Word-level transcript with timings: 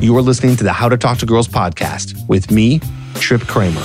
You 0.00 0.16
are 0.16 0.22
listening 0.22 0.54
to 0.54 0.62
the 0.62 0.72
How 0.72 0.88
to 0.88 0.96
Talk 0.96 1.18
to 1.18 1.26
Girls 1.26 1.48
podcast 1.48 2.28
with 2.28 2.52
me, 2.52 2.80
Trip 3.16 3.40
Kramer. 3.40 3.82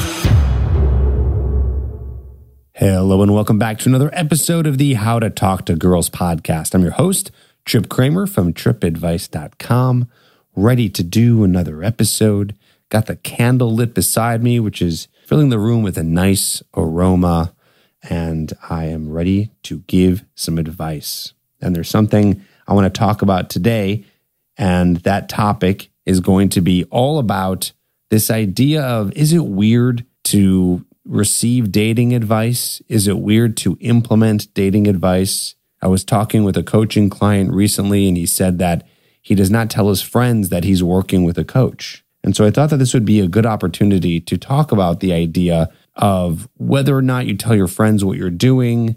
Hello, 2.73 3.23
and 3.23 3.33
welcome 3.33 3.57
back 3.57 3.79
to 3.79 3.89
another 3.89 4.11
episode 4.13 4.67
of 4.67 4.77
the 4.77 4.93
How 4.93 5.17
to 5.17 5.31
Talk 5.31 5.65
to 5.65 5.75
Girls 5.75 6.11
podcast. 6.11 6.75
I'm 6.75 6.83
your 6.83 6.91
host, 6.91 7.31
Trip 7.65 7.89
Kramer 7.89 8.27
from 8.27 8.53
tripadvice.com, 8.53 10.07
ready 10.55 10.87
to 10.87 11.01
do 11.01 11.43
another 11.43 11.83
episode. 11.83 12.55
Got 12.89 13.07
the 13.07 13.15
candle 13.15 13.73
lit 13.73 13.95
beside 13.95 14.43
me, 14.43 14.59
which 14.59 14.83
is 14.83 15.07
filling 15.25 15.49
the 15.49 15.57
room 15.57 15.81
with 15.81 15.97
a 15.97 16.03
nice 16.03 16.61
aroma, 16.77 17.55
and 18.07 18.53
I 18.69 18.85
am 18.85 19.09
ready 19.09 19.49
to 19.63 19.79
give 19.87 20.23
some 20.35 20.59
advice. 20.59 21.33
And 21.59 21.75
there's 21.75 21.89
something 21.89 22.45
I 22.67 22.73
want 22.75 22.93
to 22.93 22.99
talk 22.99 23.23
about 23.23 23.49
today, 23.49 24.05
and 24.59 24.97
that 24.97 25.27
topic 25.27 25.89
is 26.05 26.19
going 26.19 26.49
to 26.49 26.61
be 26.61 26.83
all 26.85 27.19
about 27.19 27.71
this 28.09 28.29
idea 28.29 28.81
of 28.83 29.11
is 29.13 29.33
it 29.33 29.45
weird 29.45 30.05
to 30.25 30.85
receive 31.05 31.71
dating 31.71 32.13
advice? 32.13 32.81
Is 32.87 33.07
it 33.07 33.19
weird 33.19 33.57
to 33.57 33.77
implement 33.81 34.53
dating 34.53 34.87
advice? 34.87 35.55
I 35.81 35.87
was 35.87 36.03
talking 36.03 36.43
with 36.43 36.55
a 36.57 36.63
coaching 36.63 37.09
client 37.09 37.51
recently, 37.51 38.07
and 38.07 38.15
he 38.15 38.25
said 38.25 38.57
that 38.59 38.87
he 39.21 39.35
does 39.35 39.49
not 39.49 39.69
tell 39.69 39.89
his 39.89 40.01
friends 40.01 40.49
that 40.49 40.63
he's 40.63 40.83
working 40.83 41.23
with 41.23 41.37
a 41.37 41.43
coach. 41.43 42.03
And 42.23 42.35
so 42.35 42.45
I 42.45 42.51
thought 42.51 42.69
that 42.69 42.77
this 42.77 42.93
would 42.93 43.03
be 43.03 43.19
a 43.19 43.27
good 43.27 43.45
opportunity 43.45 44.21
to 44.21 44.37
talk 44.37 44.71
about 44.71 45.01
the 45.01 45.11
idea 45.11 45.69
of 45.95 46.47
whether 46.55 46.95
or 46.95 47.01
not 47.01 47.25
you 47.25 47.35
tell 47.35 47.55
your 47.55 47.67
friends 47.67 48.05
what 48.05 48.17
you're 48.17 48.29
doing, 48.29 48.95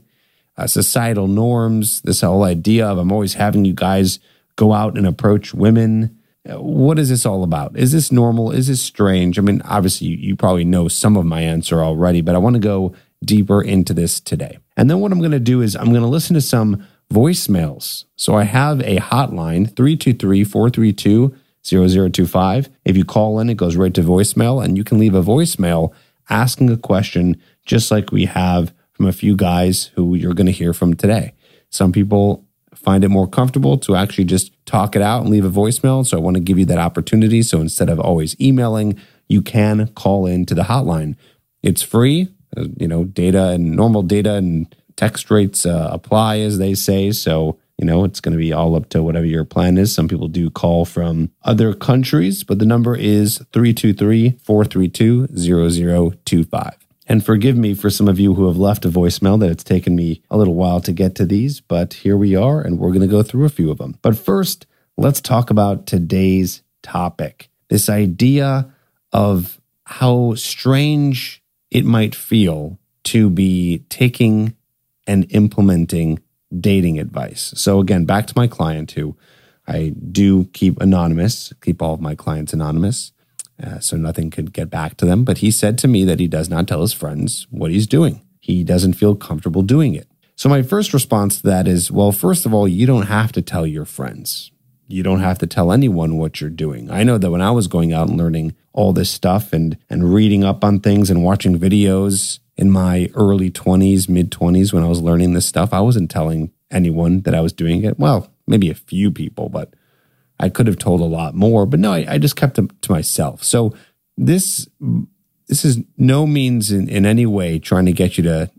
uh, 0.57 0.67
societal 0.67 1.27
norms, 1.27 2.01
this 2.03 2.21
whole 2.21 2.45
idea 2.45 2.87
of 2.87 2.99
I'm 2.99 3.13
always 3.13 3.35
having 3.35 3.65
you 3.65 3.75
guys 3.75 4.21
go 4.55 4.73
out 4.73 4.97
and 4.97 5.07
approach 5.07 5.53
women 5.53 6.16
what 6.49 6.99
is 6.99 7.09
this 7.09 7.27
all 7.27 7.43
about? 7.43 7.77
Is 7.77 7.93
this 7.93 8.13
normal? 8.13 8.53
Is 8.53 8.69
this 8.69 8.81
strange? 8.81 9.39
I 9.39 9.43
mean, 9.43 9.63
obviously, 9.63 10.09
you, 10.09 10.17
you 10.17 10.37
probably 10.37 10.65
know 10.65 10.89
some 10.89 11.17
of 11.17 11.25
my 11.25 11.41
answer 11.41 11.83
already, 11.83 12.21
but 12.21 12.35
I 12.35 12.39
want 12.39 12.55
to 12.55 12.61
go 12.61 12.95
deeper 13.25 13.63
into 13.63 13.95
this 13.95 14.21
today. 14.21 14.59
And 14.77 14.91
then 14.91 15.01
what 15.01 15.13
I'm 15.13 15.21
going 15.21 15.31
to 15.33 15.41
do 15.41 15.63
is 15.63 15.75
I'm 15.75 15.91
going 15.91 16.03
to 16.03 16.07
listen 16.07 16.35
to 16.35 16.41
some 16.41 16.87
voicemails. 17.13 18.05
So 18.17 18.37
I 18.37 18.45
have 18.45 18.81
a 18.81 18.97
hotline 18.97 19.75
323 19.75 20.45
432 20.45 21.35
0025. 21.65 22.69
If 22.85 22.97
you 22.97 23.05
call 23.05 23.41
in, 23.41 23.51
it 23.51 23.57
goes 23.57 23.77
right 23.77 23.95
to 23.95 24.03
voicemail, 24.03 24.65
and 24.65 24.77
you 24.77 24.85
can 24.85 24.99
leave 24.99 25.15
a 25.15 25.23
voicemail 25.23 25.93
asking 26.29 26.71
a 26.71 26.77
question 26.77 27.41
just 27.65 27.91
like 27.91 28.13
we 28.13 28.27
have 28.27 28.73
from 28.93 29.07
a 29.07 29.13
few 29.13 29.37
guys 29.37 29.91
who 29.95 30.15
you're 30.15 30.35
going 30.35 30.47
to 30.47 30.53
hear 30.53 30.73
from 30.73 30.95
today. 30.95 31.35
Some 31.71 31.93
people 31.93 32.46
find 32.77 33.05
it 33.05 33.09
more 33.09 33.27
comfortable 33.27 33.79
to 33.79 33.97
actually 33.97 34.25
just 34.25 34.53
talk 34.67 34.97
it 34.97 35.03
out 35.03 35.23
and 35.23 35.31
leave 35.31 35.45
a 35.45 35.51
voicemail. 35.51 36.07
So 36.07 36.17
I 36.17 36.21
want 36.21 36.37
to 36.37 36.43
give 36.43 36.59
you 36.59 36.65
that 36.67 36.79
opportunity. 36.79 37.43
So 37.43 37.61
instead 37.61 37.89
of 37.89 37.99
always 37.99 38.39
emailing, 38.41 38.99
you 39.29 39.43
can 39.43 39.89
call 39.89 40.27
in 40.27 40.47
to 40.47 40.55
the 40.55 40.63
hotline. 40.63 41.17
It's 41.63 41.83
free. 41.83 42.29
Uh, 42.57 42.67
you 42.79 42.89
know, 42.89 43.05
data 43.05 43.49
and 43.49 43.73
normal 43.77 44.03
data 44.03 44.35
and 44.35 44.75
text 44.97 45.31
rates 45.31 45.67
uh, 45.67 45.91
apply, 45.93 46.39
as 46.39 46.59
they 46.59 46.75
say. 46.75 47.11
So, 47.13 47.59
you 47.77 47.85
know, 47.85 48.05
it's 48.05 48.21
going 48.21 48.33
to 48.33 48.39
be 48.39 48.53
all 48.53 48.75
up 48.77 48.89
to 48.91 49.03
whatever 49.03 49.27
your 49.27 49.45
plan 49.45 49.77
is. 49.77 49.95
Some 49.95 50.09
people 50.09 50.29
do 50.29 50.49
call 50.49 50.85
from 50.85 51.31
other 51.43 51.75
countries, 51.75 52.45
but 52.45 52.59
the 52.59 52.67
number 52.67 52.97
is 52.97 53.39
323 53.53 54.39
432 54.43 55.27
0025. 55.29 56.86
And 57.07 57.25
forgive 57.25 57.57
me 57.57 57.75
for 57.75 57.89
some 57.89 58.09
of 58.09 58.19
you 58.19 58.35
who 58.35 58.47
have 58.49 58.57
left 58.57 58.85
a 58.85 58.91
voicemail 58.91 59.39
that 59.41 59.51
it's 59.51 59.65
taken 59.65 59.95
me 59.95 60.23
a 60.29 60.37
little 60.37 60.55
while 60.55 60.81
to 60.81 60.93
get 60.93 61.15
to 61.17 61.25
these, 61.25 61.61
but 61.61 61.95
here 61.95 62.17
we 62.17 62.35
are, 62.35 62.61
and 62.61 62.79
we're 62.79 62.91
going 62.91 63.01
to 63.01 63.07
go 63.07 63.23
through 63.23 63.45
a 63.45 63.51
few 63.51 63.71
of 63.71 63.79
them. 63.79 63.97
But 64.03 64.19
first, 64.19 64.67
let's 64.97 65.21
talk 65.21 65.51
about 65.51 65.87
today's 65.87 66.63
topic 66.83 67.49
this 67.69 67.89
idea 67.89 68.73
of 69.13 69.61
how 69.85 70.35
strange 70.35 71.43
it 71.71 71.85
might 71.85 72.15
feel 72.15 72.79
to 73.05 73.31
be 73.31 73.85
taking 73.89 74.57
and 75.07 75.27
implementing 75.31 76.21
dating 76.59 76.99
advice. 76.99 77.53
So, 77.57 77.81
again, 77.81 78.05
back 78.05 78.27
to 78.29 78.35
my 78.37 78.47
client 78.47 78.93
who 78.93 79.17
I 79.67 79.95
do 80.13 80.45
keep 80.47 80.81
anonymous, 80.81 81.53
keep 81.61 81.83
all 81.83 81.95
of 81.95 82.01
my 82.01 82.15
clients 82.15 82.53
anonymous. 82.53 83.13
Uh, 83.63 83.79
so 83.79 83.97
nothing 83.97 84.31
could 84.31 84.53
get 84.53 84.69
back 84.69 84.97
to 84.99 85.07
them. 85.07 85.25
But 85.25 85.39
he 85.39 85.51
said 85.51 85.79
to 85.79 85.89
me 85.89 86.05
that 86.05 86.21
he 86.21 86.29
does 86.29 86.51
not 86.51 86.69
tell 86.69 86.83
his 86.83 86.93
friends 86.93 87.47
what 87.51 87.71
he's 87.71 87.87
doing. 87.87 88.21
He 88.41 88.65
doesn't 88.65 88.95
feel 88.95 89.15
comfortable 89.15 89.63
doing 89.63 89.95
it. 89.95 90.09
So 90.35 90.51
my 90.51 90.63
first 90.63 90.93
response 90.93 91.39
to 91.39 91.43
that 91.45 91.67
is 91.67 91.91
well, 91.91 92.13
first 92.13 92.45
of 92.45 92.53
all, 92.53 92.69
you 92.69 92.87
don't 92.87 93.07
have 93.07 93.33
to 93.33 93.43
tell 93.43 93.67
your 93.67 93.87
friends. 93.87 94.51
You 94.87 95.03
don't 95.03 95.21
have 95.21 95.39
to 95.39 95.47
tell 95.47 95.73
anyone 95.73 96.19
what 96.19 96.41
you're 96.41 96.51
doing. 96.51 96.91
I 96.91 97.03
know 97.03 97.19
that 97.19 97.31
when 97.31 97.41
I 97.41 97.51
was 97.51 97.67
going 97.67 97.93
out 97.93 98.09
and 98.09 98.19
learning 98.19 98.55
all 98.73 98.93
this 98.93 99.11
stuff 99.11 99.53
and, 99.53 99.77
and 99.91 100.13
reading 100.13 100.45
up 100.45 100.63
on 100.63 100.79
things 100.79 101.11
and 101.11 101.25
watching 101.25 101.59
videos 101.59 102.39
in 102.57 102.71
my 102.71 103.11
early 103.15 103.51
20s, 103.51 104.09
mid 104.09 104.31
20s, 104.31 104.73
when 104.73 104.85
I 104.85 104.89
was 104.89 105.01
learning 105.01 105.33
this 105.33 105.47
stuff, 105.47 105.73
I 105.73 105.81
wasn't 105.81 106.11
telling 106.11 106.53
anyone 106.71 107.23
that 107.23 107.35
I 107.35 107.41
was 107.41 107.53
doing 107.53 107.85
it. 107.85 107.99
Well, 107.99 108.31
maybe 108.47 108.71
a 108.71 108.75
few 108.75 109.11
people, 109.11 109.49
but 109.49 109.75
I 110.39 110.49
could 110.49 110.67
have 110.67 110.79
told 110.79 111.01
a 111.01 111.05
lot 111.05 111.35
more, 111.35 111.67
but 111.67 111.81
no, 111.81 111.93
I, 111.93 112.15
I 112.15 112.19
just 112.19 112.37
kept 112.37 112.57
them 112.57 112.71
to 112.83 112.93
myself. 112.93 113.43
So 113.43 113.75
this 114.17 114.69
this 115.49 115.65
is 115.65 115.79
no 115.97 116.27
means 116.27 116.73
in, 116.73 116.89
in 116.89 117.07
any 117.07 117.27
way 117.27 117.59
trying 117.59 117.87
to 117.87 117.93
get 117.93 118.17
you 118.17 118.25
to 118.25 118.51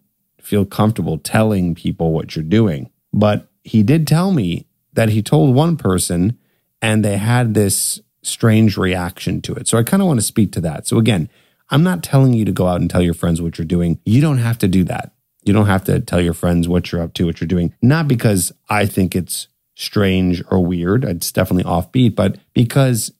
feel 0.41 0.65
comfortable 0.65 1.17
telling 1.17 1.75
people 1.75 2.13
what 2.13 2.35
you're 2.35 2.45
doing. 2.45 2.89
But 3.11 3.49
he 3.63 3.83
did 3.83 4.07
tell 4.07 4.31
me 4.31 4.65
that 4.93 5.09
he 5.09 5.21
told 5.21 5.53
one 5.53 5.75
person 5.75 6.37
and 6.81 7.03
they 7.03 7.17
had 7.17 7.53
this 7.53 7.99
strange 8.23 8.77
reaction 8.77 9.41
to 9.41 9.53
it. 9.53 9.67
So 9.67 9.77
I 9.77 9.83
kind 9.83 10.01
of 10.01 10.07
want 10.07 10.19
to 10.19 10.25
speak 10.25 10.51
to 10.53 10.61
that. 10.61 10.87
So 10.87 10.97
again, 10.97 11.29
I'm 11.69 11.83
not 11.83 12.03
telling 12.03 12.33
you 12.33 12.45
to 12.45 12.51
go 12.51 12.67
out 12.67 12.79
and 12.79 12.89
tell 12.89 13.01
your 13.01 13.13
friends 13.13 13.41
what 13.41 13.57
you're 13.57 13.65
doing. 13.65 13.99
You 14.05 14.21
don't 14.21 14.37
have 14.37 14.57
to 14.59 14.67
do 14.67 14.83
that. 14.85 15.13
You 15.43 15.53
don't 15.53 15.67
have 15.67 15.83
to 15.85 15.99
tell 15.99 16.21
your 16.21 16.33
friends 16.33 16.67
what 16.67 16.91
you're 16.91 17.01
up 17.01 17.13
to, 17.15 17.25
what 17.25 17.41
you're 17.41 17.47
doing. 17.47 17.73
Not 17.81 18.07
because 18.07 18.51
I 18.69 18.85
think 18.85 19.15
it's 19.15 19.47
strange 19.77 20.43
or 20.49 20.65
weird. 20.65 21.05
It's 21.05 21.31
definitely 21.31 21.63
offbeat, 21.63 22.15
but 22.15 22.37
because 22.53 23.13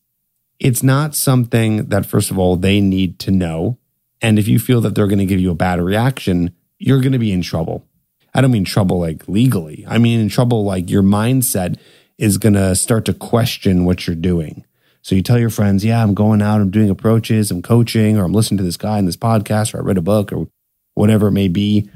it's 0.60 0.82
not 0.82 1.14
something 1.14 1.86
that, 1.90 2.06
first 2.06 2.32
of 2.32 2.40
all, 2.40 2.56
they 2.56 2.82
need 2.82 3.20
to 3.20 3.32
know. 3.32 3.78
And 4.22 4.40
if 4.40 4.48
you 4.48 4.58
feel 4.58 4.82
that 4.82 4.96
they're 4.96 5.08
going 5.08 5.20
to 5.20 5.26
give 5.26 5.40
you 5.40 5.52
a 5.52 5.56
bad 5.56 5.80
reaction, 5.80 6.56
you're 6.80 7.00
going 7.00 7.12
to 7.12 7.20
be 7.20 7.32
in 7.32 7.44
trouble. 7.44 7.86
I 8.34 8.42
don't 8.42 8.52
mean 8.52 8.66
trouble 8.66 9.00
like 9.00 9.28
legally. 9.28 9.86
I 9.88 10.00
mean 10.00 10.20
in 10.20 10.30
trouble 10.30 10.64
like 10.64 10.90
your 10.90 11.04
mindset 11.04 11.78
is 12.18 12.40
going 12.40 12.56
to 12.56 12.76
start 12.76 13.06
to 13.06 13.14
question 13.14 13.86
what 13.86 14.08
you're 14.08 14.16
doing. 14.16 14.66
So 15.04 15.14
you 15.14 15.22
tell 15.22 15.40
your 15.40 15.52
friends, 15.52 15.86
yeah, 15.86 16.02
I'm 16.02 16.16
going 16.16 16.42
out, 16.42 16.60
I'm 16.60 16.72
doing 16.72 16.90
approaches, 16.90 17.52
I'm 17.52 17.62
coaching, 17.62 18.18
or 18.18 18.26
I'm 18.26 18.34
listening 18.34 18.58
to 18.58 18.64
this 18.64 18.78
guy 18.78 18.98
in 18.98 19.06
this 19.06 19.16
podcast, 19.16 19.74
or 19.74 19.78
I 19.78 19.82
read 19.82 19.98
a 19.98 20.02
book, 20.02 20.34
or 20.34 20.48
whatever 20.96 21.28
it 21.28 21.32
may 21.32 21.48
be. 21.48 21.90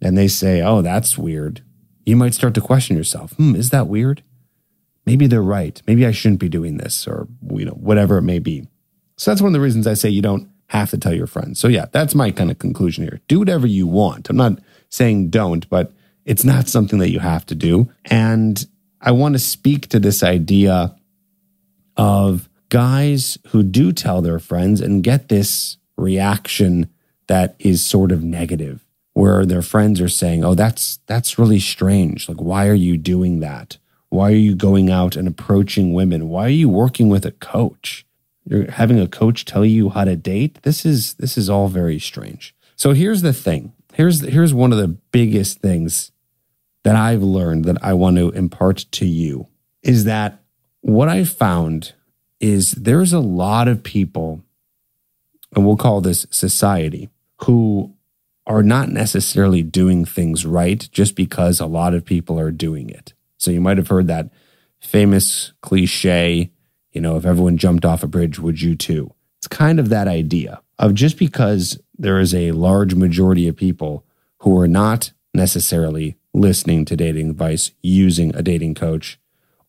And 0.00 0.16
they 0.16 0.28
say, 0.28 0.62
oh, 0.62 0.82
that's 0.82 1.18
weird 1.18 1.62
you 2.04 2.16
might 2.16 2.34
start 2.34 2.54
to 2.54 2.60
question 2.60 2.96
yourself 2.96 3.32
hmm, 3.32 3.54
is 3.54 3.70
that 3.70 3.88
weird? 3.88 4.22
Maybe 5.06 5.26
they're 5.26 5.42
right. 5.42 5.80
Maybe 5.86 6.06
I 6.06 6.12
shouldn't 6.12 6.40
be 6.40 6.48
doing 6.48 6.78
this 6.78 7.06
or, 7.06 7.28
you 7.50 7.66
know, 7.66 7.72
whatever 7.72 8.16
it 8.16 8.22
may 8.22 8.38
be. 8.38 8.66
So 9.16 9.30
that's 9.30 9.42
one 9.42 9.48
of 9.48 9.52
the 9.52 9.60
reasons 9.60 9.86
I 9.86 9.94
say 9.94 10.08
you 10.08 10.22
don't 10.22 10.48
have 10.68 10.90
to 10.90 10.98
tell 10.98 11.14
your 11.14 11.26
friends. 11.26 11.60
So 11.60 11.68
yeah, 11.68 11.86
that's 11.92 12.14
my 12.14 12.30
kind 12.30 12.50
of 12.50 12.58
conclusion 12.58 13.04
here. 13.04 13.20
Do 13.28 13.38
whatever 13.38 13.66
you 13.66 13.86
want. 13.86 14.30
I'm 14.30 14.36
not 14.36 14.58
saying 14.88 15.28
don't, 15.28 15.68
but 15.68 15.92
it's 16.24 16.44
not 16.44 16.68
something 16.68 16.98
that 17.00 17.10
you 17.10 17.20
have 17.20 17.44
to 17.46 17.54
do. 17.54 17.90
And 18.06 18.64
I 19.00 19.10
want 19.12 19.34
to 19.34 19.38
speak 19.38 19.88
to 19.88 20.00
this 20.00 20.22
idea 20.22 20.96
of 21.96 22.48
guys 22.70 23.38
who 23.48 23.62
do 23.62 23.92
tell 23.92 24.22
their 24.22 24.38
friends 24.38 24.80
and 24.80 25.04
get 25.04 25.28
this 25.28 25.76
reaction 25.96 26.88
that 27.26 27.54
is 27.58 27.84
sort 27.84 28.10
of 28.10 28.24
negative 28.24 28.84
where 29.14 29.46
their 29.46 29.62
friends 29.62 30.00
are 30.00 30.08
saying, 30.08 30.44
"Oh, 30.44 30.54
that's 30.54 30.98
that's 31.06 31.38
really 31.38 31.58
strange. 31.58 32.28
Like 32.28 32.40
why 32.40 32.68
are 32.68 32.74
you 32.74 32.98
doing 32.98 33.40
that? 33.40 33.78
Why 34.10 34.30
are 34.30 34.36
you 34.36 34.54
going 34.54 34.90
out 34.90 35.16
and 35.16 35.26
approaching 35.26 35.94
women? 35.94 36.28
Why 36.28 36.46
are 36.46 36.60
you 36.60 36.68
working 36.68 37.08
with 37.08 37.24
a 37.24 37.32
coach? 37.32 38.06
You're 38.44 38.70
having 38.70 39.00
a 39.00 39.08
coach 39.08 39.44
tell 39.44 39.64
you 39.64 39.88
how 39.88 40.04
to 40.04 40.16
date? 40.16 40.58
This 40.62 40.84
is 40.84 41.14
this 41.14 41.38
is 41.38 41.48
all 41.48 41.68
very 41.68 41.98
strange." 41.98 42.54
So 42.76 42.92
here's 42.92 43.22
the 43.22 43.32
thing. 43.32 43.72
Here's 43.94 44.20
here's 44.20 44.52
one 44.52 44.72
of 44.72 44.78
the 44.78 44.88
biggest 44.88 45.60
things 45.60 46.12
that 46.82 46.96
I've 46.96 47.22
learned 47.22 47.64
that 47.64 47.82
I 47.82 47.94
want 47.94 48.16
to 48.18 48.30
impart 48.30 48.84
to 48.92 49.06
you 49.06 49.48
is 49.82 50.04
that 50.04 50.42
what 50.80 51.08
I 51.08 51.24
found 51.24 51.94
is 52.40 52.72
there's 52.72 53.12
a 53.12 53.20
lot 53.20 53.68
of 53.68 53.82
people 53.82 54.42
and 55.54 55.64
we'll 55.64 55.76
call 55.76 56.00
this 56.00 56.26
society 56.30 57.08
who 57.42 57.93
are 58.46 58.62
not 58.62 58.88
necessarily 58.88 59.62
doing 59.62 60.04
things 60.04 60.44
right 60.44 60.88
just 60.92 61.16
because 61.16 61.60
a 61.60 61.66
lot 61.66 61.94
of 61.94 62.04
people 62.04 62.38
are 62.38 62.50
doing 62.50 62.90
it. 62.90 63.14
So 63.38 63.50
you 63.50 63.60
might 63.60 63.78
have 63.78 63.88
heard 63.88 64.06
that 64.08 64.30
famous 64.80 65.52
cliche, 65.62 66.50
you 66.92 67.00
know, 67.00 67.16
if 67.16 67.24
everyone 67.24 67.56
jumped 67.56 67.84
off 67.84 68.02
a 68.02 68.06
bridge, 68.06 68.38
would 68.38 68.60
you 68.60 68.74
too? 68.76 69.12
It's 69.38 69.48
kind 69.48 69.80
of 69.80 69.88
that 69.88 70.08
idea 70.08 70.60
of 70.78 70.94
just 70.94 71.18
because 71.18 71.80
there 71.98 72.18
is 72.18 72.34
a 72.34 72.52
large 72.52 72.94
majority 72.94 73.48
of 73.48 73.56
people 73.56 74.04
who 74.40 74.58
are 74.58 74.68
not 74.68 75.12
necessarily 75.32 76.16
listening 76.32 76.84
to 76.84 76.96
dating 76.96 77.30
advice, 77.30 77.70
using 77.82 78.34
a 78.34 78.42
dating 78.42 78.74
coach, 78.74 79.18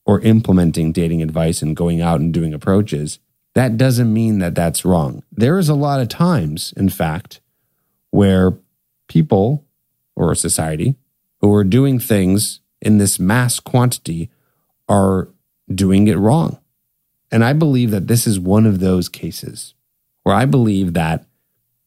or 0.05 0.19
implementing 0.21 0.91
dating 0.91 1.21
advice 1.21 1.61
and 1.61 1.75
going 1.75 2.01
out 2.01 2.19
and 2.19 2.33
doing 2.33 2.53
approaches, 2.53 3.19
that 3.53 3.77
doesn't 3.77 4.13
mean 4.13 4.39
that 4.39 4.55
that's 4.55 4.85
wrong. 4.85 5.23
There 5.31 5.57
is 5.57 5.69
a 5.69 5.75
lot 5.75 6.01
of 6.01 6.09
times, 6.09 6.73
in 6.77 6.89
fact, 6.89 7.41
where 8.11 8.57
people 9.07 9.65
or 10.15 10.31
a 10.31 10.35
society 10.35 10.95
who 11.41 11.53
are 11.53 11.63
doing 11.63 11.99
things 11.99 12.61
in 12.81 12.97
this 12.97 13.19
mass 13.19 13.59
quantity 13.59 14.29
are 14.87 15.29
doing 15.73 16.07
it 16.07 16.17
wrong. 16.17 16.59
And 17.31 17.43
I 17.43 17.53
believe 17.53 17.91
that 17.91 18.07
this 18.07 18.27
is 18.27 18.39
one 18.39 18.65
of 18.65 18.79
those 18.79 19.09
cases 19.09 19.73
where 20.23 20.35
I 20.35 20.45
believe 20.45 20.93
that 20.93 21.25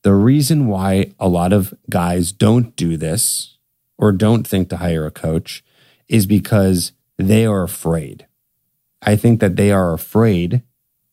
the 0.03 0.15
reason 0.15 0.67
why 0.67 1.12
a 1.19 1.29
lot 1.29 1.53
of 1.53 1.75
guys 1.91 2.32
don't 2.32 2.75
do 2.76 2.97
this 2.97 3.56
or 3.97 4.12
don't 4.12 4.47
think 4.47 4.69
to 4.69 4.76
hire 4.76 5.06
a 5.06 5.11
coach 5.11 5.64
is 6.09 6.26
because 6.26 6.93
they 7.17 7.44
are 7.44 7.62
afraid. 7.62 8.26
I 9.03 9.17
think 9.17 9.41
that 9.41 9.56
they 9.56 9.71
are 9.71 9.93
afraid 9.93 10.62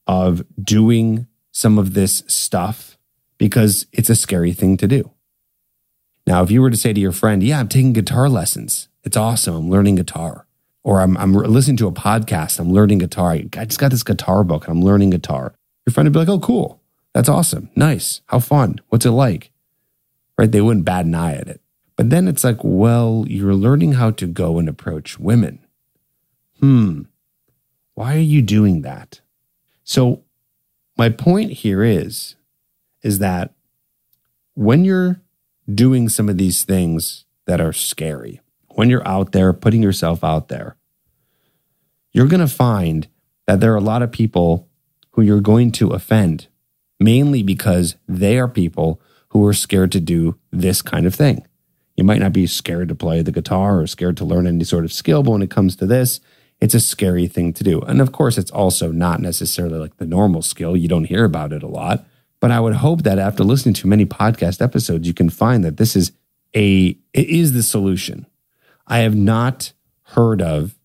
of 0.07 0.43
doing 0.61 1.27
some 1.51 1.77
of 1.77 1.93
this 1.93 2.23
stuff 2.27 2.97
because 3.37 3.87
it's 3.91 4.09
a 4.09 4.15
scary 4.15 4.53
thing 4.53 4.77
to 4.77 4.87
do. 4.87 5.11
Now, 6.27 6.41
if 6.43 6.49
you 6.51 6.61
were 6.61 6.71
to 6.71 6.77
say 6.77 6.93
to 6.93 6.99
your 6.99 7.11
friend, 7.11 7.43
Yeah, 7.43 7.59
I'm 7.59 7.67
taking 7.67 7.93
guitar 7.93 8.29
lessons, 8.29 8.87
it's 9.03 9.17
awesome. 9.17 9.55
I'm 9.55 9.69
learning 9.69 9.95
guitar. 9.95 10.45
Or 10.83 11.01
I'm, 11.01 11.17
I'm 11.17 11.33
listening 11.33 11.77
to 11.77 11.87
a 11.87 11.91
podcast, 11.91 12.59
I'm 12.59 12.71
learning 12.71 12.99
guitar. 12.99 13.31
I 13.31 13.65
just 13.65 13.79
got 13.79 13.91
this 13.91 14.03
guitar 14.03 14.43
book 14.43 14.67
and 14.67 14.77
I'm 14.77 14.83
learning 14.83 15.09
guitar. 15.11 15.53
Your 15.85 15.93
friend 15.93 16.07
would 16.07 16.13
be 16.13 16.19
like, 16.19 16.29
Oh, 16.29 16.39
cool. 16.39 16.81
That's 17.13 17.29
awesome. 17.29 17.69
Nice. 17.75 18.21
How 18.27 18.39
fun. 18.39 18.81
What's 18.89 19.05
it 19.05 19.11
like? 19.11 19.51
Right? 20.37 20.51
They 20.51 20.61
wouldn't 20.61 20.85
bat 20.85 21.05
an 21.05 21.15
eye 21.15 21.35
at 21.35 21.47
it. 21.47 21.61
But 21.95 22.09
then 22.09 22.27
it's 22.27 22.43
like, 22.43 22.57
well, 22.61 23.23
you're 23.27 23.53
learning 23.53 23.93
how 23.93 24.11
to 24.11 24.27
go 24.27 24.59
and 24.59 24.67
approach 24.67 25.17
women. 25.17 25.59
Hmm. 26.59 27.03
Why 27.93 28.15
are 28.15 28.19
you 28.19 28.41
doing 28.41 28.81
that? 28.81 29.21
So 29.85 30.23
my 30.97 31.09
point 31.09 31.51
here 31.51 31.83
is 31.83 32.35
is 33.01 33.19
that 33.19 33.53
when 34.55 34.83
you're 34.83 35.21
doing 35.73 36.09
some 36.09 36.29
of 36.29 36.37
these 36.37 36.63
things 36.63 37.25
that 37.45 37.61
are 37.61 37.73
scary, 37.73 38.41
when 38.69 38.89
you're 38.89 39.07
out 39.07 39.31
there 39.31 39.53
putting 39.53 39.81
yourself 39.81 40.23
out 40.23 40.47
there, 40.47 40.75
you're 42.11 42.27
going 42.27 42.45
to 42.45 42.47
find 42.47 43.07
that 43.47 43.59
there 43.59 43.73
are 43.73 43.77
a 43.77 43.81
lot 43.81 44.01
of 44.01 44.11
people 44.11 44.67
who 45.11 45.21
you're 45.21 45.41
going 45.41 45.71
to 45.73 45.91
offend, 45.91 46.47
mainly 46.99 47.43
because 47.43 47.95
they 48.07 48.37
are 48.37 48.47
people 48.47 49.01
who 49.29 49.45
are 49.45 49.53
scared 49.53 49.91
to 49.91 49.99
do 49.99 50.37
this 50.51 50.81
kind 50.81 51.05
of 51.05 51.15
thing. 51.15 51.45
You 51.95 52.03
might 52.03 52.19
not 52.19 52.33
be 52.33 52.47
scared 52.47 52.89
to 52.89 52.95
play 52.95 53.21
the 53.21 53.31
guitar 53.31 53.79
or 53.79 53.87
scared 53.87 54.17
to 54.17 54.25
learn 54.25 54.47
any 54.47 54.63
sort 54.63 54.85
of 54.85 54.93
skill, 54.93 55.23
but 55.23 55.31
when 55.31 55.41
it 55.41 55.49
comes 55.49 55.75
to 55.77 55.85
this, 55.85 56.19
it's 56.59 56.73
a 56.73 56.79
scary 56.79 57.27
thing 57.27 57.53
to 57.53 57.63
do. 57.63 57.81
And 57.81 58.01
of 58.01 58.11
course, 58.11 58.37
it's 58.37 58.51
also 58.51 58.91
not 58.91 59.21
necessarily 59.21 59.77
like 59.77 59.97
the 59.97 60.05
normal 60.05 60.41
skill. 60.41 60.75
You 60.75 60.87
don't 60.87 61.05
hear 61.05 61.25
about 61.25 61.53
it 61.53 61.63
a 61.63 61.67
lot. 61.67 62.05
But 62.45 62.51
I 62.51 62.59
would 62.59 62.75
hope 62.75 63.01
that 63.01 63.17
after 63.17 63.43
listening 63.43 63.73
to 63.73 63.87
many 63.87 64.05
podcast 64.05 64.61
episodes, 64.61 65.07
you 65.07 65.15
can 65.15 65.31
find 65.31 65.63
that 65.63 65.77
this 65.77 65.95
is 65.95 66.11
a 66.55 66.95
it 67.11 67.27
is 67.27 67.53
the 67.53 67.63
solution. 67.63 68.27
I 68.85 68.99
have 68.99 69.15
not 69.15 69.73
heard 70.03 70.43
of, 70.43 70.77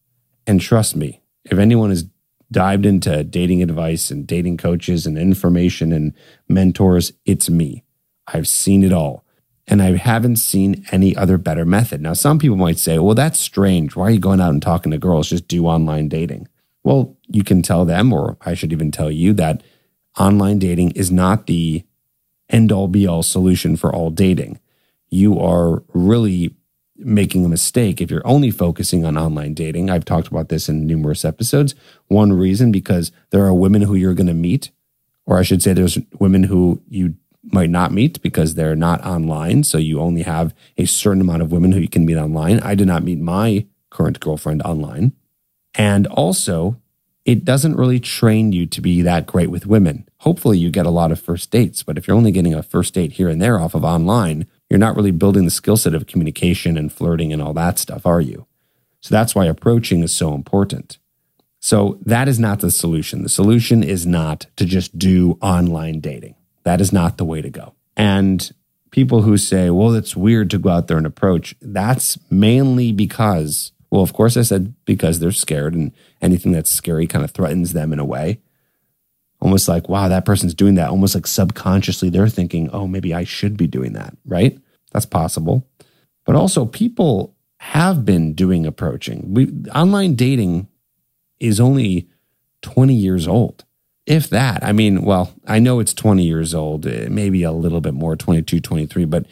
and 0.46 0.58
trust 0.58 0.96
me, 0.96 1.20
if 1.44 1.58
anyone 1.58 1.90
has 1.90 2.06
dived 2.50 2.86
into 2.86 3.24
dating 3.24 3.62
advice 3.62 4.10
and 4.10 4.26
dating 4.26 4.56
coaches 4.56 5.04
and 5.04 5.18
information 5.18 5.92
and 5.92 6.14
mentors, 6.48 7.12
it's 7.26 7.50
me. 7.50 7.84
I've 8.26 8.48
seen 8.48 8.82
it 8.82 8.94
all. 8.94 9.26
And 9.66 9.82
I 9.82 9.98
haven't 9.98 10.36
seen 10.36 10.86
any 10.90 11.14
other 11.14 11.36
better 11.36 11.66
method. 11.66 12.00
Now, 12.00 12.14
some 12.14 12.38
people 12.38 12.56
might 12.56 12.78
say, 12.78 12.98
well, 12.98 13.14
that's 13.14 13.38
strange. 13.38 13.94
Why 13.94 14.04
are 14.04 14.10
you 14.12 14.18
going 14.18 14.40
out 14.40 14.54
and 14.54 14.62
talking 14.62 14.92
to 14.92 14.98
girls? 14.98 15.28
Just 15.28 15.46
do 15.46 15.66
online 15.66 16.08
dating. 16.08 16.48
Well, 16.84 17.18
you 17.28 17.44
can 17.44 17.60
tell 17.60 17.84
them, 17.84 18.14
or 18.14 18.38
I 18.40 18.54
should 18.54 18.72
even 18.72 18.90
tell 18.90 19.10
you, 19.10 19.34
that 19.34 19.62
online 20.18 20.58
dating 20.58 20.92
is 20.92 21.10
not 21.10 21.46
the 21.46 21.84
end 22.48 22.72
all 22.72 22.88
be 22.88 23.06
all 23.06 23.22
solution 23.22 23.76
for 23.76 23.94
all 23.94 24.10
dating. 24.10 24.58
You 25.08 25.38
are 25.38 25.82
really 25.88 26.54
making 26.96 27.44
a 27.44 27.48
mistake 27.48 28.00
if 28.00 28.10
you're 28.10 28.26
only 28.26 28.50
focusing 28.50 29.04
on 29.04 29.16
online 29.16 29.54
dating. 29.54 29.88
I've 29.88 30.04
talked 30.04 30.28
about 30.28 30.48
this 30.48 30.68
in 30.68 30.86
numerous 30.86 31.24
episodes. 31.24 31.74
One 32.08 32.32
reason 32.32 32.70
because 32.70 33.10
there 33.30 33.44
are 33.44 33.54
women 33.54 33.82
who 33.82 33.94
you're 33.94 34.14
going 34.14 34.26
to 34.26 34.34
meet, 34.34 34.70
or 35.26 35.38
I 35.38 35.42
should 35.42 35.62
say, 35.62 35.72
there's 35.72 35.98
women 36.18 36.44
who 36.44 36.82
you 36.88 37.14
might 37.42 37.70
not 37.70 37.92
meet 37.92 38.20
because 38.22 38.54
they're 38.54 38.76
not 38.76 39.04
online. 39.04 39.64
So 39.64 39.78
you 39.78 40.00
only 40.00 40.22
have 40.22 40.54
a 40.76 40.84
certain 40.84 41.22
amount 41.22 41.42
of 41.42 41.52
women 41.52 41.72
who 41.72 41.80
you 41.80 41.88
can 41.88 42.04
meet 42.04 42.16
online. 42.16 42.60
I 42.60 42.74
did 42.74 42.86
not 42.86 43.02
meet 43.02 43.18
my 43.18 43.66
current 43.88 44.20
girlfriend 44.20 44.62
online. 44.62 45.12
And 45.74 46.06
also, 46.08 46.80
it 47.25 47.44
doesn't 47.44 47.76
really 47.76 48.00
train 48.00 48.52
you 48.52 48.67
to 48.67 48.81
be 48.81 49.02
that 49.02 49.26
great 49.26 49.50
with 49.50 49.67
women. 49.67 50.08
Hopefully, 50.19 50.58
you 50.58 50.70
get 50.70 50.87
a 50.87 50.90
lot 50.90 51.12
of 51.12 51.20
first 51.20 51.50
dates, 51.50 51.82
but 51.82 51.99
if 51.99 52.06
you're 52.06 52.17
only 52.17 52.32
getting 52.32 52.55
a 52.55 52.62
first 52.62 52.94
date 52.94 53.12
here 53.12 53.28
and 53.28 53.40
there 53.40 53.61
off 53.61 53.75
of 53.75 53.84
online, 53.84 54.46
you're 54.69 54.78
not 54.78 54.96
really 54.96 55.11
building 55.11 55.44
the 55.44 55.50
skill 55.50 55.76
set 55.76 55.94
of 55.94 56.06
communication 56.06 56.76
and 56.76 56.93
flirting 56.93 57.32
and 57.32 57.43
all 57.43 57.52
that 57.55 57.78
stuff, 57.78 58.06
are 58.06 58.20
you? 58.20 58.46
So 59.00 59.14
that's 59.14 59.34
why 59.34 59.46
approaching 59.46 60.02
is 60.02 60.14
so 60.14 60.34
important. 60.34 60.99
So 61.58 61.99
that 62.06 62.28
is 62.28 62.38
not 62.38 62.61
the 62.61 62.70
solution. 62.70 63.23
The 63.23 63.28
solution 63.28 63.82
is 63.82 64.06
not 64.06 64.46
to 64.56 64.64
just 64.64 64.99
do 64.99 65.38
online 65.43 66.00
dating. 66.00 66.37
That 66.62 66.81
is 66.81 66.93
not 66.93 67.19
the 67.19 67.25
way 67.25 67.43
to 67.43 67.50
go. 67.50 67.75
And 67.96 68.50
people 68.90 69.23
who 69.23 69.37
say, 69.37 69.70
well, 69.70 69.94
it's 69.94 70.16
weird 70.16 70.50
to 70.50 70.58
go 70.58 70.70
out 70.70 70.88
there 70.88 70.96
and 70.96 71.06
approach, 71.06 71.55
that's 71.61 72.19
mainly 72.31 72.93
because, 72.93 73.73
well, 73.90 74.02
of 74.02 74.12
course, 74.12 74.37
I 74.37 74.43
said 74.43 74.75
because 74.84 75.19
they're 75.19 75.32
scared 75.32 75.75
and 75.75 75.93
anything 76.20 76.52
that's 76.52 76.70
scary 76.70 77.06
kind 77.06 77.25
of 77.25 77.31
threatens 77.31 77.72
them 77.72 77.93
in 77.93 77.99
a 77.99 78.05
way. 78.05 78.40
Almost 79.40 79.69
like, 79.69 79.88
wow, 79.88 80.08
that 80.08 80.26
person's 80.26 80.55
doing 80.55 80.75
that. 80.75 80.90
Almost 80.90 81.14
like 81.14 81.26
subconsciously 81.26 82.11
they're 82.11 82.28
thinking, 82.28 82.69
oh, 82.70 82.87
maybe 82.87 83.14
I 83.14 83.25
should 83.25 83.56
be 83.56 83.67
doing 83.67 83.94
that, 83.94 84.14
right? 84.26 84.58
That's 84.93 85.06
possible. 85.06 85.67
But 86.26 86.37
also, 86.37 86.67
people 86.67 87.34
have 87.58 88.05
been 88.05 88.34
doing 88.34 88.67
approaching. 88.67 89.34
We, 89.34 89.52
online 89.75 90.14
dating 90.14 90.69
is 91.38 91.58
only 91.58 92.08
20 92.62 92.94
years 92.94 93.26
old 93.26 93.64
if 94.06 94.28
that. 94.31 94.64
I 94.64 94.73
mean, 94.73 95.02
well, 95.02 95.32
I 95.46 95.61
know 95.61 95.78
it's 95.78 95.94
20 95.94 96.25
years 96.25 96.55
old, 96.55 96.87
eh, 96.87 97.06
maybe 97.08 97.43
a 97.43 97.52
little 97.52 97.81
bit 97.81 97.94
more, 97.94 98.16
22, 98.16 98.61
23, 98.61 99.05
but 99.05 99.26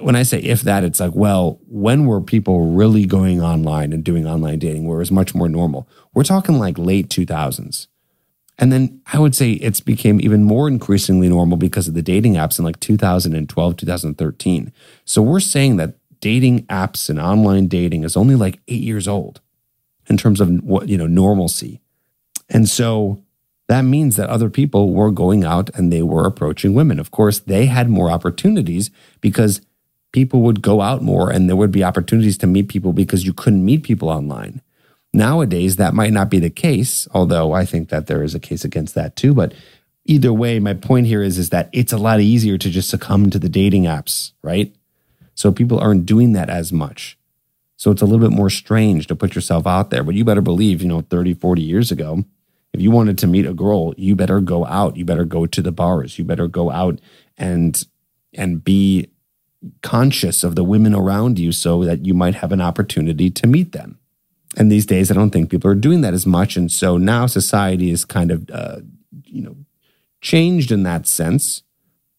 when 0.00 0.16
I 0.16 0.22
say 0.22 0.38
if 0.38 0.62
that, 0.62 0.84
it's 0.84 1.00
like, 1.00 1.14
well, 1.14 1.60
when 1.66 2.06
were 2.06 2.20
people 2.20 2.72
really 2.72 3.04
going 3.06 3.42
online 3.42 3.92
and 3.92 4.04
doing 4.04 4.26
online 4.26 4.58
dating 4.58 4.86
where 4.86 4.98
it 4.98 5.00
was 5.00 5.10
much 5.10 5.34
more 5.34 5.48
normal? 5.48 5.88
We're 6.14 6.24
talking 6.24 6.58
like 6.58 6.78
late 6.78 7.08
2000s. 7.08 7.86
And 8.58 8.72
then 8.72 9.00
I 9.12 9.20
would 9.20 9.36
say 9.36 9.52
it's 9.52 9.80
became 9.80 10.20
even 10.20 10.42
more 10.42 10.66
increasingly 10.66 11.28
normal 11.28 11.56
because 11.56 11.86
of 11.86 11.94
the 11.94 12.02
dating 12.02 12.34
apps 12.34 12.58
in 12.58 12.64
like 12.64 12.80
2012, 12.80 13.76
2013. 13.76 14.72
So 15.04 15.22
we're 15.22 15.40
saying 15.40 15.76
that 15.76 15.94
dating 16.20 16.66
apps 16.66 17.08
and 17.08 17.20
online 17.20 17.68
dating 17.68 18.02
is 18.02 18.16
only 18.16 18.34
like 18.34 18.58
eight 18.66 18.82
years 18.82 19.06
old 19.06 19.40
in 20.08 20.16
terms 20.16 20.40
of 20.40 20.48
what, 20.64 20.88
you 20.88 20.98
know, 20.98 21.06
normalcy. 21.06 21.80
And 22.48 22.68
so 22.68 23.22
that 23.68 23.82
means 23.82 24.16
that 24.16 24.30
other 24.30 24.50
people 24.50 24.92
were 24.92 25.12
going 25.12 25.44
out 25.44 25.70
and 25.74 25.92
they 25.92 26.02
were 26.02 26.26
approaching 26.26 26.74
women. 26.74 26.98
Of 26.98 27.10
course, 27.10 27.38
they 27.38 27.66
had 27.66 27.88
more 27.88 28.10
opportunities 28.10 28.90
because 29.20 29.60
people 30.12 30.42
would 30.42 30.62
go 30.62 30.80
out 30.80 31.02
more 31.02 31.30
and 31.30 31.48
there 31.48 31.56
would 31.56 31.72
be 31.72 31.84
opportunities 31.84 32.38
to 32.38 32.46
meet 32.46 32.68
people 32.68 32.92
because 32.92 33.26
you 33.26 33.32
couldn't 33.32 33.64
meet 33.64 33.82
people 33.82 34.08
online. 34.08 34.60
Nowadays, 35.12 35.76
that 35.76 35.94
might 35.94 36.12
not 36.12 36.30
be 36.30 36.38
the 36.38 36.50
case, 36.50 37.08
although 37.12 37.52
I 37.52 37.64
think 37.64 37.88
that 37.88 38.06
there 38.06 38.22
is 38.22 38.34
a 38.34 38.40
case 38.40 38.64
against 38.64 38.94
that 38.94 39.16
too. 39.16 39.34
But 39.34 39.54
either 40.04 40.32
way, 40.32 40.58
my 40.58 40.74
point 40.74 41.06
here 41.06 41.22
is, 41.22 41.38
is 41.38 41.50
that 41.50 41.70
it's 41.72 41.92
a 41.92 41.98
lot 41.98 42.20
easier 42.20 42.58
to 42.58 42.70
just 42.70 42.90
succumb 42.90 43.30
to 43.30 43.38
the 43.38 43.48
dating 43.48 43.84
apps, 43.84 44.32
right? 44.42 44.74
So 45.34 45.52
people 45.52 45.78
aren't 45.78 46.06
doing 46.06 46.32
that 46.32 46.50
as 46.50 46.72
much. 46.72 47.18
So 47.76 47.92
it's 47.92 48.02
a 48.02 48.06
little 48.06 48.28
bit 48.28 48.36
more 48.36 48.50
strange 48.50 49.06
to 49.06 49.14
put 49.14 49.34
yourself 49.34 49.66
out 49.66 49.90
there. 49.90 50.02
But 50.02 50.16
you 50.16 50.24
better 50.24 50.40
believe, 50.40 50.82
you 50.82 50.88
know, 50.88 51.02
30, 51.02 51.34
40 51.34 51.62
years 51.62 51.92
ago, 51.92 52.24
if 52.72 52.80
you 52.80 52.90
wanted 52.90 53.18
to 53.18 53.26
meet 53.26 53.46
a 53.46 53.54
girl, 53.54 53.94
you 53.96 54.16
better 54.16 54.40
go 54.40 54.66
out. 54.66 54.96
You 54.96 55.04
better 55.04 55.24
go 55.24 55.46
to 55.46 55.62
the 55.62 55.72
bars. 55.72 56.18
You 56.18 56.24
better 56.24 56.48
go 56.48 56.70
out 56.70 57.00
and 57.36 57.82
and 58.34 58.62
be 58.62 59.08
conscious 59.82 60.44
of 60.44 60.54
the 60.54 60.64
women 60.64 60.94
around 60.94 61.38
you 61.38 61.52
so 61.52 61.84
that 61.84 62.06
you 62.06 62.14
might 62.14 62.36
have 62.36 62.52
an 62.52 62.60
opportunity 62.60 63.30
to 63.30 63.46
meet 63.46 63.72
them. 63.72 63.98
And 64.56 64.70
these 64.72 64.86
days, 64.86 65.10
I 65.10 65.14
don't 65.14 65.30
think 65.30 65.50
people 65.50 65.70
are 65.70 65.76
doing 65.76 66.00
that 66.02 66.14
as 66.14 66.26
much. 66.26 66.56
And 66.56 66.70
so 66.70 66.96
now 66.96 67.26
society 67.26 67.90
is 67.90 68.04
kind 68.04 68.30
of, 68.30 68.50
uh, 68.50 68.78
you 69.24 69.42
know, 69.42 69.56
changed 70.20 70.72
in 70.72 70.82
that 70.84 71.06
sense. 71.06 71.62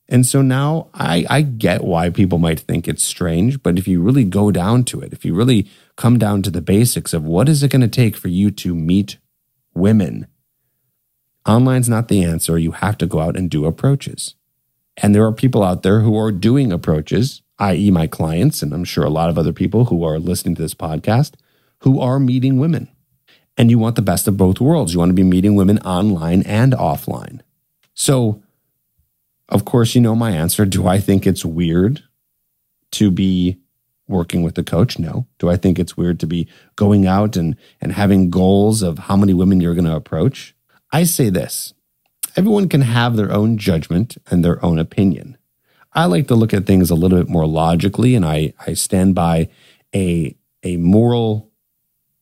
And 0.07 0.25
so 0.25 0.41
now 0.41 0.89
I, 0.93 1.25
I 1.29 1.41
get 1.41 1.83
why 1.83 2.09
people 2.09 2.39
might 2.39 2.59
think 2.59 2.87
it's 2.87 3.03
strange. 3.03 3.61
But 3.61 3.77
if 3.77 3.87
you 3.87 4.01
really 4.01 4.23
go 4.23 4.51
down 4.51 4.83
to 4.85 5.01
it, 5.01 5.13
if 5.13 5.23
you 5.25 5.33
really 5.33 5.67
come 5.95 6.17
down 6.17 6.41
to 6.43 6.51
the 6.51 6.61
basics 6.61 7.13
of 7.13 7.23
what 7.23 7.49
is 7.49 7.61
it 7.63 7.71
going 7.71 7.81
to 7.81 7.87
take 7.87 8.15
for 8.15 8.27
you 8.27 8.51
to 8.51 8.73
meet 8.73 9.17
women 9.73 10.27
Online's 11.49 11.89
not 11.89 12.09
the 12.09 12.23
answer. 12.23 12.57
You 12.57 12.71
have 12.73 12.97
to 12.99 13.07
go 13.07 13.19
out 13.19 13.35
and 13.35 13.49
do 13.49 13.65
approaches. 13.65 14.35
And 14.97 15.15
there 15.15 15.25
are 15.25 15.31
people 15.31 15.63
out 15.63 15.83
there 15.83 16.01
who 16.01 16.17
are 16.17 16.31
doing 16.31 16.71
approaches, 16.71 17.41
i.e., 17.59 17.91
my 17.91 18.07
clients, 18.07 18.61
and 18.61 18.73
I'm 18.73 18.83
sure 18.83 19.03
a 19.03 19.09
lot 19.09 19.29
of 19.29 19.37
other 19.37 19.53
people 19.53 19.85
who 19.85 20.03
are 20.03 20.19
listening 20.19 20.55
to 20.55 20.61
this 20.61 20.73
podcast, 20.73 21.33
who 21.79 21.99
are 21.99 22.19
meeting 22.19 22.59
women. 22.59 22.89
And 23.57 23.69
you 23.69 23.79
want 23.79 23.95
the 23.95 24.01
best 24.01 24.27
of 24.27 24.37
both 24.37 24.61
worlds. 24.61 24.93
You 24.93 24.99
want 24.99 25.09
to 25.09 25.15
be 25.15 25.23
meeting 25.23 25.55
women 25.55 25.79
online 25.79 26.43
and 26.43 26.73
offline. 26.73 27.41
So, 27.93 28.41
of 29.49 29.65
course, 29.65 29.95
you 29.95 30.01
know 30.01 30.15
my 30.15 30.31
answer. 30.31 30.65
Do 30.65 30.87
I 30.87 30.99
think 30.99 31.27
it's 31.27 31.43
weird 31.43 32.03
to 32.91 33.11
be 33.11 33.59
working 34.07 34.43
with 34.43 34.57
a 34.57 34.63
coach? 34.63 34.97
No. 34.97 35.27
Do 35.39 35.49
I 35.49 35.57
think 35.57 35.77
it's 35.77 35.97
weird 35.97 36.19
to 36.21 36.27
be 36.27 36.47
going 36.75 37.05
out 37.05 37.35
and, 37.35 37.57
and 37.81 37.91
having 37.91 38.29
goals 38.29 38.81
of 38.81 38.97
how 38.97 39.17
many 39.17 39.33
women 39.33 39.59
you're 39.59 39.75
going 39.75 39.85
to 39.85 39.95
approach? 39.95 40.55
I 40.91 41.03
say 41.03 41.29
this 41.29 41.73
everyone 42.35 42.69
can 42.69 42.81
have 42.81 43.15
their 43.15 43.31
own 43.31 43.57
judgment 43.57 44.17
and 44.29 44.43
their 44.43 44.63
own 44.63 44.79
opinion. 44.79 45.37
I 45.93 46.05
like 46.05 46.27
to 46.27 46.35
look 46.35 46.53
at 46.53 46.65
things 46.65 46.89
a 46.89 46.95
little 46.95 47.17
bit 47.17 47.29
more 47.29 47.47
logically, 47.47 48.15
and 48.15 48.25
I, 48.25 48.53
I 48.65 48.73
stand 48.73 49.15
by 49.15 49.49
a, 49.93 50.35
a 50.63 50.77
moral 50.77 51.51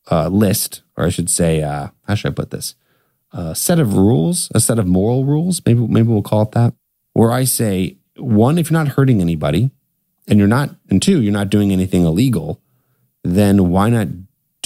uh, 0.09 0.29
list, 0.29 0.83
or 0.95 1.05
I 1.05 1.09
should 1.09 1.29
say, 1.29 1.61
uh, 1.61 1.89
how 2.07 2.15
should 2.15 2.31
I 2.31 2.33
put 2.33 2.51
this? 2.51 2.75
A 3.33 3.53
set 3.55 3.79
of 3.79 3.95
rules, 3.95 4.49
a 4.55 4.59
set 4.59 4.79
of 4.79 4.87
moral 4.87 5.25
rules, 5.25 5.61
maybe, 5.65 5.81
maybe 5.81 6.07
we'll 6.07 6.21
call 6.21 6.43
it 6.43 6.51
that, 6.51 6.73
where 7.13 7.31
I 7.31 7.43
say, 7.43 7.97
one, 8.15 8.57
if 8.57 8.71
you're 8.71 8.83
not 8.83 8.93
hurting 8.93 9.21
anybody, 9.21 9.69
and 10.27 10.39
you're 10.39 10.47
not, 10.47 10.69
and 10.89 11.01
two, 11.01 11.21
you're 11.21 11.33
not 11.33 11.49
doing 11.49 11.71
anything 11.71 12.05
illegal, 12.05 12.61
then 13.23 13.69
why 13.69 13.89
not 13.89 14.07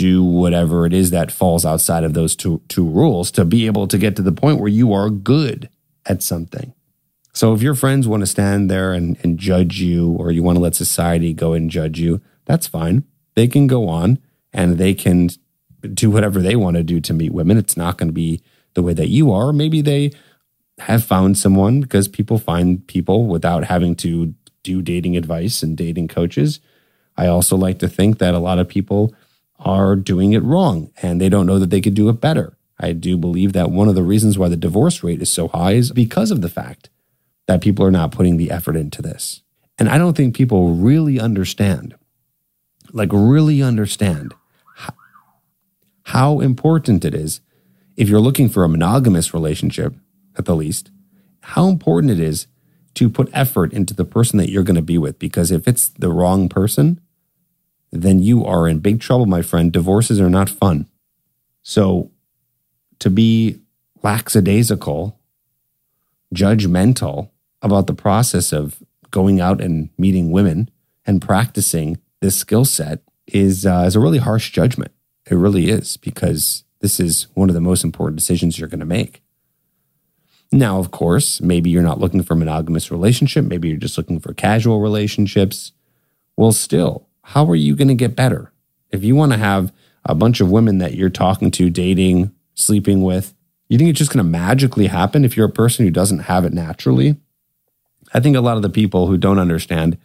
do 0.02 0.24
whatever 0.24 0.86
it 0.88 0.94
is 0.94 1.12
that 1.12 1.32
falls 1.32 1.64
outside 1.64 2.04
of 2.04 2.14
those 2.14 2.36
two, 2.36 2.62
two 2.68 2.88
rules 2.88 3.30
to 3.32 3.46
be 3.46 3.68
able 3.68 3.88
to 3.88 3.98
get 4.00 4.16
to 4.16 4.24
the 4.24 4.32
point 4.32 4.60
where 4.60 4.68
you 4.68 4.94
are 4.94 5.10
good 5.10 5.70
at 6.08 6.24
something? 6.24 6.74
So 7.34 7.54
if 7.54 7.62
your 7.62 7.76
friends 7.76 8.08
want 8.08 8.22
to 8.22 8.28
stand 8.28 8.70
there 8.70 8.94
and, 8.94 9.18
and 9.24 9.38
judge 9.38 9.80
you, 9.80 10.12
or 10.14 10.32
you 10.32 10.42
want 10.42 10.58
to 10.58 10.62
let 10.62 10.76
society 10.76 11.34
go 11.34 11.54
and 11.54 11.70
judge 11.70 12.00
you, 12.00 12.20
that's 12.46 12.68
fine. 12.68 13.04
They 13.36 13.48
can 13.48 13.68
go 13.68 13.88
on 13.88 14.18
and 14.52 14.78
they 14.78 14.94
can 14.94 15.30
do 15.94 16.10
whatever 16.10 16.42
they 16.42 16.56
want 16.56 16.78
to 16.78 16.84
do 16.84 17.00
to 17.00 17.14
meet 17.14 17.32
women. 17.32 17.58
It's 17.58 17.78
not 17.78 17.98
going 17.98 18.10
to 18.10 18.14
be 18.14 18.42
the 18.74 18.82
way 18.82 18.94
that 18.94 19.10
you 19.10 19.32
are. 19.32 19.54
Maybe 19.54 19.82
they 19.82 20.12
have 20.80 21.04
found 21.04 21.38
someone 21.38 21.80
because 21.82 22.08
people 22.08 22.40
find 22.40 22.86
people 22.88 23.28
without 23.28 23.66
having 23.66 23.96
to 23.98 24.34
do 24.64 24.82
dating 24.82 25.16
advice 25.16 25.64
and 25.64 25.78
dating 25.78 26.08
coaches. 26.08 26.60
I 27.18 27.28
also 27.28 27.56
like 27.56 27.80
to 27.80 27.88
think 27.88 28.18
that 28.18 28.34
a 28.34 28.40
lot 28.40 28.60
of 28.60 28.68
people 28.68 29.14
are 29.64 29.96
doing 29.96 30.34
it 30.34 30.44
wrong 30.44 30.92
and 31.02 31.22
they 31.22 31.30
don't 31.30 31.46
know 31.46 31.60
that 31.60 31.70
they 31.70 31.82
could 31.82 31.94
do 31.94 32.10
it 32.10 32.20
better. 32.20 32.58
I 32.80 32.94
do 32.94 33.16
believe 33.16 33.54
that 33.54 33.70
one 33.70 33.88
of 33.88 33.96
the 33.96 34.04
reasons 34.04 34.38
why 34.38 34.50
the 34.50 34.58
divorce 34.58 35.04
rate 35.04 35.22
is 35.22 35.32
so 35.32 35.48
high 35.48 35.74
is 35.74 35.92
because 35.92 36.32
of 36.32 36.42
the 36.42 36.50
fact 36.50 36.90
that 37.46 37.62
people 37.62 37.86
are 37.86 37.92
not 37.92 38.12
putting 38.12 38.38
the 38.38 38.50
effort 38.50 38.76
into 38.76 39.02
this. 39.02 39.42
And 39.78 39.88
I 39.88 39.98
don't 39.98 40.18
think 40.18 40.36
people 40.36 40.74
really 40.74 41.20
understand, 41.20 41.96
like, 42.92 43.10
really 43.14 43.62
understand 43.62 44.34
how, 44.76 44.94
how 46.04 46.40
important 46.40 47.06
it 47.06 47.14
is 47.14 47.42
if 47.98 48.10
you're 48.10 48.20
looking 48.20 48.50
for 48.50 48.64
a 48.64 48.70
monogamous 48.70 49.34
relationship, 49.34 49.96
at 50.38 50.46
the 50.46 50.56
least, 50.56 50.92
how 51.42 51.68
important 51.68 52.12
it 52.12 52.20
is 52.20 52.48
to 52.96 53.10
put 53.10 53.30
effort 53.34 53.74
into 53.74 53.94
the 53.94 54.06
person 54.06 54.38
that 54.38 54.50
you're 54.50 54.64
going 54.64 54.76
to 54.76 54.82
be 54.82 54.98
with. 54.98 55.20
Because 55.20 55.52
if 55.52 55.68
it's 55.68 55.90
the 55.90 56.10
wrong 56.10 56.50
person, 56.50 57.00
then 57.92 58.20
you 58.20 58.46
are 58.46 58.68
in 58.68 58.80
big 58.80 59.02
trouble, 59.02 59.26
my 59.26 59.42
friend. 59.42 59.72
Divorces 59.72 60.20
are 60.20 60.30
not 60.30 60.50
fun. 60.50 60.88
So 61.64 62.12
to 63.00 63.10
be 63.10 63.60
lackadaisical, 64.02 65.20
judgmental 66.34 67.30
about 67.62 67.88
the 67.88 67.94
process 67.94 68.52
of 68.54 68.82
going 69.12 69.42
out 69.42 69.62
and 69.62 69.90
meeting 69.98 70.32
women 70.32 70.70
and 71.06 71.22
practicing 71.22 72.00
this 72.22 72.38
skill 72.38 72.66
set 72.66 73.02
is, 73.28 73.66
uh, 73.66 73.84
is 73.86 73.96
a 73.96 74.00
really 74.00 74.20
harsh 74.20 74.52
judgment. 74.52 74.92
It 75.30 75.36
really 75.36 75.70
is 75.70 75.98
because 75.98 76.64
this 76.80 77.00
is 77.00 77.28
one 77.34 77.50
of 77.50 77.56
the 77.56 77.62
most 77.62 77.84
important 77.84 78.18
decisions 78.18 78.58
you're 78.58 78.70
going 78.70 78.80
to 78.80 78.86
make. 78.86 79.22
Now, 80.52 80.80
of 80.80 80.92
course, 80.92 81.40
maybe 81.40 81.70
you're 81.70 81.82
not 81.82 82.00
looking 82.00 82.24
for 82.24 82.36
monogamous 82.36 82.92
relationship. 82.92 83.46
Maybe 83.46 83.70
you're 83.70 83.78
just 83.78 83.98
looking 83.98 84.20
for 84.20 84.34
casual 84.34 84.82
relationships. 84.82 85.72
Well, 86.36 86.52
still, 86.52 87.08
how 87.32 87.50
are 87.50 87.56
you 87.56 87.78
going 87.78 87.88
to 87.88 87.96
get 87.96 88.14
better? 88.14 88.52
If 88.90 89.06
you 89.06 89.16
want 89.16 89.32
to 89.32 89.38
have 89.38 89.72
a 90.04 90.14
bunch 90.14 90.42
of 90.42 90.52
women 90.52 90.80
that 90.80 90.96
you're 90.96 91.10
talking 91.10 91.50
to, 91.52 91.70
dating, 91.70 92.34
sleeping 92.56 93.04
with, 93.04 93.34
you 93.70 93.78
think 93.78 93.90
it's 93.90 94.00
just 94.00 94.12
going 94.12 94.26
to 94.26 94.30
magically 94.30 94.88
happen 94.88 95.24
if 95.24 95.38
you're 95.38 95.48
a 95.48 95.52
person 95.52 95.86
who 95.86 95.92
doesn't 95.92 96.20
have 96.20 96.44
it 96.44 96.52
naturally? 96.52 97.16
I 98.14 98.20
think 98.20 98.36
a 98.36 98.42
lot 98.42 98.58
of 98.58 98.64
the 98.64 98.70
people 98.70 99.08
who 99.08 99.18
don't 99.18 99.40
understand 99.40 99.98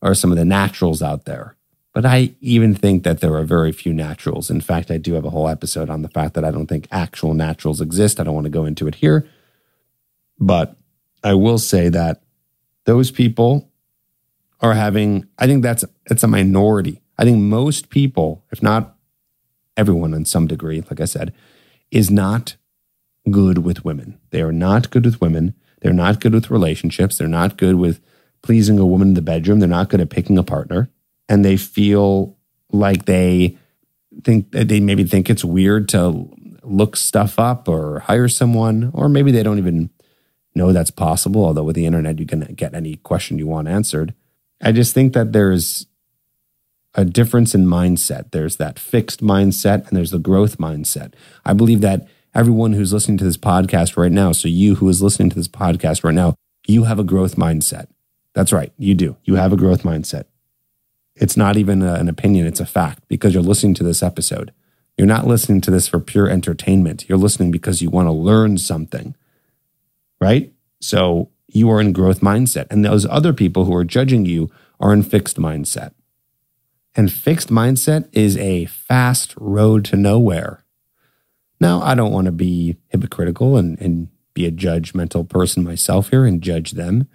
are 0.00 0.14
some 0.14 0.30
of 0.30 0.38
the 0.38 0.44
naturals 0.44 1.02
out 1.02 1.24
there. 1.24 1.56
But 1.92 2.06
I 2.06 2.34
even 2.40 2.76
think 2.76 3.02
that 3.02 3.20
there 3.20 3.34
are 3.34 3.42
very 3.42 3.72
few 3.72 3.92
naturals. 3.92 4.48
In 4.48 4.60
fact, 4.60 4.92
I 4.92 4.96
do 4.96 5.14
have 5.14 5.24
a 5.24 5.30
whole 5.30 5.48
episode 5.48 5.90
on 5.90 6.02
the 6.02 6.08
fact 6.08 6.34
that 6.34 6.44
I 6.44 6.52
don't 6.52 6.68
think 6.68 6.86
actual 6.92 7.34
naturals 7.34 7.80
exist. 7.80 8.20
I 8.20 8.22
don't 8.22 8.34
want 8.36 8.44
to 8.44 8.50
go 8.50 8.64
into 8.64 8.86
it 8.86 8.94
here. 8.94 9.26
But 10.38 10.76
I 11.24 11.34
will 11.34 11.58
say 11.58 11.88
that 11.88 12.22
those 12.84 13.10
people 13.10 13.69
are 14.60 14.74
having, 14.74 15.26
I 15.38 15.46
think 15.46 15.62
that's 15.62 15.84
it's 16.06 16.22
a 16.22 16.28
minority. 16.28 17.00
I 17.18 17.24
think 17.24 17.38
most 17.38 17.90
people, 17.90 18.44
if 18.50 18.62
not 18.62 18.96
everyone 19.76 20.14
in 20.14 20.24
some 20.24 20.46
degree, 20.46 20.80
like 20.82 21.00
I 21.00 21.06
said, 21.06 21.32
is 21.90 22.10
not 22.10 22.56
good 23.30 23.58
with 23.58 23.84
women. 23.84 24.18
They 24.30 24.42
are 24.42 24.52
not 24.52 24.90
good 24.90 25.04
with 25.04 25.20
women. 25.20 25.54
They're 25.80 25.92
not 25.92 26.20
good 26.20 26.34
with 26.34 26.50
relationships. 26.50 27.18
They're 27.18 27.28
not 27.28 27.56
good 27.56 27.76
with 27.76 28.00
pleasing 28.42 28.78
a 28.78 28.86
woman 28.86 29.08
in 29.08 29.14
the 29.14 29.22
bedroom. 29.22 29.60
They're 29.60 29.68
not 29.68 29.88
good 29.88 30.00
at 30.00 30.10
picking 30.10 30.38
a 30.38 30.42
partner. 30.42 30.90
And 31.28 31.44
they 31.44 31.56
feel 31.56 32.36
like 32.72 33.04
they 33.04 33.56
think 34.24 34.50
they 34.52 34.80
maybe 34.80 35.04
think 35.04 35.30
it's 35.30 35.44
weird 35.44 35.88
to 35.90 36.28
look 36.62 36.96
stuff 36.96 37.38
up 37.38 37.68
or 37.68 38.00
hire 38.00 38.28
someone, 38.28 38.90
or 38.92 39.08
maybe 39.08 39.30
they 39.32 39.42
don't 39.42 39.58
even 39.58 39.90
know 40.54 40.72
that's 40.72 40.90
possible. 40.90 41.44
Although 41.44 41.64
with 41.64 41.76
the 41.76 41.86
internet, 41.86 42.18
you 42.18 42.26
can 42.26 42.40
get 42.54 42.74
any 42.74 42.96
question 42.96 43.38
you 43.38 43.46
want 43.46 43.68
answered. 43.68 44.14
I 44.60 44.72
just 44.72 44.94
think 44.94 45.12
that 45.14 45.32
there's 45.32 45.86
a 46.94 47.04
difference 47.04 47.54
in 47.54 47.66
mindset. 47.66 48.32
There's 48.32 48.56
that 48.56 48.78
fixed 48.78 49.22
mindset 49.22 49.88
and 49.88 49.96
there's 49.96 50.10
the 50.10 50.18
growth 50.18 50.58
mindset. 50.58 51.14
I 51.44 51.52
believe 51.52 51.80
that 51.80 52.08
everyone 52.34 52.72
who's 52.72 52.92
listening 52.92 53.18
to 53.18 53.24
this 53.24 53.36
podcast 53.36 53.96
right 53.96 54.12
now, 54.12 54.32
so 54.32 54.48
you 54.48 54.76
who 54.76 54.88
is 54.88 55.02
listening 55.02 55.30
to 55.30 55.36
this 55.36 55.48
podcast 55.48 56.04
right 56.04 56.14
now, 56.14 56.34
you 56.66 56.84
have 56.84 56.98
a 56.98 57.04
growth 57.04 57.36
mindset. 57.36 57.86
That's 58.34 58.52
right, 58.52 58.72
you 58.76 58.94
do. 58.94 59.16
You 59.24 59.36
have 59.36 59.52
a 59.52 59.56
growth 59.56 59.82
mindset. 59.82 60.24
It's 61.16 61.36
not 61.36 61.56
even 61.56 61.82
a, 61.82 61.94
an 61.94 62.08
opinion, 62.08 62.46
it's 62.46 62.60
a 62.60 62.66
fact 62.66 63.04
because 63.08 63.34
you're 63.34 63.42
listening 63.42 63.74
to 63.74 63.84
this 63.84 64.02
episode. 64.02 64.52
You're 64.96 65.06
not 65.06 65.26
listening 65.26 65.60
to 65.62 65.70
this 65.70 65.88
for 65.88 65.98
pure 65.98 66.28
entertainment. 66.28 67.08
You're 67.08 67.18
listening 67.18 67.50
because 67.50 67.80
you 67.80 67.90
want 67.90 68.06
to 68.06 68.12
learn 68.12 68.58
something, 68.58 69.14
right? 70.20 70.52
So 70.80 71.30
you 71.54 71.70
are 71.70 71.80
in 71.80 71.92
growth 71.92 72.20
mindset. 72.20 72.66
And 72.70 72.84
those 72.84 73.06
other 73.06 73.32
people 73.32 73.64
who 73.64 73.74
are 73.74 73.84
judging 73.84 74.26
you 74.26 74.50
are 74.78 74.92
in 74.92 75.02
fixed 75.02 75.38
mindset. 75.38 75.92
And 76.94 77.12
fixed 77.12 77.48
mindset 77.48 78.08
is 78.12 78.36
a 78.36 78.66
fast 78.66 79.34
road 79.36 79.84
to 79.86 79.96
nowhere. 79.96 80.64
Now, 81.60 81.82
I 81.82 81.94
don't 81.94 82.12
want 82.12 82.24
to 82.24 82.32
be 82.32 82.76
hypocritical 82.88 83.56
and, 83.56 83.80
and 83.80 84.08
be 84.34 84.46
a 84.46 84.50
judgmental 84.50 85.28
person 85.28 85.62
myself 85.62 86.10
here 86.10 86.24
and 86.24 86.42
judge 86.42 86.72
them. 86.72 87.08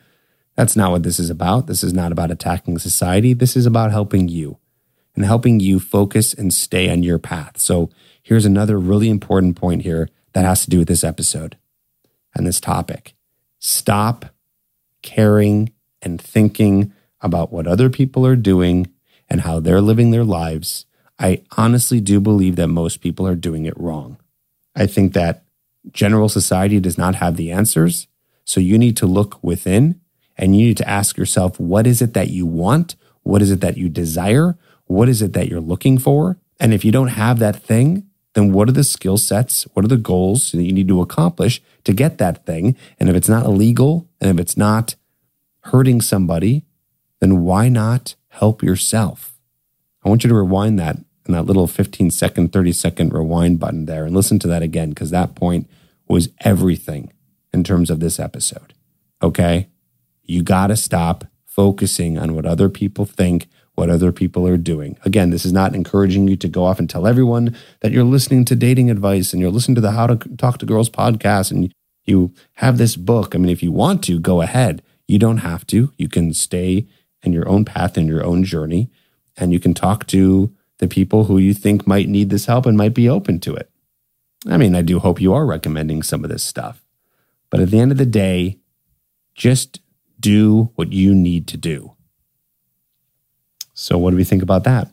That's 0.56 0.76
not 0.76 0.92
what 0.92 1.04
this 1.04 1.20
is 1.20 1.30
about. 1.30 1.68
This 1.68 1.84
is 1.84 1.94
not 1.94 2.12
about 2.12 2.32
attacking 2.32 2.78
society. 2.78 3.34
This 3.34 3.58
is 3.58 3.66
about 3.66 3.92
helping 3.92 4.28
you 4.28 4.60
and 5.16 5.26
helping 5.26 5.60
you 5.60 5.80
focus 5.80 6.34
and 6.34 6.54
stay 6.54 6.90
on 6.90 7.04
your 7.04 7.20
path. 7.20 7.60
So, 7.60 7.90
here's 8.22 8.46
another 8.46 8.80
really 8.80 9.10
important 9.10 9.56
point 9.56 9.82
here 9.82 10.10
that 10.34 10.46
has 10.46 10.64
to 10.64 10.70
do 10.70 10.80
with 10.80 10.88
this 10.88 11.04
episode 11.04 11.58
and 12.34 12.46
this 12.46 12.60
topic. 12.60 13.15
Stop 13.66 14.28
caring 15.02 15.74
and 16.00 16.22
thinking 16.22 16.94
about 17.20 17.52
what 17.52 17.66
other 17.66 17.90
people 17.90 18.24
are 18.24 18.36
doing 18.36 18.86
and 19.28 19.42
how 19.42 19.60
they're 19.60 19.82
living 19.82 20.12
their 20.12 20.24
lives. 20.24 20.86
I 21.18 21.42
honestly 21.58 22.00
do 22.00 22.20
believe 22.20 22.58
that 22.58 22.68
most 22.68 23.02
people 23.02 23.26
are 23.28 23.34
doing 23.34 23.66
it 23.66 23.76
wrong. 23.76 24.18
I 24.76 24.86
think 24.86 25.14
that 25.14 25.46
general 25.92 26.30
society 26.30 26.80
does 26.80 26.96
not 26.96 27.16
have 27.16 27.38
the 27.38 27.52
answers. 27.52 28.06
So 28.44 28.60
you 28.60 28.78
need 28.78 28.98
to 28.98 29.08
look 29.08 29.44
within 29.44 30.00
and 30.38 30.56
you 30.56 30.68
need 30.68 30.78
to 30.78 30.88
ask 30.88 31.18
yourself, 31.18 31.60
what 31.60 31.88
is 31.88 32.04
it 32.04 32.14
that 32.14 32.30
you 32.30 32.46
want? 32.46 32.96
What 33.24 33.42
is 33.42 33.50
it 33.50 33.62
that 33.62 33.78
you 33.78 33.90
desire? 33.90 34.60
What 34.86 35.10
is 35.10 35.24
it 35.24 35.34
that 35.34 35.48
you're 35.48 35.60
looking 35.60 35.98
for? 35.98 36.38
And 36.60 36.72
if 36.72 36.86
you 36.86 36.92
don't 36.92 37.08
have 37.08 37.40
that 37.40 37.64
thing, 37.64 38.08
then 38.36 38.52
what 38.52 38.70
are 38.70 38.74
the 38.74 38.84
skill 38.84 39.18
sets? 39.18 39.64
What 39.74 39.86
are 39.86 39.90
the 39.90 39.98
goals 39.98 40.52
that 40.52 40.64
you 40.64 40.74
need 40.74 40.90
to 40.90 41.02
accomplish 41.02 41.62
to 41.86 41.94
get 41.94 42.18
that 42.20 42.46
thing? 42.46 42.76
And 43.00 43.10
if 43.10 43.16
it's 43.16 43.30
not 43.30 43.46
illegal 43.46 44.08
and 44.22 44.30
if 44.30 44.40
it's 44.40 44.58
not 44.58 44.96
hurting 45.62 46.02
somebody, 46.02 46.66
then 47.22 47.44
why 47.44 47.70
not 47.70 48.16
help 48.28 48.62
yourself? 48.62 49.40
I 50.04 50.10
want 50.10 50.24
you 50.24 50.28
to 50.28 50.36
rewind 50.36 50.78
that 50.80 50.98
and 51.26 51.34
that 51.34 51.46
little 51.46 51.66
15 51.66 52.12
second, 52.12 52.52
30 52.52 52.72
second 52.74 53.14
rewind 53.14 53.60
button 53.60 53.86
there 53.86 54.06
and 54.06 54.14
listen 54.14 54.38
to 54.40 54.48
that 54.50 54.62
again 54.62 54.90
because 54.90 55.12
that 55.12 55.34
point 55.34 55.68
was 56.08 56.30
everything 56.42 57.12
in 57.54 57.64
terms 57.64 57.90
of 57.90 58.02
this 58.02 58.20
episode. 58.20 58.74
Okay? 59.24 59.70
You 60.24 60.44
got 60.44 60.68
to 60.68 60.76
stop 60.76 61.26
focusing 61.46 62.18
on 62.18 62.36
what 62.36 62.46
other 62.46 62.68
people 62.68 63.06
think, 63.06 63.48
what 63.76 63.90
other 63.90 64.12
people 64.12 64.48
are 64.48 64.58
doing. 64.58 64.98
Again, 65.04 65.30
this 65.30 65.46
is 65.46 65.54
not 65.54 65.76
encouraging 65.76 66.28
you 66.28 66.36
to 66.38 66.48
go 66.48 66.64
off 66.64 66.80
and 66.80 66.90
tell 66.90 67.06
everyone 67.06 67.56
that 67.82 67.92
you're 67.92 68.04
listening 68.04 68.46
to 68.46 68.56
dating 68.56 68.90
advice 68.90 69.32
and 69.32 69.42
you're 69.42 69.52
listening 69.52 69.76
to 69.76 69.82
the 69.82 69.92
How 69.92 70.08
to 70.08 70.16
Talk 70.38 70.58
to 70.60 70.66
Girls 70.66 70.90
podcast 70.90 71.52
and 71.52 71.72
you 72.06 72.34
have 72.56 72.78
this 72.78 72.96
book. 72.96 73.36
I 73.36 73.38
mean, 73.38 73.52
if 73.52 73.62
you 73.62 73.72
want 73.72 74.04
to, 74.06 74.20
go 74.20 74.42
ahead. 74.42 74.82
You 75.08 75.20
don't 75.20 75.40
have 75.40 75.68
to. 75.68 75.92
You 75.98 76.08
can 76.08 76.34
stay 76.34 76.88
in 77.24 77.34
your 77.34 77.48
own 77.48 77.66
path 77.66 77.98
in 77.98 78.08
your 78.08 78.24
own 78.24 78.44
journey 78.44 78.90
and 79.38 79.52
you 79.52 79.60
can 79.60 79.74
talk 79.74 80.08
to 80.08 80.54
the 80.80 80.88
people 80.88 81.26
who 81.26 81.38
you 81.38 81.54
think 81.54 81.88
might 81.88 82.08
need 82.08 82.30
this 82.30 82.46
help 82.46 82.66
and 82.66 82.78
might 82.78 82.94
be 82.94 83.10
open 83.10 83.40
to 83.42 83.56
it. 83.56 83.70
I 84.48 84.58
mean, 84.58 84.76
I 84.76 84.82
do 84.82 85.00
hope 85.00 85.22
you 85.22 85.34
are 85.34 85.46
recommending 85.46 86.04
some 86.04 86.24
of 86.24 86.30
this 86.30 86.44
stuff. 86.44 86.84
But 87.50 87.60
at 87.60 87.72
the 87.72 87.80
end 87.80 87.92
of 87.92 87.98
the 87.98 88.06
day, 88.06 88.60
just 89.34 89.80
do 90.20 90.72
what 90.76 90.94
you 90.94 91.16
need 91.16 91.48
to 91.48 91.58
do. 91.58 91.95
So 93.76 93.98
what 93.98 94.12
do 94.12 94.18
we 94.18 94.24
think 94.24 94.42
about 94.42 94.64
that? 94.64 94.90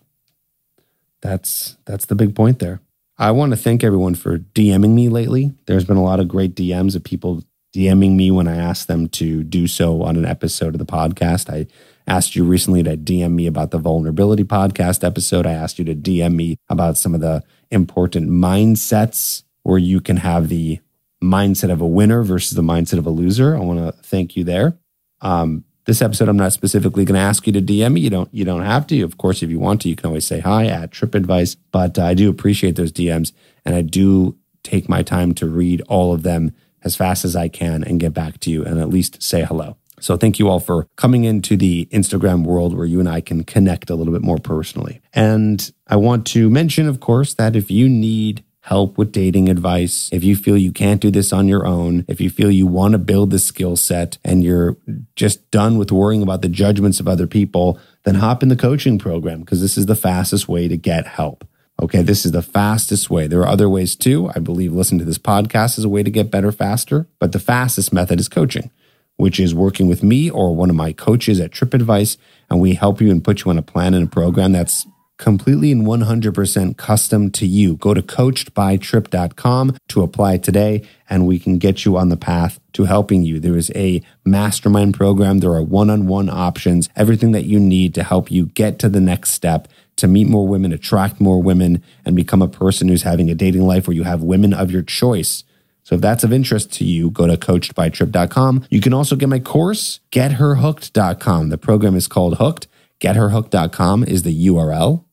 That's 1.22 1.76
that's 1.86 2.06
the 2.06 2.14
big 2.14 2.34
point 2.34 2.58
there. 2.58 2.80
I 3.16 3.30
want 3.30 3.52
to 3.52 3.56
thank 3.56 3.84
everyone 3.84 4.16
for 4.16 4.38
DMing 4.38 4.94
me 4.94 5.08
lately. 5.08 5.54
There's 5.66 5.84
been 5.84 5.96
a 5.96 6.02
lot 6.02 6.20
of 6.20 6.28
great 6.28 6.54
DMs 6.54 6.96
of 6.96 7.04
people 7.04 7.44
DMing 7.74 8.16
me 8.16 8.30
when 8.30 8.48
I 8.48 8.56
asked 8.56 8.88
them 8.88 9.08
to 9.10 9.44
do 9.44 9.66
so 9.66 10.02
on 10.02 10.16
an 10.16 10.26
episode 10.26 10.74
of 10.74 10.78
the 10.78 10.84
podcast. 10.84 11.48
I 11.48 11.68
asked 12.06 12.34
you 12.34 12.44
recently 12.44 12.82
to 12.82 12.96
DM 12.96 13.32
me 13.32 13.46
about 13.46 13.70
the 13.70 13.78
vulnerability 13.78 14.44
podcast 14.44 15.04
episode. 15.04 15.46
I 15.46 15.52
asked 15.52 15.78
you 15.78 15.84
to 15.86 15.94
DM 15.94 16.34
me 16.34 16.56
about 16.68 16.98
some 16.98 17.14
of 17.14 17.20
the 17.20 17.44
important 17.70 18.28
mindsets 18.28 19.44
where 19.62 19.78
you 19.78 20.00
can 20.00 20.16
have 20.18 20.48
the 20.48 20.80
mindset 21.22 21.70
of 21.70 21.80
a 21.80 21.86
winner 21.86 22.22
versus 22.22 22.56
the 22.56 22.62
mindset 22.62 22.98
of 22.98 23.06
a 23.06 23.10
loser. 23.10 23.56
I 23.56 23.60
want 23.60 23.78
to 23.78 23.92
thank 24.02 24.36
you 24.36 24.42
there. 24.42 24.76
Um, 25.20 25.64
this 25.84 26.00
episode, 26.00 26.28
I'm 26.28 26.36
not 26.36 26.52
specifically 26.52 27.04
going 27.04 27.18
to 27.18 27.26
ask 27.26 27.46
you 27.46 27.52
to 27.54 27.60
DM 27.60 27.94
me. 27.94 28.00
You 28.00 28.10
don't. 28.10 28.28
You 28.32 28.44
don't 28.44 28.62
have 28.62 28.86
to. 28.88 29.02
Of 29.02 29.18
course, 29.18 29.42
if 29.42 29.50
you 29.50 29.58
want 29.58 29.80
to, 29.82 29.88
you 29.88 29.96
can 29.96 30.06
always 30.06 30.26
say 30.26 30.40
hi 30.40 30.66
at 30.66 30.92
Trip 30.92 31.14
Advice. 31.14 31.54
But 31.54 31.98
uh, 31.98 32.04
I 32.04 32.14
do 32.14 32.30
appreciate 32.30 32.76
those 32.76 32.92
DMs, 32.92 33.32
and 33.64 33.74
I 33.74 33.82
do 33.82 34.36
take 34.62 34.88
my 34.88 35.02
time 35.02 35.34
to 35.34 35.46
read 35.48 35.80
all 35.82 36.12
of 36.12 36.22
them 36.22 36.54
as 36.84 36.96
fast 36.96 37.24
as 37.24 37.36
I 37.36 37.48
can 37.48 37.84
and 37.84 38.00
get 38.00 38.14
back 38.14 38.38
to 38.40 38.50
you 38.50 38.64
and 38.64 38.78
at 38.78 38.88
least 38.88 39.22
say 39.22 39.44
hello. 39.44 39.76
So 40.00 40.16
thank 40.16 40.38
you 40.38 40.48
all 40.48 40.58
for 40.58 40.88
coming 40.96 41.24
into 41.24 41.56
the 41.56 41.86
Instagram 41.92 42.44
world 42.44 42.76
where 42.76 42.86
you 42.86 42.98
and 42.98 43.08
I 43.08 43.20
can 43.20 43.44
connect 43.44 43.88
a 43.88 43.94
little 43.94 44.12
bit 44.12 44.22
more 44.22 44.38
personally. 44.38 45.00
And 45.12 45.72
I 45.86 45.96
want 45.96 46.26
to 46.28 46.50
mention, 46.50 46.88
of 46.88 46.98
course, 46.98 47.34
that 47.34 47.54
if 47.54 47.70
you 47.70 47.88
need 47.88 48.42
help 48.62 48.96
with 48.96 49.10
dating 49.10 49.48
advice, 49.48 50.08
if 50.12 50.22
you 50.22 50.36
feel 50.36 50.56
you 50.56 50.72
can't 50.72 51.00
do 51.00 51.10
this 51.10 51.32
on 51.32 51.48
your 51.48 51.66
own, 51.66 52.04
if 52.06 52.20
you 52.20 52.30
feel 52.30 52.50
you 52.50 52.66
want 52.66 52.92
to 52.92 52.98
build 52.98 53.30
the 53.30 53.38
skill 53.38 53.76
set 53.76 54.18
and 54.24 54.44
you're 54.44 54.76
just 55.16 55.50
done 55.50 55.78
with 55.78 55.90
worrying 55.90 56.22
about 56.22 56.42
the 56.42 56.48
judgments 56.48 57.00
of 57.00 57.08
other 57.08 57.26
people, 57.26 57.78
then 58.04 58.14
hop 58.14 58.42
in 58.42 58.48
the 58.48 58.56
coaching 58.56 58.98
program 58.98 59.40
because 59.40 59.60
this 59.60 59.76
is 59.76 59.86
the 59.86 59.96
fastest 59.96 60.48
way 60.48 60.68
to 60.68 60.76
get 60.76 61.06
help. 61.06 61.46
Okay, 61.82 62.02
this 62.02 62.24
is 62.24 62.30
the 62.30 62.42
fastest 62.42 63.10
way. 63.10 63.26
There 63.26 63.40
are 63.40 63.48
other 63.48 63.68
ways 63.68 63.96
too. 63.96 64.30
I 64.34 64.38
believe 64.38 64.72
listening 64.72 65.00
to 65.00 65.04
this 65.04 65.18
podcast 65.18 65.76
is 65.76 65.84
a 65.84 65.88
way 65.88 66.04
to 66.04 66.10
get 66.10 66.30
better 66.30 66.52
faster, 66.52 67.08
but 67.18 67.32
the 67.32 67.40
fastest 67.40 67.92
method 67.92 68.20
is 68.20 68.28
coaching 68.28 68.70
which 69.16 69.38
is 69.38 69.54
working 69.54 69.86
with 69.86 70.02
me 70.02 70.30
or 70.30 70.54
one 70.54 70.70
of 70.70 70.76
my 70.76 70.92
coaches 70.92 71.38
at 71.38 71.52
TripAdvice, 71.52 72.16
and 72.50 72.60
we 72.60 72.74
help 72.74 73.00
you 73.00 73.10
and 73.10 73.22
put 73.22 73.44
you 73.44 73.50
on 73.50 73.58
a 73.58 73.62
plan 73.62 73.94
and 73.94 74.08
a 74.08 74.10
program 74.10 74.50
that's 74.50 74.86
completely 75.22 75.72
and 75.72 75.86
100% 75.86 76.76
custom 76.76 77.30
to 77.30 77.46
you. 77.46 77.76
Go 77.76 77.94
to 77.94 78.02
coachedbytrip.com 78.02 79.76
to 79.88 80.02
apply 80.02 80.36
today, 80.38 80.82
and 81.08 81.26
we 81.26 81.38
can 81.38 81.58
get 81.58 81.84
you 81.84 81.96
on 81.96 82.08
the 82.08 82.16
path 82.16 82.60
to 82.74 82.84
helping 82.84 83.22
you. 83.22 83.38
There 83.40 83.56
is 83.56 83.72
a 83.74 84.02
mastermind 84.24 84.94
program, 84.94 85.38
there 85.38 85.52
are 85.52 85.62
one 85.62 85.88
on 85.88 86.06
one 86.06 86.28
options, 86.28 86.88
everything 86.96 87.32
that 87.32 87.44
you 87.44 87.60
need 87.60 87.94
to 87.94 88.02
help 88.02 88.30
you 88.30 88.46
get 88.46 88.78
to 88.80 88.88
the 88.88 89.00
next 89.00 89.30
step. 89.30 89.68
To 89.96 90.08
meet 90.08 90.26
more 90.26 90.48
women, 90.48 90.72
attract 90.72 91.20
more 91.20 91.40
women, 91.40 91.82
and 92.04 92.16
become 92.16 92.42
a 92.42 92.48
person 92.48 92.88
who's 92.88 93.02
having 93.02 93.30
a 93.30 93.34
dating 93.34 93.66
life 93.66 93.86
where 93.86 93.94
you 93.94 94.02
have 94.02 94.22
women 94.22 94.52
of 94.52 94.70
your 94.70 94.82
choice 94.82 95.44
so 95.84 95.96
if 95.96 96.00
that's 96.00 96.22
of 96.22 96.32
interest 96.32 96.72
to 96.74 96.84
you, 96.84 97.10
go 97.10 97.26
to 97.26 97.36
coachedbytrip.com. 97.36 98.66
You 98.70 98.80
can 98.80 98.94
also 98.94 99.16
get 99.16 99.28
my 99.28 99.40
course, 99.40 99.98
getherhooked.com. 100.12 101.48
The 101.48 101.58
program 101.58 101.96
is 101.96 102.06
called 102.06 102.38
Hooked. 102.38 102.68
Getherhooked.com 103.00 104.04
is 104.04 104.22
the 104.22 104.46
URL. 104.46 105.04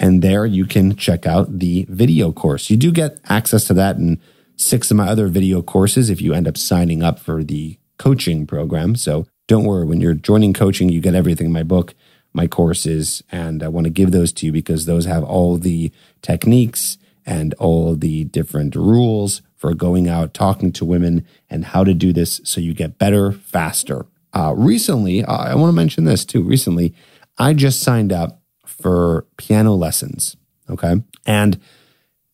And 0.00 0.22
there 0.22 0.46
you 0.46 0.64
can 0.64 0.96
check 0.96 1.26
out 1.26 1.58
the 1.58 1.86
video 1.90 2.32
course. 2.32 2.70
You 2.70 2.78
do 2.78 2.90
get 2.90 3.18
access 3.28 3.64
to 3.64 3.74
that 3.74 3.96
and 3.96 4.18
six 4.56 4.90
of 4.90 4.96
my 4.96 5.06
other 5.06 5.28
video 5.28 5.60
courses 5.60 6.08
if 6.08 6.22
you 6.22 6.32
end 6.32 6.48
up 6.48 6.56
signing 6.56 7.02
up 7.02 7.18
for 7.18 7.44
the 7.44 7.78
coaching 7.98 8.46
program. 8.46 8.96
So 8.96 9.26
don't 9.46 9.64
worry, 9.64 9.84
when 9.84 10.00
you're 10.00 10.14
joining 10.14 10.54
coaching, 10.54 10.88
you 10.88 11.02
get 11.02 11.14
everything 11.14 11.46
in 11.46 11.52
my 11.52 11.62
book, 11.62 11.94
my 12.32 12.46
courses, 12.46 13.22
and 13.30 13.62
I 13.62 13.68
want 13.68 13.84
to 13.84 13.90
give 13.90 14.10
those 14.10 14.32
to 14.34 14.46
you 14.46 14.52
because 14.52 14.86
those 14.86 15.04
have 15.04 15.22
all 15.22 15.58
the 15.58 15.92
techniques 16.22 16.96
and 17.26 17.52
all 17.54 17.94
the 17.94 18.24
different 18.24 18.74
rules 18.74 19.42
for 19.56 19.74
going 19.74 20.08
out, 20.08 20.32
talking 20.32 20.72
to 20.72 20.84
women, 20.86 21.26
and 21.50 21.66
how 21.66 21.84
to 21.84 21.92
do 21.92 22.14
this 22.14 22.40
so 22.42 22.60
you 22.60 22.72
get 22.72 22.96
better 22.96 23.32
faster. 23.32 24.06
Uh, 24.32 24.54
recently, 24.56 25.22
uh, 25.22 25.36
I 25.36 25.54
want 25.56 25.68
to 25.68 25.76
mention 25.76 26.04
this 26.04 26.24
too. 26.24 26.42
Recently, 26.42 26.94
I 27.36 27.52
just 27.52 27.80
signed 27.80 28.12
up 28.12 28.39
for 28.80 29.26
piano 29.36 29.74
lessons. 29.74 30.36
Okay. 30.68 31.02
And, 31.26 31.60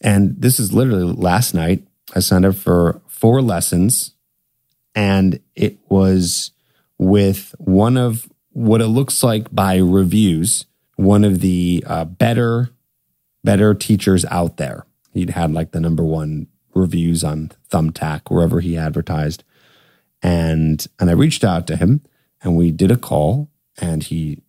and 0.01 0.41
this 0.41 0.61
is 0.61 0.73
literally 0.73 1.13
last 1.13 1.55
night. 1.55 1.87
I 2.15 2.21
signed 2.21 2.45
up 2.45 2.55
for 2.55 3.01
four 3.07 3.43
lessons 3.43 4.15
and 4.95 5.41
it 5.55 5.79
was 5.89 6.53
with 6.99 7.55
one 7.59 7.97
of 7.97 8.29
what 8.51 8.81
it 8.81 8.87
looks 8.87 9.23
like 9.23 9.55
by 9.55 9.77
reviews, 9.77 10.65
one 10.97 11.25
of 11.25 11.41
the 11.41 11.85
uh, 11.87 12.05
better, 12.05 12.71
better 13.45 13.75
teachers 13.75 14.25
out 14.27 14.57
there. 14.57 14.87
He'd 15.13 15.31
had 15.31 15.53
like 15.53 15.73
the 15.73 15.81
number 15.81 16.05
one 16.05 16.47
reviews 16.75 17.25
on 17.25 17.53
Thumbtack, 17.71 18.31
wherever 18.31 18.61
he 18.61 18.79
advertised. 18.79 19.45
And 20.23 20.87
and 20.99 21.11
I 21.11 21.13
reached 21.13 21.45
out 21.45 21.67
to 21.67 21.77
him 21.77 22.03
and 22.43 22.57
we 22.57 22.71
did 22.71 22.91
a 22.91 22.97
call 22.97 23.51
and 23.79 24.03
he 24.03 24.43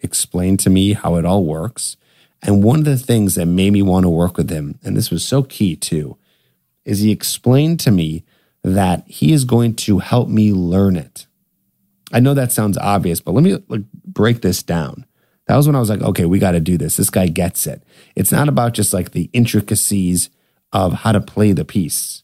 explained 0.00 0.60
to 0.60 0.70
me 0.70 0.92
how 0.92 1.16
it 1.16 1.24
all 1.24 1.44
works. 1.44 1.96
And 2.42 2.62
one 2.62 2.78
of 2.80 2.84
the 2.84 2.96
things 2.96 3.34
that 3.34 3.46
made 3.46 3.72
me 3.72 3.82
want 3.82 4.04
to 4.04 4.10
work 4.10 4.36
with 4.36 4.50
him, 4.50 4.78
and 4.84 4.96
this 4.96 5.10
was 5.10 5.24
so 5.24 5.42
key 5.42 5.74
too, 5.74 6.16
is 6.84 7.00
he 7.00 7.10
explained 7.10 7.80
to 7.80 7.90
me 7.90 8.24
that 8.62 9.04
he 9.06 9.32
is 9.32 9.44
going 9.44 9.74
to 9.74 9.98
help 9.98 10.28
me 10.28 10.52
learn 10.52 10.96
it. 10.96 11.26
I 12.12 12.20
know 12.20 12.34
that 12.34 12.52
sounds 12.52 12.78
obvious, 12.78 13.20
but 13.20 13.32
let 13.32 13.44
me 13.44 13.58
like, 13.68 13.82
break 14.04 14.40
this 14.40 14.62
down. 14.62 15.04
That 15.46 15.56
was 15.56 15.66
when 15.66 15.76
I 15.76 15.80
was 15.80 15.90
like, 15.90 16.02
okay, 16.02 16.26
we 16.26 16.38
got 16.38 16.52
to 16.52 16.60
do 16.60 16.76
this. 16.76 16.96
This 16.96 17.10
guy 17.10 17.26
gets 17.26 17.66
it. 17.66 17.82
It's 18.14 18.32
not 18.32 18.48
about 18.48 18.74
just 18.74 18.92
like 18.92 19.12
the 19.12 19.30
intricacies 19.32 20.30
of 20.72 20.92
how 20.92 21.12
to 21.12 21.20
play 21.20 21.52
the 21.52 21.64
piece, 21.64 22.22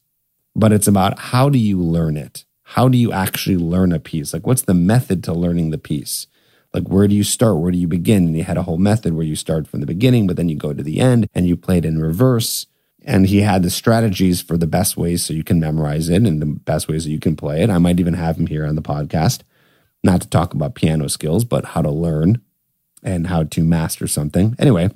but 0.54 0.72
it's 0.72 0.87
about 0.87 1.18
how 1.18 1.48
do 1.48 1.58
you 1.58 1.80
learn 1.80 2.16
it? 2.16 2.44
How 2.62 2.88
do 2.88 2.98
you 2.98 3.12
actually 3.12 3.56
learn 3.56 3.92
a 3.92 4.00
piece? 4.00 4.32
Like, 4.32 4.46
what's 4.46 4.62
the 4.62 4.74
method 4.74 5.24
to 5.24 5.32
learning 5.32 5.70
the 5.70 5.78
piece? 5.78 6.26
Like, 6.74 6.88
where 6.88 7.06
do 7.06 7.14
you 7.14 7.22
start? 7.22 7.58
Where 7.58 7.70
do 7.70 7.78
you 7.78 7.87
begin? 7.87 8.26
And 8.26 8.37
he 8.37 8.42
had 8.42 8.56
a 8.56 8.64
whole 8.64 8.78
method 8.78 9.14
where 9.14 9.24
you 9.24 9.37
start 9.37 9.68
from 9.68 9.80
the 9.80 9.87
beginning, 9.87 10.26
but 10.26 10.37
then 10.37 10.48
you 10.48 10.56
go 10.56 10.72
to 10.72 10.82
the 10.82 10.98
end 10.98 11.28
and 11.32 11.46
you 11.46 11.56
play 11.56 11.78
it 11.78 11.84
in 11.84 12.00
reverse. 12.00 12.66
And 13.04 13.26
he 13.26 13.42
had 13.42 13.62
the 13.62 13.70
strategies 13.70 14.42
for 14.42 14.56
the 14.56 14.66
best 14.66 14.96
ways 14.96 15.24
so 15.24 15.32
you 15.32 15.44
can 15.44 15.60
memorize 15.60 16.08
it 16.08 16.24
and 16.26 16.42
the 16.42 16.46
best 16.46 16.88
ways 16.88 17.04
that 17.04 17.10
you 17.10 17.20
can 17.20 17.37
play 17.37 17.62
it. 17.62 17.70
I 17.70 17.78
might 17.78 18.00
even 18.00 18.14
have 18.14 18.37
him 18.37 18.48
here 18.48 18.66
on 18.66 18.74
the 18.74 18.82
podcast, 18.82 19.42
not 20.02 20.20
to 20.22 20.28
talk 20.28 20.52
about 20.52 20.74
piano 20.74 21.08
skills, 21.08 21.44
but 21.44 21.64
how 21.66 21.82
to 21.82 21.90
learn 21.90 22.40
and 23.02 23.28
how 23.28 23.44
to 23.44 23.62
master 23.62 24.08
something. 24.08 24.56
Anyway, 24.58 24.90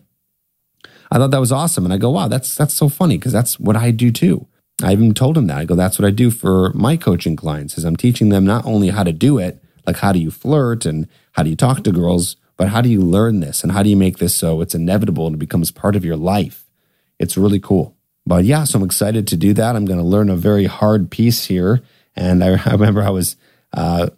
I 1.12 1.18
thought 1.18 1.30
that 1.30 1.40
was 1.40 1.52
awesome. 1.52 1.84
And 1.84 1.94
I 1.94 1.98
go, 1.98 2.10
wow, 2.10 2.26
that's 2.28 2.54
that's 2.54 2.74
so 2.74 2.88
funny 2.88 3.18
because 3.18 3.32
that's 3.32 3.60
what 3.60 3.76
I 3.76 3.92
do 3.92 4.10
too. 4.10 4.48
I 4.82 4.92
even 4.92 5.12
told 5.14 5.36
him 5.36 5.46
that. 5.48 5.58
I 5.58 5.64
go, 5.64 5.74
that's 5.74 5.98
what 5.98 6.06
I 6.06 6.10
do 6.10 6.30
for 6.30 6.72
my 6.72 6.96
coaching 6.96 7.36
clients 7.36 7.78
is 7.78 7.84
I'm 7.84 7.96
teaching 7.96 8.30
them 8.30 8.44
not 8.44 8.64
only 8.64 8.88
how 8.88 9.02
to 9.04 9.12
do 9.12 9.38
it, 9.38 9.62
like 9.86 9.96
how 9.96 10.12
do 10.12 10.18
you 10.18 10.30
flirt 10.30 10.86
and 10.86 11.08
how 11.38 11.44
do 11.44 11.50
you 11.50 11.56
talk 11.56 11.84
to 11.84 11.92
girls, 11.92 12.34
but 12.56 12.66
how 12.66 12.80
do 12.80 12.88
you 12.88 13.00
learn 13.00 13.38
this 13.38 13.62
and 13.62 13.70
how 13.70 13.84
do 13.84 13.88
you 13.88 13.96
make 13.96 14.18
this 14.18 14.34
so 14.34 14.60
it's 14.60 14.74
inevitable 14.74 15.24
and 15.24 15.36
it 15.36 15.38
becomes 15.38 15.70
part 15.70 15.94
of 15.94 16.04
your 16.04 16.16
life? 16.16 16.64
It's 17.20 17.38
really 17.38 17.60
cool. 17.60 17.96
But 18.26 18.44
yeah, 18.44 18.64
so 18.64 18.80
I'm 18.80 18.84
excited 18.84 19.28
to 19.28 19.36
do 19.36 19.54
that. 19.54 19.76
I'm 19.76 19.84
going 19.84 20.00
to 20.00 20.04
learn 20.04 20.30
a 20.30 20.34
very 20.34 20.64
hard 20.64 21.12
piece 21.12 21.44
here. 21.44 21.80
And 22.16 22.42
I, 22.42 22.60
I 22.66 22.72
remember 22.72 23.04
I 23.04 23.10
was, 23.10 23.36
uh, 23.72 24.08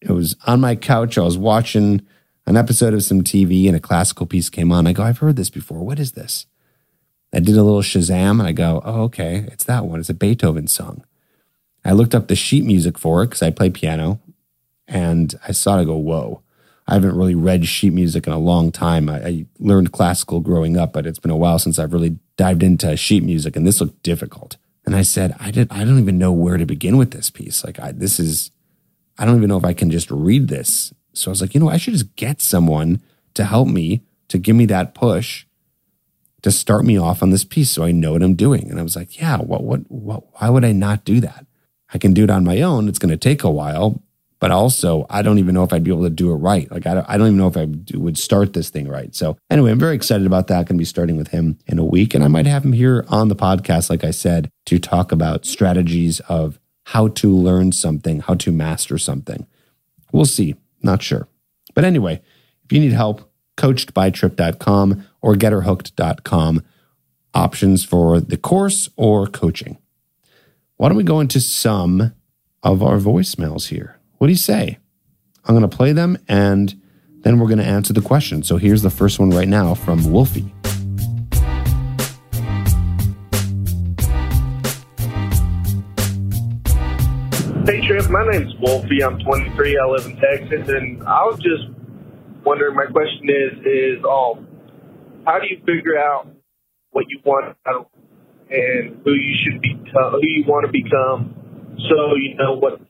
it 0.00 0.12
was 0.12 0.36
on 0.46 0.60
my 0.60 0.76
couch. 0.76 1.18
I 1.18 1.22
was 1.22 1.36
watching 1.36 2.06
an 2.46 2.56
episode 2.56 2.94
of 2.94 3.02
some 3.02 3.22
TV 3.22 3.66
and 3.66 3.74
a 3.74 3.80
classical 3.80 4.24
piece 4.24 4.48
came 4.48 4.70
on. 4.70 4.86
I 4.86 4.92
go, 4.92 5.02
I've 5.02 5.18
heard 5.18 5.34
this 5.34 5.50
before. 5.50 5.84
What 5.84 5.98
is 5.98 6.12
this? 6.12 6.46
I 7.32 7.40
did 7.40 7.56
a 7.56 7.64
little 7.64 7.82
Shazam 7.82 8.38
and 8.38 8.42
I 8.42 8.52
go, 8.52 8.80
oh, 8.84 9.02
okay, 9.06 9.48
it's 9.50 9.64
that 9.64 9.86
one. 9.86 9.98
It's 9.98 10.08
a 10.08 10.14
Beethoven 10.14 10.68
song. 10.68 11.04
I 11.84 11.90
looked 11.90 12.14
up 12.14 12.28
the 12.28 12.36
sheet 12.36 12.64
music 12.64 12.96
for 12.96 13.24
it 13.24 13.26
because 13.26 13.42
I 13.42 13.50
play 13.50 13.70
piano 13.70 14.20
and 14.86 15.34
I 15.46 15.52
saw 15.52 15.78
it. 15.78 15.82
I 15.82 15.84
go, 15.84 15.96
whoa. 15.96 16.42
I 16.86 16.94
haven't 16.94 17.16
really 17.16 17.34
read 17.34 17.66
sheet 17.66 17.92
music 17.92 18.26
in 18.26 18.32
a 18.32 18.38
long 18.38 18.70
time. 18.70 19.08
I, 19.08 19.26
I, 19.26 19.46
learned 19.58 19.92
classical 19.92 20.40
growing 20.40 20.76
up, 20.76 20.92
but 20.92 21.06
it's 21.06 21.18
been 21.18 21.30
a 21.30 21.36
while 21.36 21.58
since 21.58 21.78
I've 21.78 21.94
really 21.94 22.18
dived 22.36 22.62
into 22.62 22.94
sheet 22.96 23.22
music, 23.22 23.56
and 23.56 23.66
this 23.66 23.80
looked 23.80 24.02
difficult. 24.02 24.56
And 24.84 24.94
I 24.94 25.02
said, 25.02 25.34
I 25.40 25.50
did. 25.50 25.68
I 25.70 25.84
don't 25.84 25.98
even 25.98 26.18
know 26.18 26.32
where 26.32 26.58
to 26.58 26.66
begin 26.66 26.98
with 26.98 27.12
this 27.12 27.30
piece. 27.30 27.64
Like, 27.64 27.80
I, 27.80 27.92
this 27.92 28.20
is. 28.20 28.50
I 29.16 29.24
don't 29.24 29.36
even 29.36 29.48
know 29.48 29.56
if 29.56 29.64
I 29.64 29.72
can 29.72 29.90
just 29.90 30.10
read 30.10 30.48
this 30.48 30.92
so 31.14 31.30
I 31.30 31.32
was 31.32 31.40
like, 31.40 31.54
you 31.54 31.60
know, 31.60 31.68
I 31.68 31.76
should 31.76 31.94
just 31.94 32.14
get 32.16 32.42
someone 32.42 33.00
to 33.34 33.44
help 33.44 33.68
me, 33.68 34.02
to 34.28 34.38
give 34.38 34.56
me 34.56 34.66
that 34.66 34.94
push, 34.94 35.46
to 36.42 36.50
start 36.50 36.84
me 36.84 36.98
off 36.98 37.22
on 37.22 37.30
this 37.30 37.44
piece 37.44 37.70
so 37.70 37.84
I 37.84 37.92
know 37.92 38.12
what 38.12 38.22
I'm 38.22 38.34
doing. 38.34 38.70
And 38.70 38.78
I 38.78 38.82
was 38.82 38.96
like, 38.96 39.18
yeah, 39.18 39.38
what, 39.38 39.62
what, 39.62 39.90
what, 39.90 40.24
why 40.34 40.50
would 40.50 40.64
I 40.64 40.72
not 40.72 41.04
do 41.04 41.20
that? 41.20 41.46
I 41.92 41.98
can 41.98 42.12
do 42.12 42.24
it 42.24 42.30
on 42.30 42.44
my 42.44 42.60
own. 42.60 42.88
It's 42.88 42.98
going 42.98 43.10
to 43.10 43.16
take 43.16 43.44
a 43.44 43.50
while, 43.50 44.02
but 44.44 44.50
also 44.50 45.06
I 45.08 45.22
don't 45.22 45.38
even 45.38 45.54
know 45.54 45.64
if 45.64 45.72
I'd 45.72 45.84
be 45.84 45.90
able 45.90 46.02
to 46.02 46.10
do 46.10 46.30
it 46.30 46.34
right. 46.34 46.70
Like 46.70 46.86
I 46.86 46.92
don't, 46.92 47.08
I 47.08 47.16
don't 47.16 47.28
even 47.28 47.38
know 47.38 47.48
if 47.48 47.56
I 47.56 47.66
would 47.96 48.18
start 48.18 48.52
this 48.52 48.68
thing 48.68 48.86
right. 48.86 49.14
So 49.14 49.38
anyway, 49.48 49.70
I'm 49.70 49.78
very 49.78 49.96
excited 49.96 50.26
about 50.26 50.48
that. 50.48 50.66
Going 50.66 50.76
to 50.76 50.82
be 50.82 50.84
starting 50.84 51.16
with 51.16 51.28
him 51.28 51.58
in 51.66 51.78
a 51.78 51.84
week, 51.84 52.14
and 52.14 52.22
I 52.22 52.28
might 52.28 52.44
have 52.44 52.62
him 52.62 52.74
here 52.74 53.06
on 53.08 53.28
the 53.28 53.36
podcast, 53.36 53.88
like 53.88 54.04
I 54.04 54.10
said, 54.10 54.50
to 54.66 54.78
talk 54.78 55.12
about 55.12 55.46
strategies 55.46 56.20
of 56.28 56.60
how 56.82 57.08
to 57.08 57.34
learn 57.34 57.72
something, 57.72 58.20
how 58.20 58.34
to 58.34 58.52
master 58.52 58.98
something. 58.98 59.46
We'll 60.12 60.26
see. 60.26 60.56
Not 60.82 61.02
sure. 61.02 61.26
But 61.72 61.84
anyway, 61.84 62.20
if 62.66 62.70
you 62.70 62.80
need 62.80 62.92
help, 62.92 63.32
coachedbytrip.com 63.56 65.06
or 65.22 65.36
getherhooked.com 65.36 66.62
options 67.32 67.82
for 67.82 68.20
the 68.20 68.36
course 68.36 68.90
or 68.98 69.26
coaching. 69.26 69.78
Why 70.76 70.88
don't 70.88 70.98
we 70.98 71.02
go 71.02 71.20
into 71.20 71.40
some 71.40 72.12
of 72.62 72.82
our 72.82 72.98
voicemails 72.98 73.68
here? 73.68 74.00
What 74.18 74.28
do 74.28 74.32
you 74.32 74.38
say? 74.38 74.78
I'm 75.44 75.54
going 75.54 75.68
to 75.68 75.76
play 75.76 75.92
them 75.92 76.18
and 76.28 76.74
then 77.20 77.38
we're 77.38 77.46
going 77.46 77.58
to 77.58 77.64
answer 77.64 77.92
the 77.92 78.02
question. 78.02 78.42
So 78.42 78.56
here's 78.56 78.82
the 78.82 78.90
first 78.90 79.18
one 79.18 79.30
right 79.30 79.48
now 79.48 79.74
from 79.74 80.10
Wolfie. 80.10 80.52
Hey 87.66 87.86
Trip, 87.86 88.10
my 88.10 88.26
name's 88.30 88.54
Wolfie. 88.60 89.02
I'm 89.02 89.18
23. 89.20 89.78
I 89.78 89.86
live 89.86 90.04
in 90.04 90.16
Texas, 90.16 90.68
and 90.68 91.02
I 91.04 91.24
was 91.24 91.38
just 91.38 91.64
wondering. 92.44 92.76
My 92.76 92.84
question 92.84 93.30
is, 93.30 93.58
is 93.64 94.04
um, 94.04 94.46
how 95.24 95.38
do 95.38 95.46
you 95.48 95.56
figure 95.64 95.98
out 95.98 96.28
what 96.90 97.06
you 97.08 97.20
want 97.24 97.56
and 98.50 99.00
who 99.02 99.12
you 99.12 99.34
should 99.42 99.62
be, 99.62 99.74
who 99.94 100.20
you 100.22 100.44
want 100.46 100.66
to 100.66 100.72
become, 100.72 101.34
so 101.88 102.16
you 102.16 102.36
know 102.36 102.54
what 102.54 102.80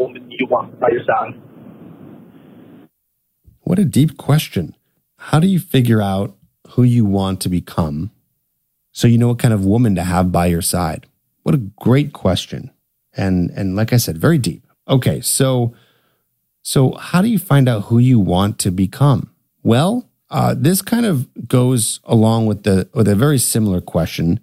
woman 0.00 0.30
you 0.30 0.46
want 0.46 0.80
by 0.80 0.88
your 0.90 1.04
side. 1.04 1.34
What 3.60 3.78
a 3.78 3.84
deep 3.84 4.16
question. 4.16 4.74
How 5.18 5.38
do 5.38 5.46
you 5.46 5.60
figure 5.60 6.00
out 6.02 6.36
who 6.70 6.82
you 6.82 7.04
want 7.04 7.40
to 7.42 7.48
become 7.48 8.10
so 8.92 9.06
you 9.06 9.18
know 9.18 9.28
what 9.28 9.38
kind 9.38 9.54
of 9.54 9.64
woman 9.64 9.94
to 9.94 10.02
have 10.02 10.32
by 10.32 10.46
your 10.46 10.62
side? 10.62 11.06
What 11.42 11.54
a 11.54 11.58
great 11.58 12.12
question. 12.12 12.70
And 13.16 13.50
and 13.50 13.76
like 13.76 13.92
I 13.92 13.98
said, 13.98 14.18
very 14.18 14.38
deep. 14.38 14.66
Okay, 14.88 15.20
so 15.20 15.74
so 16.62 16.92
how 16.94 17.22
do 17.22 17.28
you 17.28 17.38
find 17.38 17.68
out 17.68 17.84
who 17.84 17.98
you 17.98 18.18
want 18.18 18.58
to 18.60 18.70
become? 18.70 19.30
Well, 19.62 20.08
uh, 20.30 20.54
this 20.56 20.82
kind 20.82 21.06
of 21.06 21.28
goes 21.46 22.00
along 22.04 22.46
with 22.46 22.64
the 22.64 22.88
with 22.94 23.08
a 23.08 23.14
very 23.14 23.38
similar 23.38 23.80
question, 23.80 24.40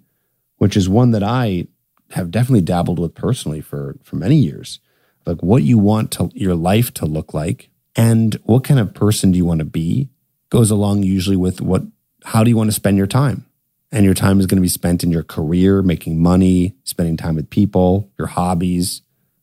which 0.56 0.76
is 0.76 0.88
one 0.88 1.10
that 1.10 1.22
I 1.22 1.66
have 2.12 2.30
definitely 2.30 2.62
dabbled 2.62 2.98
with 2.98 3.14
personally 3.14 3.60
for 3.60 3.96
for 4.02 4.16
many 4.16 4.36
years 4.36 4.80
like 5.28 5.42
what 5.42 5.62
you 5.62 5.78
want 5.78 6.10
to 6.12 6.30
your 6.34 6.54
life 6.54 6.92
to 6.94 7.06
look 7.06 7.34
like 7.34 7.70
and 7.94 8.34
what 8.44 8.64
kind 8.64 8.80
of 8.80 8.94
person 8.94 9.32
do 9.32 9.36
you 9.36 9.44
want 9.44 9.58
to 9.58 9.64
be 9.64 10.08
goes 10.50 10.70
along 10.70 11.02
usually 11.02 11.36
with 11.36 11.60
what 11.60 11.82
how 12.24 12.42
do 12.42 12.50
you 12.50 12.56
want 12.56 12.68
to 12.68 12.74
spend 12.74 12.96
your 12.96 13.06
time? 13.06 13.44
And 13.90 14.04
your 14.04 14.14
time 14.14 14.38
is 14.38 14.46
going 14.46 14.56
to 14.56 14.62
be 14.62 14.68
spent 14.68 15.02
in 15.02 15.10
your 15.10 15.22
career 15.22 15.82
making 15.82 16.20
money 16.20 16.74
spending 16.84 17.16
time 17.16 17.36
with 17.36 17.50
people 17.50 18.10
your 18.18 18.28
hobbies. 18.28 19.02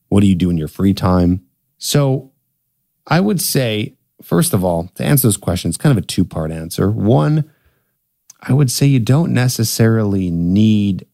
What 0.10 0.22
do 0.22 0.28
you 0.28 0.36
do 0.36 0.50
in 0.50 0.58
your 0.58 0.68
free 0.68 0.94
time? 0.94 1.46
So 1.78 2.32
i 3.08 3.20
would 3.20 3.40
say 3.40 3.96
first 4.24 4.54
of 4.54 4.64
all 4.64 4.88
to 4.96 5.04
answer 5.04 5.28
those 5.28 5.38
questions 5.38 5.78
kind 5.78 5.96
of 5.96 6.04
a 6.04 6.08
two 6.08 6.26
part 6.26 6.52
answer. 6.52 6.90
One 6.90 7.52
i 8.42 8.54
would 8.54 8.72
say 8.72 8.86
you 8.86 9.00
don't 9.00 9.34
necessarily 9.34 10.32
need 10.32 11.06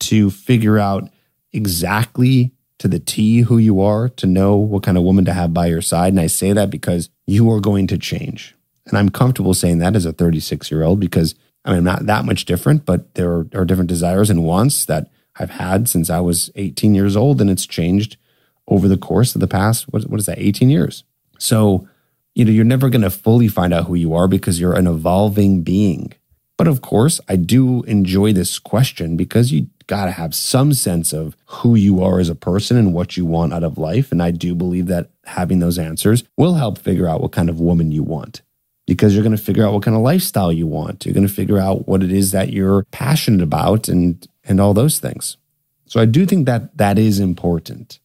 to 0.00 0.30
figure 0.30 0.78
out 0.78 1.08
exactly 1.52 2.52
to 2.82 2.88
the 2.88 2.98
T 2.98 3.42
who 3.42 3.58
you 3.58 3.80
are 3.80 4.08
to 4.08 4.26
know 4.26 4.56
what 4.56 4.82
kind 4.82 4.98
of 4.98 5.04
woman 5.04 5.24
to 5.24 5.32
have 5.32 5.54
by 5.54 5.66
your 5.66 5.80
side. 5.80 6.12
And 6.12 6.18
I 6.18 6.26
say 6.26 6.52
that 6.52 6.68
because 6.68 7.10
you 7.28 7.48
are 7.52 7.60
going 7.60 7.86
to 7.86 7.96
change. 7.96 8.56
And 8.86 8.98
I'm 8.98 9.08
comfortable 9.08 9.54
saying 9.54 9.78
that 9.78 9.94
as 9.94 10.04
a 10.04 10.12
36 10.12 10.68
year 10.68 10.82
old 10.82 10.98
because 10.98 11.36
I 11.64 11.70
mean, 11.70 11.78
I'm 11.78 11.84
not 11.84 12.06
that 12.06 12.24
much 12.24 12.44
different, 12.44 12.84
but 12.84 13.14
there 13.14 13.30
are, 13.30 13.46
are 13.54 13.64
different 13.64 13.88
desires 13.88 14.30
and 14.30 14.42
wants 14.42 14.84
that 14.86 15.12
I've 15.38 15.50
had 15.50 15.88
since 15.88 16.10
I 16.10 16.18
was 16.18 16.50
18 16.56 16.92
years 16.92 17.16
old. 17.16 17.40
And 17.40 17.48
it's 17.48 17.66
changed 17.66 18.16
over 18.66 18.88
the 18.88 18.98
course 18.98 19.36
of 19.36 19.40
the 19.40 19.46
past, 19.46 19.84
what, 19.92 20.02
what 20.10 20.18
is 20.18 20.26
that, 20.26 20.40
18 20.40 20.68
years. 20.68 21.04
So, 21.38 21.88
you 22.34 22.44
know, 22.44 22.50
you're 22.50 22.64
never 22.64 22.90
going 22.90 23.02
to 23.02 23.10
fully 23.10 23.46
find 23.46 23.72
out 23.72 23.86
who 23.86 23.94
you 23.94 24.12
are 24.12 24.26
because 24.26 24.58
you're 24.58 24.74
an 24.74 24.88
evolving 24.88 25.62
being. 25.62 26.14
But 26.56 26.66
of 26.66 26.80
course, 26.80 27.20
I 27.28 27.36
do 27.36 27.82
enjoy 27.84 28.32
this 28.32 28.58
question 28.58 29.16
because 29.16 29.52
you 29.52 29.68
got 29.92 30.06
to 30.06 30.10
have 30.10 30.34
some 30.34 30.72
sense 30.72 31.12
of 31.12 31.36
who 31.44 31.74
you 31.74 32.02
are 32.02 32.18
as 32.18 32.30
a 32.30 32.34
person 32.34 32.78
and 32.78 32.94
what 32.94 33.14
you 33.18 33.26
want 33.26 33.52
out 33.52 33.62
of 33.62 33.76
life. 33.76 34.10
And 34.10 34.22
I 34.22 34.30
do 34.30 34.54
believe 34.54 34.86
that 34.86 35.10
having 35.24 35.58
those 35.58 35.78
answers 35.78 36.24
will 36.34 36.54
help 36.54 36.78
figure 36.78 37.06
out 37.06 37.20
what 37.20 37.32
kind 37.32 37.50
of 37.50 37.60
woman 37.60 37.92
you 37.92 38.02
want 38.02 38.40
because 38.86 39.12
you're 39.12 39.22
going 39.22 39.36
to 39.36 39.42
figure 39.42 39.66
out 39.66 39.74
what 39.74 39.82
kind 39.82 39.94
of 39.94 40.02
lifestyle 40.02 40.50
you 40.50 40.66
want. 40.66 41.04
You're 41.04 41.12
going 41.12 41.28
to 41.28 41.32
figure 41.32 41.58
out 41.58 41.86
what 41.86 42.02
it 42.02 42.10
is 42.10 42.30
that 42.30 42.54
you're 42.54 42.84
passionate 42.84 43.42
about 43.42 43.86
and 43.86 44.26
and 44.44 44.62
all 44.62 44.72
those 44.72 44.98
things. 44.98 45.36
So 45.84 46.00
I 46.00 46.06
do 46.06 46.24
think 46.24 46.46
that 46.46 46.74
that 46.78 46.98
is 46.98 47.20
important. 47.20 48.00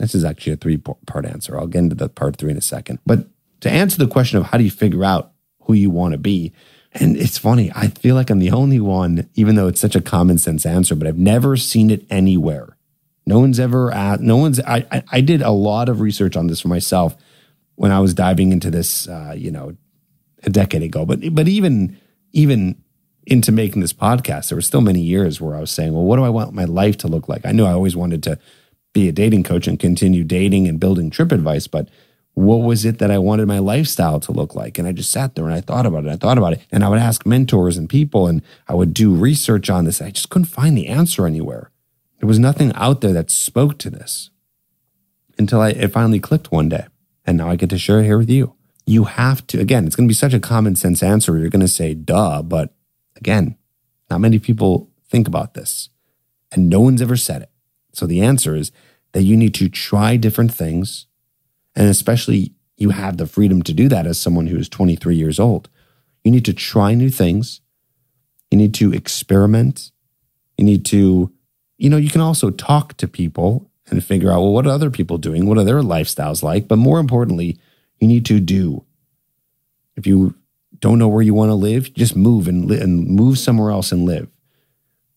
This 0.00 0.16
is 0.16 0.24
actually 0.24 0.54
a 0.54 0.56
three 0.56 0.78
part 0.78 1.24
answer. 1.24 1.56
I'll 1.56 1.68
get 1.68 1.84
into 1.84 1.94
the 1.94 2.08
part 2.08 2.34
3 2.34 2.50
in 2.50 2.56
a 2.56 2.60
second. 2.60 2.98
But 3.06 3.28
to 3.60 3.70
answer 3.70 3.96
the 3.96 4.08
question 4.08 4.38
of 4.38 4.46
how 4.46 4.58
do 4.58 4.64
you 4.64 4.72
figure 4.72 5.04
out 5.04 5.30
who 5.60 5.74
you 5.74 5.88
want 5.88 6.12
to 6.12 6.18
be, 6.18 6.52
and 6.94 7.16
it's 7.16 7.38
funny, 7.38 7.70
I 7.74 7.88
feel 7.88 8.14
like 8.14 8.30
I'm 8.30 8.38
the 8.38 8.50
only 8.50 8.80
one, 8.80 9.28
even 9.34 9.54
though 9.54 9.66
it's 9.66 9.80
such 9.80 9.96
a 9.96 10.00
common 10.00 10.38
sense 10.38 10.66
answer, 10.66 10.94
but 10.94 11.06
I've 11.06 11.18
never 11.18 11.56
seen 11.56 11.90
it 11.90 12.04
anywhere. 12.10 12.76
No 13.26 13.38
one's 13.38 13.60
ever 13.60 13.90
asked, 13.92 14.20
no 14.20 14.36
one's, 14.36 14.60
I, 14.60 14.86
I, 14.90 15.02
I 15.10 15.20
did 15.20 15.42
a 15.42 15.50
lot 15.50 15.88
of 15.88 16.00
research 16.00 16.36
on 16.36 16.48
this 16.48 16.60
for 16.60 16.68
myself 16.68 17.16
when 17.76 17.92
I 17.92 18.00
was 18.00 18.14
diving 18.14 18.52
into 18.52 18.70
this, 18.70 19.08
uh, 19.08 19.34
you 19.36 19.50
know, 19.50 19.76
a 20.42 20.50
decade 20.50 20.82
ago. 20.82 21.06
But, 21.06 21.20
but 21.34 21.48
even, 21.48 21.96
even 22.32 22.82
into 23.26 23.52
making 23.52 23.80
this 23.80 23.92
podcast, 23.92 24.48
there 24.48 24.56
were 24.56 24.62
still 24.62 24.80
many 24.80 25.00
years 25.00 25.40
where 25.40 25.56
I 25.56 25.60
was 25.60 25.70
saying, 25.70 25.92
well, 25.92 26.04
what 26.04 26.16
do 26.16 26.24
I 26.24 26.28
want 26.28 26.52
my 26.52 26.64
life 26.64 26.98
to 26.98 27.08
look 27.08 27.28
like? 27.28 27.46
I 27.46 27.52
knew 27.52 27.64
I 27.64 27.72
always 27.72 27.96
wanted 27.96 28.22
to 28.24 28.38
be 28.92 29.08
a 29.08 29.12
dating 29.12 29.44
coach 29.44 29.66
and 29.66 29.78
continue 29.78 30.24
dating 30.24 30.68
and 30.68 30.80
building 30.80 31.08
trip 31.10 31.32
advice, 31.32 31.66
but 31.66 31.88
what 32.34 32.56
was 32.56 32.84
it 32.84 32.98
that 32.98 33.10
I 33.10 33.18
wanted 33.18 33.46
my 33.46 33.58
lifestyle 33.58 34.18
to 34.20 34.32
look 34.32 34.54
like? 34.54 34.78
And 34.78 34.88
I 34.88 34.92
just 34.92 35.10
sat 35.10 35.34
there 35.34 35.44
and 35.44 35.54
I 35.54 35.60
thought 35.60 35.84
about 35.84 36.06
it. 36.06 36.10
I 36.10 36.16
thought 36.16 36.38
about 36.38 36.54
it. 36.54 36.62
And 36.70 36.82
I 36.82 36.88
would 36.88 36.98
ask 36.98 37.26
mentors 37.26 37.76
and 37.76 37.88
people 37.88 38.26
and 38.26 38.42
I 38.66 38.74
would 38.74 38.94
do 38.94 39.14
research 39.14 39.68
on 39.68 39.84
this. 39.84 40.00
I 40.00 40.10
just 40.10 40.30
couldn't 40.30 40.46
find 40.46 40.76
the 40.76 40.88
answer 40.88 41.26
anywhere. 41.26 41.70
There 42.20 42.26
was 42.26 42.38
nothing 42.38 42.72
out 42.74 43.00
there 43.00 43.12
that 43.12 43.30
spoke 43.30 43.78
to 43.78 43.90
this 43.90 44.30
until 45.38 45.60
I, 45.60 45.70
it 45.70 45.92
finally 45.92 46.20
clicked 46.20 46.50
one 46.50 46.68
day. 46.68 46.86
And 47.26 47.36
now 47.36 47.48
I 47.48 47.56
get 47.56 47.70
to 47.70 47.78
share 47.78 48.00
it 48.00 48.04
here 48.04 48.18
with 48.18 48.30
you. 48.30 48.54
You 48.86 49.04
have 49.04 49.46
to, 49.48 49.60
again, 49.60 49.86
it's 49.86 49.94
going 49.94 50.08
to 50.08 50.10
be 50.10 50.14
such 50.14 50.34
a 50.34 50.40
common 50.40 50.74
sense 50.74 51.02
answer. 51.02 51.36
You're 51.36 51.50
going 51.50 51.60
to 51.60 51.68
say, 51.68 51.94
duh. 51.94 52.42
But 52.42 52.74
again, 53.16 53.56
not 54.10 54.20
many 54.20 54.38
people 54.38 54.90
think 55.08 55.28
about 55.28 55.54
this 55.54 55.90
and 56.50 56.68
no 56.68 56.80
one's 56.80 57.02
ever 57.02 57.16
said 57.16 57.42
it. 57.42 57.50
So 57.92 58.06
the 58.06 58.22
answer 58.22 58.54
is 58.54 58.72
that 59.12 59.22
you 59.22 59.36
need 59.36 59.54
to 59.54 59.68
try 59.68 60.16
different 60.16 60.52
things 60.52 61.06
and 61.74 61.88
especially 61.88 62.52
you 62.76 62.90
have 62.90 63.16
the 63.16 63.26
freedom 63.26 63.62
to 63.62 63.72
do 63.72 63.88
that 63.88 64.06
as 64.06 64.20
someone 64.20 64.46
who 64.46 64.58
is 64.58 64.68
23 64.68 65.14
years 65.14 65.38
old. 65.38 65.68
You 66.24 66.30
need 66.30 66.44
to 66.46 66.52
try 66.52 66.94
new 66.94 67.10
things. 67.10 67.60
You 68.50 68.58
need 68.58 68.74
to 68.74 68.92
experiment. 68.92 69.90
You 70.58 70.64
need 70.64 70.84
to, 70.86 71.32
you 71.78 71.90
know, 71.90 71.96
you 71.96 72.10
can 72.10 72.20
also 72.20 72.50
talk 72.50 72.96
to 72.98 73.08
people 73.08 73.70
and 73.90 74.04
figure 74.04 74.30
out, 74.30 74.40
well, 74.40 74.52
what 74.52 74.66
are 74.66 74.70
other 74.70 74.90
people 74.90 75.18
doing? 75.18 75.46
What 75.46 75.58
are 75.58 75.64
their 75.64 75.80
lifestyles 75.80 76.42
like? 76.42 76.68
But 76.68 76.78
more 76.78 76.98
importantly, 76.98 77.58
you 78.00 78.08
need 78.08 78.24
to 78.26 78.40
do. 78.40 78.84
If 79.96 80.06
you 80.06 80.34
don't 80.78 80.98
know 80.98 81.08
where 81.08 81.22
you 81.22 81.34
want 81.34 81.50
to 81.50 81.54
live, 81.54 81.92
just 81.94 82.16
move 82.16 82.48
and, 82.48 82.66
li- 82.66 82.80
and 82.80 83.06
move 83.06 83.38
somewhere 83.38 83.70
else 83.70 83.92
and 83.92 84.04
live. 84.04 84.28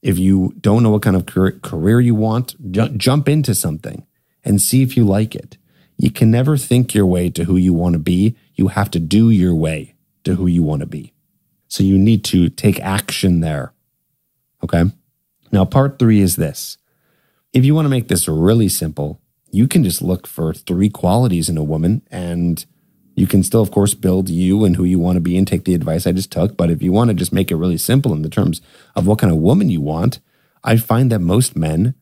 If 0.01 0.19
you 0.19 0.53
don't 0.61 0.83
know 0.83 0.91
what 0.91 1.01
kind 1.01 1.15
of 1.15 1.25
career 1.25 1.99
you 1.99 2.13
want, 2.13 2.55
jump 2.71 3.27
into 3.27 3.55
something 3.55 4.05
and 4.43 4.61
see 4.61 4.83
if 4.83 4.95
you 4.95 5.03
like 5.03 5.33
it. 5.33 5.57
You 5.97 6.11
can 6.11 6.31
never 6.31 6.57
think 6.57 6.93
your 6.93 7.05
way 7.05 7.29
to 7.31 7.45
who 7.45 7.57
you 7.57 7.73
want 7.73 7.93
to 7.93 7.99
be. 7.99 8.35
You 8.55 8.69
have 8.69 8.91
to 8.91 8.99
do 8.99 9.29
your 9.29 9.55
way 9.55 9.95
to 10.23 10.35
who 10.35 10.47
you 10.47 10.63
want 10.63 10.81
to 10.81 10.85
be. 10.85 11.13
So 11.67 11.83
you 11.83 11.97
need 11.97 12.23
to 12.25 12.49
take 12.49 12.79
action 12.81 13.39
there. 13.39 13.73
Okay. 14.63 14.83
Now, 15.51 15.65
part 15.65 15.99
three 15.99 16.21
is 16.21 16.35
this. 16.35 16.77
If 17.53 17.63
you 17.63 17.73
want 17.73 17.85
to 17.85 17.89
make 17.89 18.07
this 18.07 18.27
really 18.27 18.67
simple, 18.67 19.21
you 19.51 19.67
can 19.67 19.83
just 19.83 20.01
look 20.01 20.27
for 20.27 20.53
three 20.53 20.89
qualities 20.89 21.47
in 21.47 21.57
a 21.57 21.63
woman 21.63 22.01
and 22.11 22.65
you 23.15 23.27
can 23.27 23.43
still, 23.43 23.61
of 23.61 23.71
course, 23.71 23.93
build 23.93 24.29
you 24.29 24.65
and 24.65 24.75
who 24.75 24.83
you 24.83 24.99
want 24.99 25.15
to 25.15 25.21
be 25.21 25.37
and 25.37 25.47
take 25.47 25.63
the 25.63 25.73
advice 25.73 26.05
I 26.05 26.11
just 26.11 26.31
took. 26.31 26.57
But 26.57 26.69
if 26.69 26.83
you 26.83 26.91
want 26.91 27.09
to 27.09 27.13
just 27.13 27.31
make 27.31 27.49
it 27.49 27.55
really 27.55 27.77
simple 27.77 28.11
in 28.11 28.21
the 28.21 28.29
terms 28.29 28.59
of 28.95 29.07
what 29.07 29.19
kind 29.19 29.31
of 29.31 29.39
woman 29.39 29.69
you 29.69 29.79
want, 29.79 30.19
I 30.63 30.75
find 30.75 31.09
that 31.11 31.19
most 31.19 31.55
men 31.55 31.95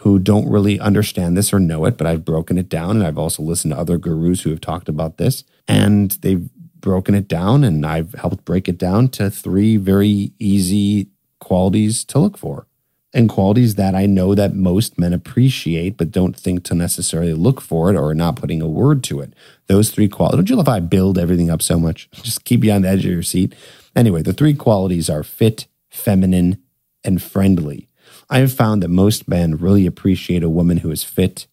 who 0.00 0.18
don't 0.18 0.48
really 0.48 0.80
understand 0.80 1.36
this 1.36 1.52
or 1.52 1.60
know 1.60 1.84
it, 1.84 1.98
but 1.98 2.06
I've 2.06 2.24
broken 2.24 2.56
it 2.56 2.68
down 2.68 2.96
and 2.96 3.06
I've 3.06 3.18
also 3.18 3.42
listened 3.42 3.74
to 3.74 3.78
other 3.78 3.98
gurus 3.98 4.42
who 4.42 4.50
have 4.50 4.60
talked 4.60 4.88
about 4.88 5.18
this 5.18 5.44
and 5.68 6.12
they've 6.22 6.48
broken 6.80 7.14
it 7.14 7.28
down 7.28 7.64
and 7.64 7.84
I've 7.84 8.14
helped 8.14 8.46
break 8.46 8.66
it 8.66 8.78
down 8.78 9.08
to 9.10 9.30
three 9.30 9.76
very 9.76 10.32
easy 10.38 11.08
qualities 11.38 12.04
to 12.06 12.18
look 12.18 12.38
for 12.38 12.66
and 13.12 13.28
qualities 13.28 13.74
that 13.74 13.94
I 13.94 14.06
know 14.06 14.34
that 14.34 14.54
most 14.54 14.98
men 14.98 15.12
appreciate 15.12 15.98
but 15.98 16.10
don't 16.10 16.34
think 16.34 16.64
to 16.64 16.74
necessarily 16.74 17.34
look 17.34 17.60
for 17.60 17.90
it 17.90 17.96
or 17.96 18.08
are 18.08 18.14
not 18.14 18.36
putting 18.36 18.62
a 18.62 18.68
word 18.68 19.04
to 19.04 19.20
it. 19.20 19.34
Those 19.66 19.90
three 19.90 20.08
qualities. 20.08 20.38
Don't 20.38 20.48
you 20.48 20.56
love 20.56 20.68
how 20.68 20.74
I 20.74 20.80
build 20.80 21.18
everything 21.18 21.50
up 21.50 21.60
so 21.60 21.78
much? 21.78 22.08
Just 22.12 22.44
keep 22.44 22.64
you 22.64 22.72
on 22.72 22.82
the 22.82 22.88
edge 22.88 23.04
of 23.04 23.12
your 23.12 23.22
seat. 23.22 23.54
Anyway, 23.94 24.22
the 24.22 24.32
three 24.32 24.54
qualities 24.54 25.10
are 25.10 25.22
fit, 25.22 25.66
feminine, 25.90 26.62
and 27.04 27.22
friendly. 27.22 27.89
I 28.30 28.38
have 28.38 28.52
found 28.52 28.82
that 28.82 28.88
most 28.88 29.28
men 29.28 29.56
really 29.56 29.86
appreciate 29.86 30.42
a 30.42 30.48
woman 30.48 30.78
who 30.78 30.90
is 30.90 31.04
fit, 31.04 31.46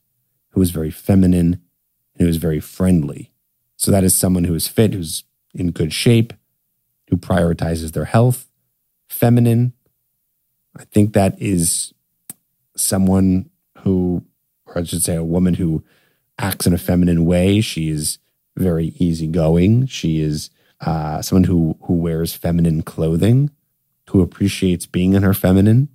who 0.52 0.62
is 0.62 0.72
very 0.72 0.92
feminine, 0.92 1.60
and 2.16 2.22
who 2.22 2.28
is 2.28 2.38
very 2.38 2.62
friendly. 2.62 3.32
So 3.76 3.92
that 3.92 4.04
is 4.04 4.16
someone 4.16 4.46
who 4.46 4.56
is 4.56 4.68
fit, 4.68 4.94
who's 4.94 5.24
in 5.54 5.72
good 5.72 5.92
shape, 5.92 6.34
who 7.10 7.18
prioritizes 7.18 7.92
their 7.94 8.06
health, 8.06 8.48
feminine, 9.10 9.74
I 10.80 10.86
think 10.86 11.14
that 11.14 11.42
is 11.42 11.94
someone 12.76 13.50
who, 13.80 14.24
or 14.66 14.80
I 14.80 14.84
should 14.84 15.02
say, 15.02 15.16
a 15.16 15.24
woman 15.24 15.56
who 15.56 15.84
acts 16.38 16.68
in 16.68 16.74
a 16.74 16.78
feminine 16.78 17.26
way. 17.26 17.62
She 17.62 17.90
is 17.90 18.20
very 18.56 18.94
easygoing. 19.00 19.88
She 19.88 20.22
is 20.22 20.50
uh, 20.82 21.22
someone 21.22 21.46
who 21.46 21.78
who 21.84 21.94
wears 21.94 22.36
feminine 22.36 22.84
clothing, 22.84 23.50
who 24.10 24.22
appreciates 24.22 24.86
being 24.86 25.14
in 25.14 25.24
her 25.24 25.34
feminine. 25.34 25.90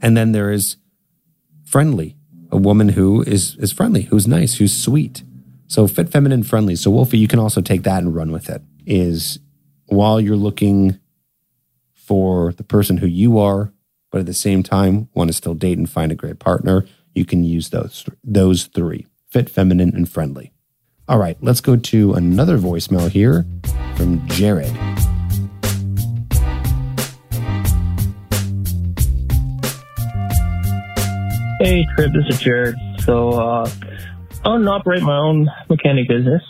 And 0.00 0.16
then 0.16 0.32
there 0.32 0.50
is 0.50 0.76
friendly, 1.64 2.16
a 2.50 2.56
woman 2.56 2.90
who 2.90 3.22
is 3.22 3.56
is 3.56 3.72
friendly, 3.72 4.02
who's 4.02 4.26
nice, 4.26 4.56
who's 4.56 4.76
sweet. 4.76 5.22
So 5.66 5.86
fit, 5.86 6.10
feminine, 6.10 6.42
friendly. 6.42 6.76
So 6.76 6.90
Wolfie, 6.90 7.18
you 7.18 7.28
can 7.28 7.38
also 7.38 7.60
take 7.60 7.82
that 7.82 8.02
and 8.02 8.14
run 8.14 8.30
with 8.30 8.48
it. 8.48 8.62
Is 8.86 9.38
while 9.86 10.20
you're 10.20 10.36
looking 10.36 10.98
for 11.94 12.52
the 12.52 12.64
person 12.64 12.98
who 12.98 13.06
you 13.06 13.38
are, 13.38 13.72
but 14.10 14.20
at 14.20 14.26
the 14.26 14.34
same 14.34 14.62
time 14.62 15.08
want 15.14 15.28
to 15.28 15.34
still 15.34 15.54
date 15.54 15.78
and 15.78 15.88
find 15.88 16.12
a 16.12 16.14
great 16.14 16.38
partner, 16.38 16.84
you 17.14 17.24
can 17.24 17.44
use 17.44 17.70
those 17.70 18.04
those 18.22 18.64
three: 18.66 19.06
fit, 19.28 19.48
feminine, 19.48 19.94
and 19.94 20.08
friendly. 20.08 20.52
All 21.08 21.18
right, 21.18 21.36
let's 21.40 21.60
go 21.60 21.76
to 21.76 22.14
another 22.14 22.58
voicemail 22.58 23.10
here 23.10 23.46
from 23.96 24.26
Jared. 24.28 24.74
Hey, 31.64 31.86
Trip, 31.96 32.12
this 32.12 32.26
is 32.28 32.42
Jared. 32.42 32.76
So, 32.98 33.30
uh, 33.30 33.66
I 34.44 34.48
own 34.50 34.60
and 34.60 34.68
operate 34.68 35.00
my 35.00 35.16
own 35.16 35.48
mechanic 35.70 36.08
business. 36.08 36.42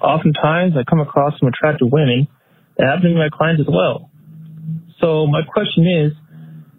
Oftentimes, 0.00 0.74
I 0.76 0.84
come 0.88 1.00
across 1.00 1.36
some 1.40 1.48
attractive 1.48 1.90
women 1.90 2.28
that 2.76 2.86
happen 2.86 3.02
to 3.02 3.08
be 3.08 3.14
my 3.16 3.28
clients 3.28 3.60
as 3.60 3.66
well. 3.68 4.08
So, 5.00 5.26
my 5.26 5.42
question 5.42 5.88
is, 5.88 6.12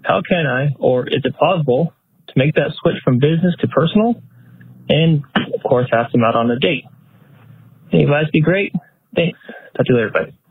how 0.05 0.21
can 0.21 0.47
I, 0.47 0.73
or 0.79 1.07
is 1.07 1.25
it 1.25 1.35
possible, 1.35 1.93
to 2.27 2.33
make 2.37 2.55
that 2.55 2.71
switch 2.81 3.03
from 3.03 3.19
business 3.19 3.53
to 3.59 3.67
personal? 3.67 4.15
And 4.87 5.25
of 5.53 5.61
course, 5.67 5.89
ask 5.91 6.13
them 6.13 6.23
out 6.23 6.37
on 6.37 6.49
a 6.51 6.59
date. 6.59 6.85
Any 7.91 8.03
advice 8.03 8.27
be 8.31 8.39
great? 8.39 8.71
Thanks. 9.13 9.37
Talk 9.75 9.85
to 9.87 9.93
you 9.93 9.95
later. 9.97 10.09
Bye. 10.09 10.42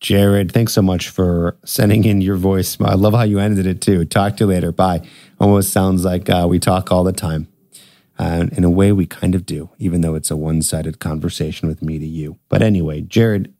Jared, 0.00 0.50
thanks 0.50 0.72
so 0.72 0.80
much 0.80 1.10
for 1.10 1.58
sending 1.64 2.04
in 2.04 2.22
your 2.22 2.36
voice. 2.36 2.78
I 2.80 2.94
love 2.94 3.12
how 3.12 3.22
you 3.22 3.38
ended 3.38 3.66
it 3.66 3.82
too. 3.82 4.06
Talk 4.06 4.38
to 4.38 4.44
you 4.44 4.48
later. 4.48 4.72
Bye. 4.72 5.06
Almost 5.38 5.72
sounds 5.72 6.06
like 6.06 6.30
uh, 6.30 6.46
we 6.48 6.58
talk 6.58 6.90
all 6.90 7.04
the 7.04 7.12
time. 7.12 7.48
Uh, 8.18 8.46
in 8.52 8.64
a 8.64 8.70
way, 8.70 8.92
we 8.92 9.06
kind 9.06 9.34
of 9.34 9.46
do, 9.46 9.70
even 9.78 10.00
though 10.00 10.14
it's 10.14 10.30
a 10.30 10.36
one 10.36 10.62
sided 10.62 10.98
conversation 10.98 11.68
with 11.68 11.82
me 11.82 11.98
to 11.98 12.06
you. 12.06 12.38
But 12.48 12.62
anyway, 12.62 13.02
Jared, 13.02 13.52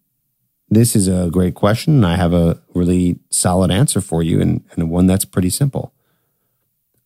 this 0.68 0.96
is 0.96 1.08
a 1.08 1.30
great 1.30 1.54
question, 1.54 1.94
and 1.96 2.06
I 2.06 2.16
have 2.16 2.32
a 2.32 2.60
really 2.74 3.18
solid 3.30 3.70
answer 3.70 4.00
for 4.00 4.22
you, 4.22 4.40
and, 4.40 4.64
and 4.72 4.90
one 4.90 5.06
that's 5.06 5.24
pretty 5.24 5.50
simple. 5.50 5.92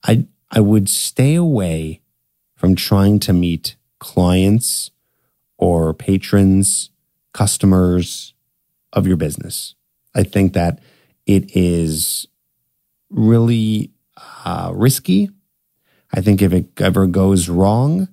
I 0.04 0.26
I 0.50 0.60
would 0.60 0.88
stay 0.88 1.34
away 1.34 2.02
from 2.54 2.74
trying 2.74 3.18
to 3.20 3.32
meet 3.32 3.76
clients 3.98 4.90
or 5.56 5.94
patrons, 5.94 6.90
customers 7.32 8.33
of 8.94 9.06
your 9.06 9.16
business. 9.16 9.74
I 10.14 10.22
think 10.22 10.54
that 10.54 10.78
it 11.26 11.54
is 11.54 12.26
really 13.10 13.90
uh, 14.44 14.70
risky. 14.74 15.30
I 16.12 16.20
think 16.20 16.40
if 16.40 16.52
it 16.52 16.80
ever 16.80 17.06
goes 17.06 17.48
wrong, 17.48 18.08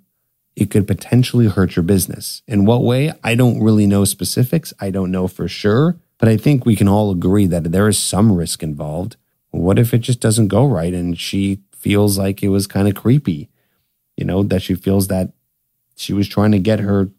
it 0.56 0.70
could 0.70 0.88
potentially 0.88 1.48
hurt 1.48 1.76
your 1.76 1.84
business. 1.84 2.42
In 2.48 2.66
what 2.66 2.84
way? 2.84 3.14
I 3.24 3.36
don't 3.36 3.64
really 3.64 3.88
know 3.88 4.04
specifics. 4.04 4.74
I 4.80 4.90
don't 4.90 5.12
know 5.12 5.28
for 5.28 5.48
sure, 5.48 6.00
but 6.18 6.28
I 6.28 6.38
think 6.38 6.66
we 6.66 6.76
can 6.76 6.88
all 6.88 7.12
agree 7.12 7.46
that 7.48 7.72
there 7.72 7.88
is 7.88 7.98
some 7.98 8.32
risk 8.32 8.64
involved. 8.64 9.16
What 9.52 9.80
if 9.80 9.94
it 9.94 10.00
just 10.00 10.20
doesn't 10.20 10.48
go 10.48 10.66
right 10.66 10.94
and 10.94 11.18
she 11.18 11.62
feels 11.74 12.18
like 12.18 12.42
it 12.42 12.50
was 12.50 12.68
kind 12.68 12.88
of 12.88 12.96
creepy? 12.96 13.50
You 14.18 14.26
know, 14.26 14.44
that 14.44 14.62
she 14.62 14.76
feels 14.76 15.08
that 15.08 15.34
she 15.96 16.14
was 16.14 16.28
trying 16.28 16.52
to 16.52 16.60
get 16.60 16.80
her 16.80 17.10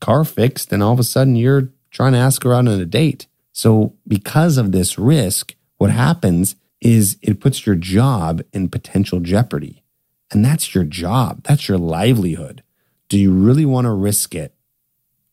car 0.00 0.24
fixed 0.24 0.72
and 0.72 0.82
all 0.82 0.92
of 0.92 0.98
a 0.98 1.04
sudden 1.04 1.36
you're 1.36 1.70
trying 1.96 2.12
to 2.12 2.18
ask 2.18 2.44
her 2.44 2.52
out 2.52 2.68
on 2.68 2.68
a 2.68 2.84
date. 2.84 3.26
So, 3.52 3.94
because 4.06 4.58
of 4.58 4.70
this 4.70 4.98
risk, 4.98 5.54
what 5.78 5.90
happens 5.90 6.54
is 6.82 7.16
it 7.22 7.40
puts 7.40 7.64
your 7.64 7.74
job 7.74 8.42
in 8.52 8.68
potential 8.68 9.18
jeopardy. 9.18 9.82
And 10.30 10.44
that's 10.44 10.74
your 10.74 10.84
job, 10.84 11.42
that's 11.44 11.68
your 11.68 11.78
livelihood. 11.78 12.62
Do 13.08 13.18
you 13.18 13.32
really 13.32 13.64
want 13.64 13.86
to 13.86 13.92
risk 13.92 14.34
it 14.34 14.54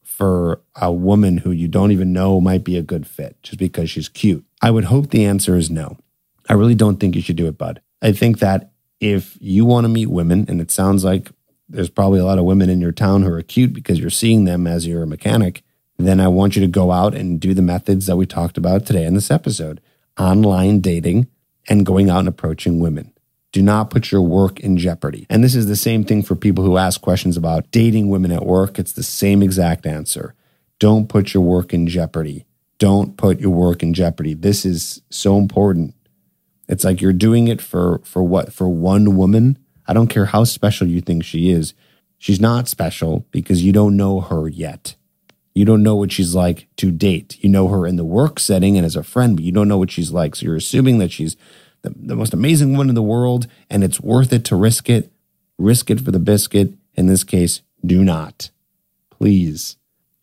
for 0.03 0.61
a 0.75 0.89
woman 0.89 1.39
who 1.39 1.51
you 1.51 1.67
don't 1.67 1.91
even 1.91 2.13
know 2.13 2.39
might 2.39 2.63
be 2.63 2.77
a 2.77 2.83
good 2.83 3.05
fit 3.05 3.35
just 3.43 3.57
because 3.57 3.89
she's 3.89 4.07
cute? 4.07 4.45
I 4.61 4.71
would 4.71 4.85
hope 4.85 5.09
the 5.09 5.25
answer 5.25 5.57
is 5.57 5.69
no. 5.69 5.97
I 6.47 6.53
really 6.53 6.75
don't 6.75 6.97
think 6.97 7.15
you 7.15 7.21
should 7.21 7.35
do 7.35 7.47
it, 7.47 7.57
bud. 7.57 7.81
I 8.01 8.13
think 8.13 8.39
that 8.39 8.71
if 9.01 9.37
you 9.41 9.65
want 9.65 9.83
to 9.83 9.89
meet 9.89 10.09
women, 10.09 10.45
and 10.47 10.61
it 10.61 10.71
sounds 10.71 11.03
like 11.03 11.29
there's 11.67 11.89
probably 11.89 12.19
a 12.19 12.25
lot 12.25 12.39
of 12.39 12.45
women 12.45 12.69
in 12.69 12.79
your 12.79 12.93
town 12.93 13.23
who 13.23 13.33
are 13.33 13.41
cute 13.41 13.73
because 13.73 13.99
you're 13.99 14.09
seeing 14.09 14.45
them 14.45 14.65
as 14.65 14.87
you're 14.87 15.03
a 15.03 15.07
mechanic, 15.07 15.61
then 15.97 16.19
I 16.19 16.27
want 16.27 16.55
you 16.55 16.61
to 16.61 16.67
go 16.67 16.91
out 16.91 17.13
and 17.13 17.39
do 17.39 17.53
the 17.53 17.61
methods 17.61 18.07
that 18.07 18.17
we 18.17 18.25
talked 18.25 18.57
about 18.57 18.85
today 18.85 19.05
in 19.05 19.13
this 19.13 19.31
episode 19.31 19.81
online 20.19 20.79
dating 20.79 21.27
and 21.69 21.85
going 21.85 22.09
out 22.09 22.19
and 22.19 22.27
approaching 22.27 22.79
women. 22.79 23.13
Do 23.51 23.61
not 23.61 23.91
put 23.91 24.11
your 24.11 24.21
work 24.21 24.59
in 24.59 24.77
jeopardy. 24.77 25.27
And 25.29 25.43
this 25.43 25.53
is 25.53 25.67
the 25.67 25.75
same 25.75 26.03
thing 26.03 26.23
for 26.23 26.35
people 26.35 26.63
who 26.63 26.77
ask 26.77 27.01
questions 27.01 27.37
about 27.37 27.69
dating 27.69 28.09
women 28.09 28.31
at 28.31 28.45
work. 28.45 28.79
It's 28.79 28.93
the 28.93 29.03
same 29.03 29.43
exact 29.43 29.85
answer. 29.85 30.33
Don't 30.79 31.07
put 31.07 31.33
your 31.33 31.43
work 31.43 31.73
in 31.73 31.87
jeopardy. 31.87 32.45
Don't 32.79 33.15
put 33.15 33.39
your 33.39 33.51
work 33.51 33.83
in 33.83 33.93
jeopardy. 33.93 34.33
This 34.33 34.65
is 34.65 35.01
so 35.11 35.37
important. 35.37 35.93
It's 36.67 36.83
like 36.83 36.99
you're 36.99 37.13
doing 37.13 37.47
it 37.47 37.61
for 37.61 38.01
for 38.03 38.23
what? 38.23 38.51
For 38.51 38.67
one 38.67 39.15
woman? 39.15 39.59
I 39.87 39.93
don't 39.93 40.07
care 40.07 40.25
how 40.25 40.43
special 40.45 40.87
you 40.87 41.01
think 41.01 41.23
she 41.23 41.51
is. 41.51 41.73
She's 42.17 42.39
not 42.39 42.67
special 42.67 43.27
because 43.31 43.63
you 43.63 43.71
don't 43.71 43.95
know 43.95 44.21
her 44.21 44.47
yet. 44.47 44.95
You 45.53 45.65
don't 45.65 45.83
know 45.83 45.95
what 45.95 46.11
she's 46.11 46.33
like 46.33 46.67
to 46.77 46.91
date. 46.91 47.37
You 47.41 47.49
know 47.49 47.67
her 47.67 47.85
in 47.85 47.95
the 47.95 48.05
work 48.05 48.39
setting 48.39 48.75
and 48.75 48.85
as 48.85 48.95
a 48.95 49.03
friend, 49.03 49.35
but 49.35 49.45
you 49.45 49.51
don't 49.51 49.67
know 49.67 49.77
what 49.77 49.91
she's 49.91 50.11
like. 50.11 50.35
So 50.35 50.45
you're 50.45 50.55
assuming 50.55 50.97
that 50.97 51.11
she's 51.11 51.35
the, 51.83 51.93
the 51.95 52.15
most 52.15 52.33
amazing 52.33 52.71
woman 52.71 52.89
in 52.89 52.95
the 52.95 53.03
world, 53.03 53.47
and 53.69 53.83
it's 53.83 53.99
worth 53.99 54.33
it 54.33 54.45
to 54.45 54.55
risk 54.55 54.89
it. 54.89 55.11
Risk 55.57 55.91
it 55.91 56.01
for 56.01 56.11
the 56.11 56.19
biscuit. 56.19 56.73
In 56.95 57.07
this 57.07 57.23
case, 57.23 57.61
do 57.85 58.03
not. 58.03 58.49
Please 59.11 59.77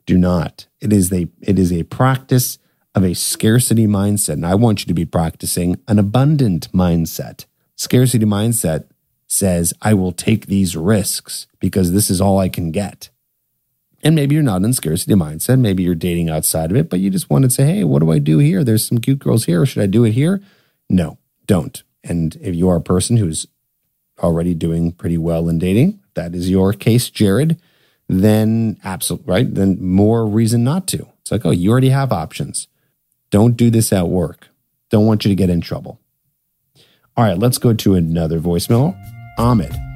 do 0.06 0.18
not. 0.18 0.66
It 0.80 0.92
is 0.92 1.12
a 1.12 1.28
it 1.40 1.58
is 1.58 1.72
a 1.72 1.84
practice 1.84 2.58
of 2.94 3.04
a 3.04 3.14
scarcity 3.14 3.86
mindset. 3.86 4.34
And 4.34 4.46
I 4.46 4.54
want 4.54 4.80
you 4.80 4.86
to 4.86 4.94
be 4.94 5.04
practicing 5.04 5.80
an 5.86 5.98
abundant 5.98 6.70
mindset. 6.72 7.46
Scarcity 7.76 8.26
mindset 8.26 8.86
says, 9.28 9.72
I 9.80 9.94
will 9.94 10.12
take 10.12 10.46
these 10.46 10.76
risks 10.76 11.46
because 11.60 11.92
this 11.92 12.10
is 12.10 12.20
all 12.20 12.38
I 12.38 12.48
can 12.48 12.72
get. 12.72 13.10
And 14.02 14.14
maybe 14.14 14.34
you're 14.34 14.44
not 14.44 14.62
in 14.62 14.72
scarcity 14.72 15.14
mindset. 15.14 15.58
Maybe 15.58 15.82
you're 15.82 15.94
dating 15.94 16.30
outside 16.30 16.70
of 16.70 16.76
it, 16.76 16.88
but 16.88 17.00
you 17.00 17.10
just 17.10 17.28
want 17.28 17.44
to 17.44 17.50
say, 17.50 17.64
hey, 17.64 17.84
what 17.84 18.00
do 18.00 18.10
I 18.10 18.18
do 18.18 18.38
here? 18.38 18.64
There's 18.64 18.86
some 18.86 18.98
cute 18.98 19.18
girls 19.18 19.44
here. 19.44 19.66
Should 19.66 19.82
I 19.82 19.86
do 19.86 20.04
it 20.04 20.12
here? 20.12 20.40
No 20.88 21.18
don't. 21.50 21.82
And 22.04 22.36
if 22.40 22.54
you 22.54 22.68
are 22.68 22.76
a 22.76 22.80
person 22.80 23.16
who's 23.16 23.48
already 24.20 24.54
doing 24.54 24.92
pretty 24.92 25.18
well 25.18 25.48
in 25.48 25.58
dating, 25.58 25.98
that 26.14 26.32
is 26.32 26.48
your 26.48 26.72
case, 26.72 27.10
Jared, 27.10 27.60
then 28.08 28.78
absolutely 28.84 29.32
right. 29.32 29.52
Then 29.52 29.84
more 29.84 30.28
reason 30.28 30.62
not 30.62 30.86
to. 30.88 31.08
It's 31.20 31.32
like, 31.32 31.44
oh, 31.44 31.50
you 31.50 31.72
already 31.72 31.88
have 31.88 32.12
options. 32.12 32.68
Don't 33.30 33.56
do 33.56 33.68
this 33.68 33.92
at 33.92 34.06
work. 34.06 34.46
Don't 34.90 35.06
want 35.06 35.24
you 35.24 35.28
to 35.28 35.34
get 35.34 35.50
in 35.50 35.60
trouble. 35.60 35.98
All 37.16 37.24
right, 37.24 37.36
let's 37.36 37.58
go 37.58 37.74
to 37.74 37.94
another 37.96 38.38
voicemail. 38.38 38.96
Ahmed. 39.36 39.89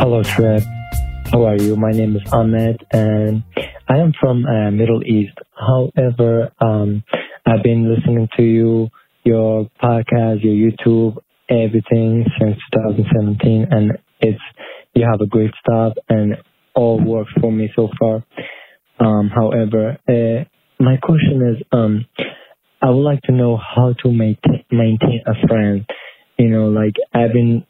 Hello, 0.00 0.22
Trip. 0.22 0.62
How 1.32 1.44
are 1.44 1.56
you? 1.56 1.74
My 1.74 1.90
name 1.90 2.14
is 2.14 2.22
Ahmed 2.32 2.86
and 2.92 3.42
I 3.88 3.98
am 3.98 4.12
from 4.20 4.46
uh, 4.46 4.70
Middle 4.70 5.02
East. 5.02 5.36
However, 5.58 6.52
um, 6.60 7.02
I've 7.44 7.64
been 7.64 7.92
listening 7.92 8.28
to 8.36 8.42
you, 8.44 8.90
your 9.24 9.68
podcast, 9.82 10.44
your 10.44 10.54
YouTube 10.54 11.18
everything 11.50 12.24
since 12.38 12.56
2017, 12.72 13.66
and 13.72 13.98
it's 14.20 14.38
you 14.94 15.04
have 15.04 15.20
a 15.20 15.26
great 15.26 15.50
staff 15.60 15.94
and 16.08 16.36
all 16.76 17.02
works 17.04 17.32
for 17.40 17.50
me 17.50 17.68
so 17.74 17.88
far. 17.98 18.22
Um, 19.00 19.30
however, 19.34 19.98
uh, 20.08 20.44
my 20.78 20.96
question 20.98 21.56
is, 21.56 21.62
um, 21.72 22.06
I 22.80 22.90
would 22.90 23.02
like 23.02 23.22
to 23.22 23.32
know 23.32 23.56
how 23.56 23.94
to 24.04 24.12
maintain 24.12 24.64
maintain 24.70 25.22
a 25.26 25.46
friend. 25.48 25.84
You 26.38 26.50
know, 26.50 26.68
like 26.68 26.94
I've 27.12 27.32
been 27.32 27.64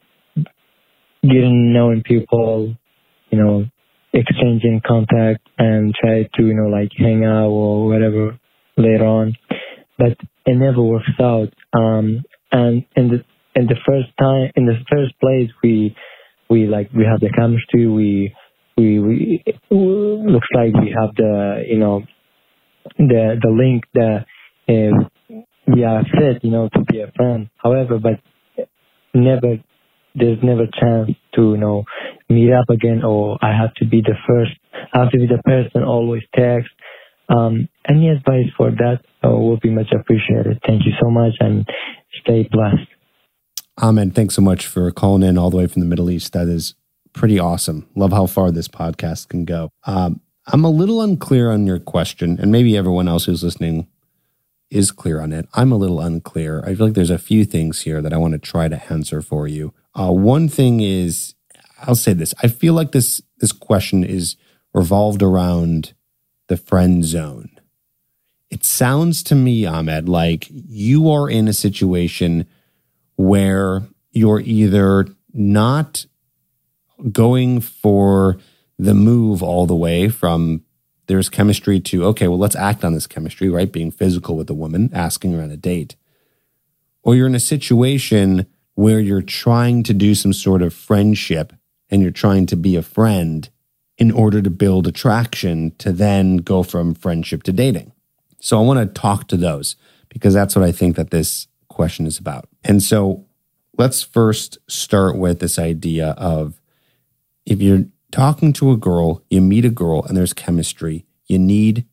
getting 1.22 1.72
knowing 1.72 2.02
people, 2.02 2.74
you 3.30 3.38
know, 3.38 3.64
exchanging 4.12 4.80
contact 4.86 5.46
and 5.58 5.94
try 5.94 6.28
to, 6.34 6.42
you 6.42 6.54
know, 6.54 6.68
like 6.68 6.90
hang 6.96 7.24
out 7.24 7.48
or 7.48 7.86
whatever 7.86 8.38
later 8.76 9.04
on. 9.04 9.36
But 9.98 10.16
it 10.46 10.56
never 10.56 10.82
works 10.82 11.10
out. 11.20 11.48
Um, 11.72 12.24
and 12.52 12.84
in 12.96 13.08
the, 13.08 13.24
in 13.54 13.66
the 13.66 13.76
first 13.86 14.08
time, 14.18 14.50
in 14.56 14.66
the 14.66 14.76
first 14.90 15.18
place, 15.20 15.50
we, 15.62 15.94
we 16.48 16.66
like, 16.66 16.90
we 16.92 17.04
have 17.04 17.20
the 17.20 17.30
chemistry, 17.36 17.86
we, 17.86 18.34
we, 18.76 18.98
we, 19.00 19.44
looks 19.70 20.48
like 20.54 20.72
we 20.74 20.94
have 20.98 21.14
the, 21.16 21.64
you 21.68 21.78
know, 21.78 22.02
the, 22.96 23.38
the 23.42 23.50
link 23.50 23.84
that, 23.94 24.24
uh, 24.68 25.08
we 25.66 25.84
are 25.84 26.02
fit, 26.04 26.42
you 26.42 26.50
know, 26.50 26.68
to 26.72 26.80
be 26.90 27.00
a 27.00 27.12
friend. 27.14 27.50
However, 27.62 27.98
but 27.98 28.20
never 29.12 29.58
there's 30.18 30.38
never 30.42 30.64
a 30.64 30.80
chance 30.80 31.10
to 31.34 31.52
you 31.52 31.56
know 31.56 31.84
meet 32.28 32.52
up 32.52 32.68
again 32.70 33.02
or 33.04 33.38
I 33.42 33.56
have 33.56 33.74
to 33.74 33.86
be 33.86 34.00
the 34.00 34.16
first 34.26 34.52
I 34.92 35.00
have 35.00 35.10
to 35.10 35.18
be 35.18 35.26
the 35.26 35.42
person 35.44 35.82
always 35.82 36.22
text. 36.34 36.70
Um, 37.28 37.68
any 37.86 38.08
advice 38.08 38.46
for 38.56 38.70
that 38.70 39.00
uh, 39.22 39.30
will 39.30 39.58
be 39.58 39.70
much 39.70 39.92
appreciated. 39.92 40.60
Thank 40.66 40.86
you 40.86 40.92
so 41.00 41.10
much 41.10 41.34
and 41.40 41.66
stay 42.22 42.48
blessed. 42.50 42.88
Amen 43.80 44.10
thanks 44.10 44.34
so 44.34 44.42
much 44.42 44.66
for 44.66 44.90
calling 44.90 45.22
in 45.22 45.38
all 45.38 45.50
the 45.50 45.56
way 45.56 45.66
from 45.66 45.80
the 45.80 45.86
Middle 45.86 46.10
East. 46.10 46.32
That 46.32 46.48
is 46.48 46.74
pretty 47.12 47.38
awesome. 47.38 47.88
Love 47.94 48.12
how 48.12 48.26
far 48.26 48.50
this 48.50 48.68
podcast 48.68 49.28
can 49.28 49.44
go. 49.44 49.70
Um, 49.84 50.20
I'm 50.46 50.64
a 50.64 50.70
little 50.70 51.02
unclear 51.02 51.50
on 51.50 51.66
your 51.66 51.78
question, 51.78 52.38
and 52.40 52.50
maybe 52.50 52.76
everyone 52.76 53.08
else 53.08 53.26
who's 53.26 53.44
listening 53.44 53.86
is 54.70 54.90
clear 54.90 55.20
on 55.20 55.32
it. 55.32 55.48
I'm 55.54 55.72
a 55.72 55.76
little 55.76 56.00
unclear. 56.00 56.62
I 56.64 56.74
feel 56.74 56.86
like 56.86 56.94
there's 56.94 57.10
a 57.10 57.18
few 57.18 57.44
things 57.44 57.82
here 57.82 58.00
that 58.00 58.12
I 58.12 58.16
want 58.16 58.32
to 58.32 58.38
try 58.38 58.68
to 58.68 58.92
answer 58.92 59.20
for 59.20 59.46
you. 59.46 59.74
Uh, 59.98 60.12
one 60.12 60.48
thing 60.48 60.80
is, 60.80 61.34
I'll 61.82 61.94
say 61.94 62.12
this: 62.12 62.34
I 62.42 62.48
feel 62.48 62.74
like 62.74 62.92
this 62.92 63.20
this 63.38 63.52
question 63.52 64.04
is 64.04 64.36
revolved 64.72 65.22
around 65.22 65.94
the 66.48 66.56
friend 66.56 67.04
zone. 67.04 67.50
It 68.50 68.64
sounds 68.64 69.22
to 69.24 69.34
me, 69.34 69.66
Ahmed, 69.66 70.08
like 70.08 70.46
you 70.50 71.10
are 71.10 71.28
in 71.28 71.48
a 71.48 71.52
situation 71.52 72.46
where 73.16 73.82
you're 74.12 74.40
either 74.40 75.06
not 75.32 76.06
going 77.12 77.60
for 77.60 78.38
the 78.78 78.94
move 78.94 79.42
all 79.42 79.66
the 79.66 79.76
way 79.76 80.08
from 80.08 80.62
there's 81.06 81.28
chemistry 81.28 81.80
to 81.80 82.04
okay 82.04 82.28
well 82.28 82.38
let's 82.38 82.56
act 82.56 82.84
on 82.84 82.92
this 82.92 83.06
chemistry 83.06 83.48
right 83.48 83.72
being 83.72 83.90
physical 83.90 84.36
with 84.36 84.48
a 84.50 84.54
woman 84.54 84.90
asking 84.92 85.32
her 85.32 85.42
on 85.42 85.50
a 85.50 85.56
date 85.56 85.96
or 87.02 87.14
you're 87.14 87.26
in 87.26 87.34
a 87.34 87.40
situation 87.40 88.46
where 88.78 89.00
you're 89.00 89.20
trying 89.20 89.82
to 89.82 89.92
do 89.92 90.14
some 90.14 90.32
sort 90.32 90.62
of 90.62 90.72
friendship 90.72 91.52
and 91.90 92.00
you're 92.00 92.12
trying 92.12 92.46
to 92.46 92.54
be 92.54 92.76
a 92.76 92.80
friend 92.80 93.50
in 93.96 94.08
order 94.08 94.40
to 94.40 94.50
build 94.50 94.86
attraction 94.86 95.72
to 95.78 95.90
then 95.90 96.36
go 96.36 96.62
from 96.62 96.94
friendship 96.94 97.42
to 97.42 97.52
dating. 97.52 97.90
So 98.40 98.56
I 98.56 98.62
want 98.62 98.78
to 98.78 99.00
talk 99.00 99.26
to 99.28 99.36
those 99.36 99.74
because 100.08 100.32
that's 100.32 100.54
what 100.54 100.64
I 100.64 100.70
think 100.70 100.94
that 100.94 101.10
this 101.10 101.48
question 101.66 102.06
is 102.06 102.20
about. 102.20 102.48
And 102.62 102.80
so 102.80 103.26
let's 103.76 104.00
first 104.00 104.58
start 104.68 105.18
with 105.18 105.40
this 105.40 105.58
idea 105.58 106.10
of 106.10 106.60
if 107.44 107.60
you're 107.60 107.86
talking 108.12 108.52
to 108.52 108.70
a 108.70 108.76
girl, 108.76 109.24
you 109.28 109.40
meet 109.40 109.64
a 109.64 109.70
girl 109.70 110.04
and 110.04 110.16
there's 110.16 110.32
chemistry, 110.32 111.04
you 111.26 111.40
need 111.40 111.84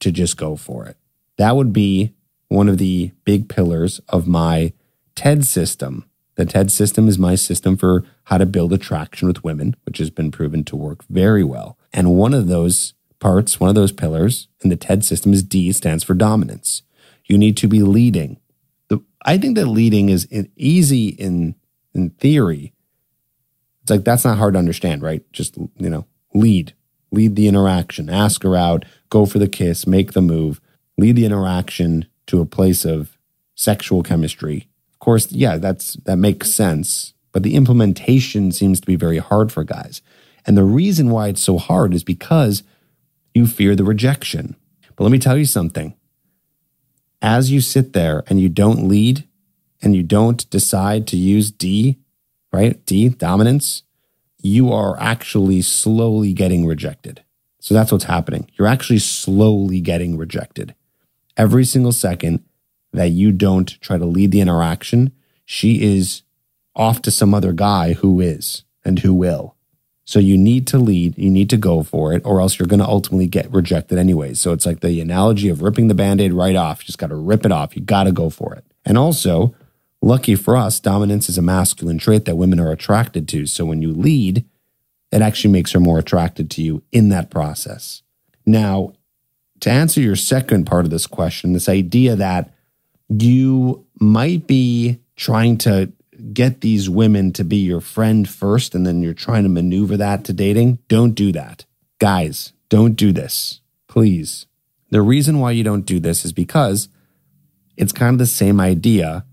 to 0.00 0.12
just 0.12 0.36
go 0.36 0.56
for 0.56 0.84
it. 0.84 0.98
That 1.38 1.56
would 1.56 1.72
be 1.72 2.12
one 2.48 2.68
of 2.68 2.76
the 2.76 3.12
big 3.24 3.48
pillars 3.48 3.98
of 4.10 4.28
my 4.28 4.74
TED 5.14 5.46
system 5.46 6.04
the 6.36 6.44
TED 6.44 6.70
system 6.70 7.08
is 7.08 7.18
my 7.18 7.34
system 7.34 7.76
for 7.76 8.04
how 8.24 8.38
to 8.38 8.46
build 8.46 8.72
attraction 8.72 9.28
with 9.28 9.44
women, 9.44 9.76
which 9.84 9.98
has 9.98 10.10
been 10.10 10.30
proven 10.30 10.64
to 10.64 10.76
work 10.76 11.04
very 11.08 11.44
well. 11.44 11.78
And 11.92 12.14
one 12.14 12.34
of 12.34 12.48
those 12.48 12.94
parts, 13.20 13.60
one 13.60 13.68
of 13.68 13.76
those 13.76 13.92
pillars 13.92 14.48
in 14.60 14.70
the 14.70 14.76
TED 14.76 15.04
system 15.04 15.32
is 15.32 15.42
D 15.42 15.70
stands 15.72 16.02
for 16.02 16.14
dominance. 16.14 16.82
You 17.26 17.38
need 17.38 17.56
to 17.58 17.68
be 17.68 17.82
leading. 17.82 18.38
The, 18.88 19.00
I 19.24 19.38
think 19.38 19.56
that 19.56 19.66
leading 19.66 20.08
is 20.08 20.28
easy 20.56 21.08
in 21.08 21.54
in 21.94 22.10
theory. 22.10 22.72
It's 23.82 23.90
like 23.90 24.04
that's 24.04 24.24
not 24.24 24.38
hard 24.38 24.54
to 24.54 24.58
understand, 24.58 25.02
right? 25.02 25.22
Just 25.32 25.56
you 25.56 25.88
know, 25.88 26.06
lead, 26.34 26.74
lead 27.12 27.36
the 27.36 27.46
interaction, 27.46 28.10
ask 28.10 28.42
her 28.42 28.56
out, 28.56 28.84
go 29.08 29.24
for 29.24 29.38
the 29.38 29.48
kiss, 29.48 29.86
make 29.86 30.12
the 30.12 30.22
move, 30.22 30.60
lead 30.98 31.16
the 31.16 31.26
interaction 31.26 32.06
to 32.26 32.40
a 32.40 32.46
place 32.46 32.84
of 32.84 33.16
sexual 33.54 34.02
chemistry 34.02 34.68
course, 35.04 35.30
yeah, 35.30 35.58
that's 35.58 35.94
that 36.04 36.16
makes 36.16 36.50
sense. 36.50 37.12
But 37.32 37.42
the 37.42 37.54
implementation 37.54 38.52
seems 38.52 38.80
to 38.80 38.86
be 38.86 38.96
very 38.96 39.18
hard 39.18 39.52
for 39.52 39.64
guys. 39.64 40.02
And 40.46 40.56
the 40.56 40.64
reason 40.64 41.10
why 41.10 41.28
it's 41.28 41.42
so 41.42 41.58
hard 41.58 41.94
is 41.94 42.04
because 42.04 42.62
you 43.34 43.46
fear 43.46 43.74
the 43.74 43.84
rejection. 43.84 44.56
But 44.94 45.04
let 45.04 45.10
me 45.10 45.18
tell 45.18 45.36
you 45.36 45.44
something. 45.44 45.94
As 47.20 47.50
you 47.50 47.60
sit 47.60 47.92
there 47.92 48.22
and 48.28 48.40
you 48.40 48.48
don't 48.48 48.86
lead 48.86 49.26
and 49.82 49.96
you 49.96 50.02
don't 50.02 50.48
decide 50.50 51.06
to 51.08 51.16
use 51.16 51.50
D, 51.50 51.98
right? 52.52 52.84
D, 52.86 53.08
dominance, 53.08 53.82
you 54.40 54.72
are 54.72 54.96
actually 55.00 55.62
slowly 55.62 56.32
getting 56.32 56.66
rejected. 56.66 57.22
So 57.60 57.74
that's 57.74 57.90
what's 57.90 58.04
happening. 58.04 58.48
You're 58.58 58.68
actually 58.68 58.98
slowly 58.98 59.80
getting 59.80 60.18
rejected. 60.18 60.74
Every 61.36 61.64
single 61.64 61.92
second, 61.92 62.44
that 62.94 63.10
you 63.10 63.32
don't 63.32 63.80
try 63.80 63.98
to 63.98 64.04
lead 64.04 64.30
the 64.30 64.40
interaction, 64.40 65.12
she 65.44 65.82
is 65.96 66.22
off 66.74 67.02
to 67.02 67.10
some 67.10 67.34
other 67.34 67.52
guy 67.52 67.92
who 67.92 68.20
is 68.20 68.64
and 68.84 69.00
who 69.00 69.12
will. 69.12 69.56
So 70.06 70.18
you 70.18 70.36
need 70.36 70.66
to 70.68 70.78
lead, 70.78 71.16
you 71.16 71.30
need 71.30 71.48
to 71.50 71.56
go 71.56 71.82
for 71.82 72.12
it, 72.12 72.22
or 72.24 72.40
else 72.40 72.58
you're 72.58 72.68
going 72.68 72.80
to 72.80 72.86
ultimately 72.86 73.26
get 73.26 73.50
rejected 73.50 73.98
anyways. 73.98 74.38
So 74.38 74.52
it's 74.52 74.66
like 74.66 74.80
the 74.80 75.00
analogy 75.00 75.48
of 75.48 75.62
ripping 75.62 75.88
the 75.88 75.94
band 75.94 76.20
aid 76.20 76.32
right 76.32 76.56
off. 76.56 76.80
You 76.80 76.86
just 76.86 76.98
got 76.98 77.08
to 77.08 77.16
rip 77.16 77.46
it 77.46 77.52
off. 77.52 77.74
You 77.74 77.82
got 77.82 78.04
to 78.04 78.12
go 78.12 78.28
for 78.28 78.54
it. 78.54 78.64
And 78.84 78.98
also, 78.98 79.54
lucky 80.02 80.34
for 80.34 80.56
us, 80.56 80.78
dominance 80.78 81.28
is 81.30 81.38
a 81.38 81.42
masculine 81.42 81.98
trait 81.98 82.26
that 82.26 82.36
women 82.36 82.60
are 82.60 82.70
attracted 82.70 83.26
to. 83.28 83.46
So 83.46 83.64
when 83.64 83.80
you 83.80 83.92
lead, 83.92 84.44
it 85.10 85.22
actually 85.22 85.52
makes 85.52 85.72
her 85.72 85.80
more 85.80 85.98
attracted 85.98 86.50
to 86.52 86.62
you 86.62 86.82
in 86.92 87.08
that 87.08 87.30
process. 87.30 88.02
Now, 88.44 88.92
to 89.60 89.70
answer 89.70 90.02
your 90.02 90.16
second 90.16 90.66
part 90.66 90.84
of 90.84 90.90
this 90.90 91.06
question, 91.06 91.54
this 91.54 91.68
idea 91.68 92.14
that 92.16 92.53
you 93.22 93.86
might 94.00 94.46
be 94.46 95.00
trying 95.16 95.58
to 95.58 95.92
get 96.32 96.60
these 96.60 96.88
women 96.88 97.32
to 97.32 97.44
be 97.44 97.56
your 97.56 97.80
friend 97.80 98.28
first 98.28 98.74
and 98.74 98.86
then 98.86 99.02
you're 99.02 99.14
trying 99.14 99.42
to 99.42 99.48
maneuver 99.48 99.96
that 99.96 100.24
to 100.24 100.32
dating, 100.32 100.78
don't 100.88 101.14
do 101.14 101.32
that. 101.32 101.64
Guys, 101.98 102.52
don't 102.68 102.94
do 102.94 103.12
this. 103.12 103.60
Please. 103.88 104.46
The 104.90 105.02
reason 105.02 105.40
why 105.40 105.52
you 105.52 105.64
don't 105.64 105.86
do 105.86 106.00
this 106.00 106.24
is 106.24 106.32
because 106.32 106.88
it's 107.76 107.92
kind 107.92 108.14
of 108.14 108.18
the 108.18 108.26
same 108.26 108.60
idea 108.60 109.24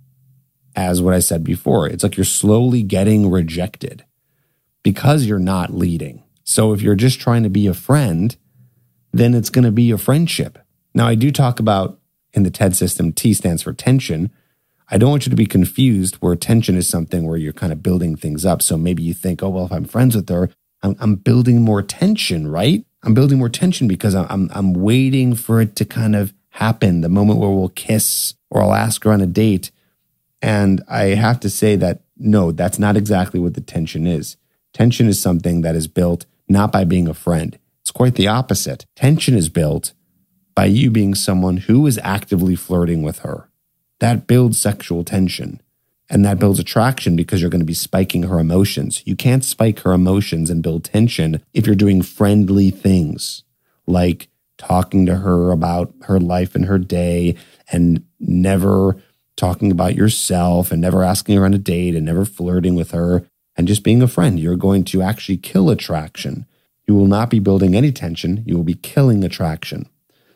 as 0.75 1.01
what 1.01 1.13
I 1.13 1.19
said 1.19 1.43
before. 1.43 1.87
It's 1.87 2.03
like 2.03 2.17
you're 2.17 2.23
slowly 2.23 2.83
getting 2.83 3.29
rejected 3.29 4.05
because 4.83 5.25
you're 5.25 5.39
not 5.39 5.73
leading. 5.73 6.23
So 6.43 6.73
if 6.73 6.81
you're 6.81 6.95
just 6.95 7.19
trying 7.19 7.43
to 7.43 7.49
be 7.49 7.67
a 7.67 7.73
friend, 7.73 8.35
then 9.13 9.33
it's 9.33 9.49
going 9.49 9.65
to 9.65 9.71
be 9.71 9.91
a 9.91 9.97
friendship. 9.97 10.57
Now, 10.93 11.07
I 11.07 11.15
do 11.15 11.31
talk 11.31 11.59
about 11.59 11.99
in 12.33 12.43
the 12.43 12.51
TED 12.51 12.75
system, 12.75 13.11
T 13.11 13.33
stands 13.33 13.63
for 13.63 13.73
tension. 13.73 14.31
I 14.89 14.97
don't 14.97 15.09
want 15.09 15.25
you 15.25 15.29
to 15.29 15.35
be 15.35 15.45
confused 15.45 16.15
where 16.15 16.35
tension 16.35 16.75
is 16.75 16.89
something 16.89 17.25
where 17.25 17.37
you're 17.37 17.53
kind 17.53 17.71
of 17.71 17.81
building 17.81 18.15
things 18.15 18.45
up. 18.45 18.61
So 18.61 18.77
maybe 18.77 19.03
you 19.03 19.13
think, 19.13 19.41
oh, 19.41 19.49
well, 19.49 19.65
if 19.65 19.71
I'm 19.71 19.85
friends 19.85 20.15
with 20.15 20.27
her, 20.29 20.49
I'm, 20.83 20.95
I'm 20.99 21.15
building 21.15 21.61
more 21.61 21.81
tension, 21.81 22.49
right? 22.49 22.85
I'm 23.03 23.13
building 23.13 23.39
more 23.39 23.49
tension 23.49 23.87
because 23.87 24.13
I'm, 24.15 24.49
I'm 24.53 24.73
waiting 24.73 25.33
for 25.35 25.61
it 25.61 25.75
to 25.77 25.85
kind 25.85 26.15
of 26.15 26.33
happen, 26.49 27.01
the 27.01 27.09
moment 27.09 27.39
where 27.39 27.49
we'll 27.49 27.69
kiss 27.69 28.33
or 28.49 28.61
I'll 28.61 28.73
ask 28.73 29.03
her 29.03 29.11
on 29.11 29.21
a 29.21 29.27
date. 29.27 29.71
And 30.41 30.83
I 30.87 31.15
have 31.15 31.39
to 31.41 31.49
say 31.49 31.75
that 31.77 32.01
no, 32.17 32.51
that's 32.51 32.77
not 32.77 32.97
exactly 32.97 33.39
what 33.39 33.53
the 33.53 33.61
tension 33.61 34.05
is. 34.05 34.37
Tension 34.73 35.07
is 35.07 35.21
something 35.21 35.61
that 35.61 35.75
is 35.75 35.87
built 35.87 36.25
not 36.47 36.71
by 36.71 36.83
being 36.83 37.07
a 37.07 37.13
friend. 37.13 37.57
It's 37.81 37.91
quite 37.91 38.15
the 38.15 38.27
opposite. 38.27 38.85
Tension 38.95 39.35
is 39.35 39.49
built 39.49 39.93
by 40.61 40.65
you 40.67 40.91
being 40.91 41.15
someone 41.15 41.57
who 41.57 41.87
is 41.87 41.99
actively 42.03 42.55
flirting 42.55 43.01
with 43.01 43.21
her. 43.21 43.49
That 43.97 44.27
builds 44.27 44.61
sexual 44.61 45.03
tension 45.03 45.59
and 46.07 46.23
that 46.23 46.37
builds 46.37 46.59
attraction 46.59 47.15
because 47.15 47.41
you're 47.41 47.49
going 47.49 47.61
to 47.61 47.65
be 47.65 47.73
spiking 47.73 48.21
her 48.21 48.37
emotions. 48.37 49.01
You 49.03 49.15
can't 49.15 49.43
spike 49.43 49.79
her 49.79 49.91
emotions 49.91 50.51
and 50.51 50.61
build 50.61 50.83
tension 50.83 51.41
if 51.51 51.65
you're 51.65 51.73
doing 51.75 52.03
friendly 52.03 52.69
things 52.69 53.41
like 53.87 54.27
talking 54.59 55.07
to 55.07 55.15
her 55.15 55.49
about 55.49 55.95
her 56.03 56.19
life 56.19 56.53
and 56.53 56.65
her 56.65 56.77
day 56.77 57.35
and 57.71 58.05
never 58.19 58.97
talking 59.35 59.71
about 59.71 59.95
yourself 59.95 60.71
and 60.71 60.79
never 60.79 61.01
asking 61.01 61.37
her 61.37 61.45
on 61.45 61.55
a 61.55 61.57
date 61.57 61.95
and 61.95 62.05
never 62.05 62.23
flirting 62.23 62.75
with 62.75 62.91
her 62.91 63.25
and 63.57 63.67
just 63.67 63.83
being 63.83 64.03
a 64.03 64.07
friend. 64.07 64.39
You're 64.39 64.55
going 64.57 64.83
to 64.83 65.01
actually 65.01 65.37
kill 65.37 65.71
attraction. 65.71 66.45
You 66.85 66.93
will 66.93 67.07
not 67.07 67.31
be 67.31 67.39
building 67.39 67.73
any 67.73 67.91
tension. 67.91 68.43
You 68.45 68.57
will 68.57 68.63
be 68.63 68.75
killing 68.75 69.23
attraction. 69.23 69.89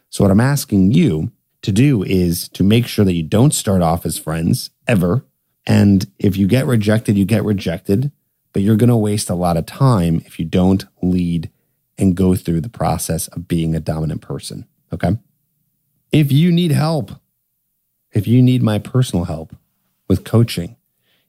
So, 0.10 0.24
what 0.24 0.32
I'm 0.32 0.40
asking 0.40 0.92
you 0.92 1.32
to 1.62 1.72
do 1.72 2.04
is 2.04 2.48
to 2.50 2.64
make 2.64 2.88
sure 2.88 3.04
that 3.06 3.14
you 3.14 3.24
don't 3.24 3.54
start 3.54 3.82
off 3.82 4.06
as 4.06 4.18
friends 4.18 4.70
ever. 4.88 5.26
And 5.66 6.06
if 6.20 6.38
you 6.38 6.48
get 6.48 6.68
rejected, 6.68 7.18
you 7.18 7.26
get 7.26 7.44
rejected, 7.44 8.12
but 8.54 8.62
you're 8.62 8.76
going 8.76 8.90
to 8.90 8.96
waste 8.96 9.30
a 9.30 9.36
lot 9.36 9.58
of 9.58 9.66
time 9.66 10.22
if 10.26 10.40
you 10.40 10.46
don't 10.46 10.86
lead 11.02 11.50
and 11.98 12.16
go 12.16 12.36
through 12.36 12.62
the 12.62 12.70
process 12.70 13.28
of 13.30 13.48
being 13.48 13.76
a 13.76 13.80
dominant 13.80 14.22
person. 14.22 14.68
Okay. 14.94 15.18
If 16.12 16.32
you 16.32 16.52
need 16.52 16.72
help, 16.72 17.12
if 18.12 18.28
you 18.28 18.42
need 18.42 18.62
my 18.62 18.80
personal 18.80 19.26
help 19.26 19.56
with 20.08 20.24
coaching, 20.24 20.78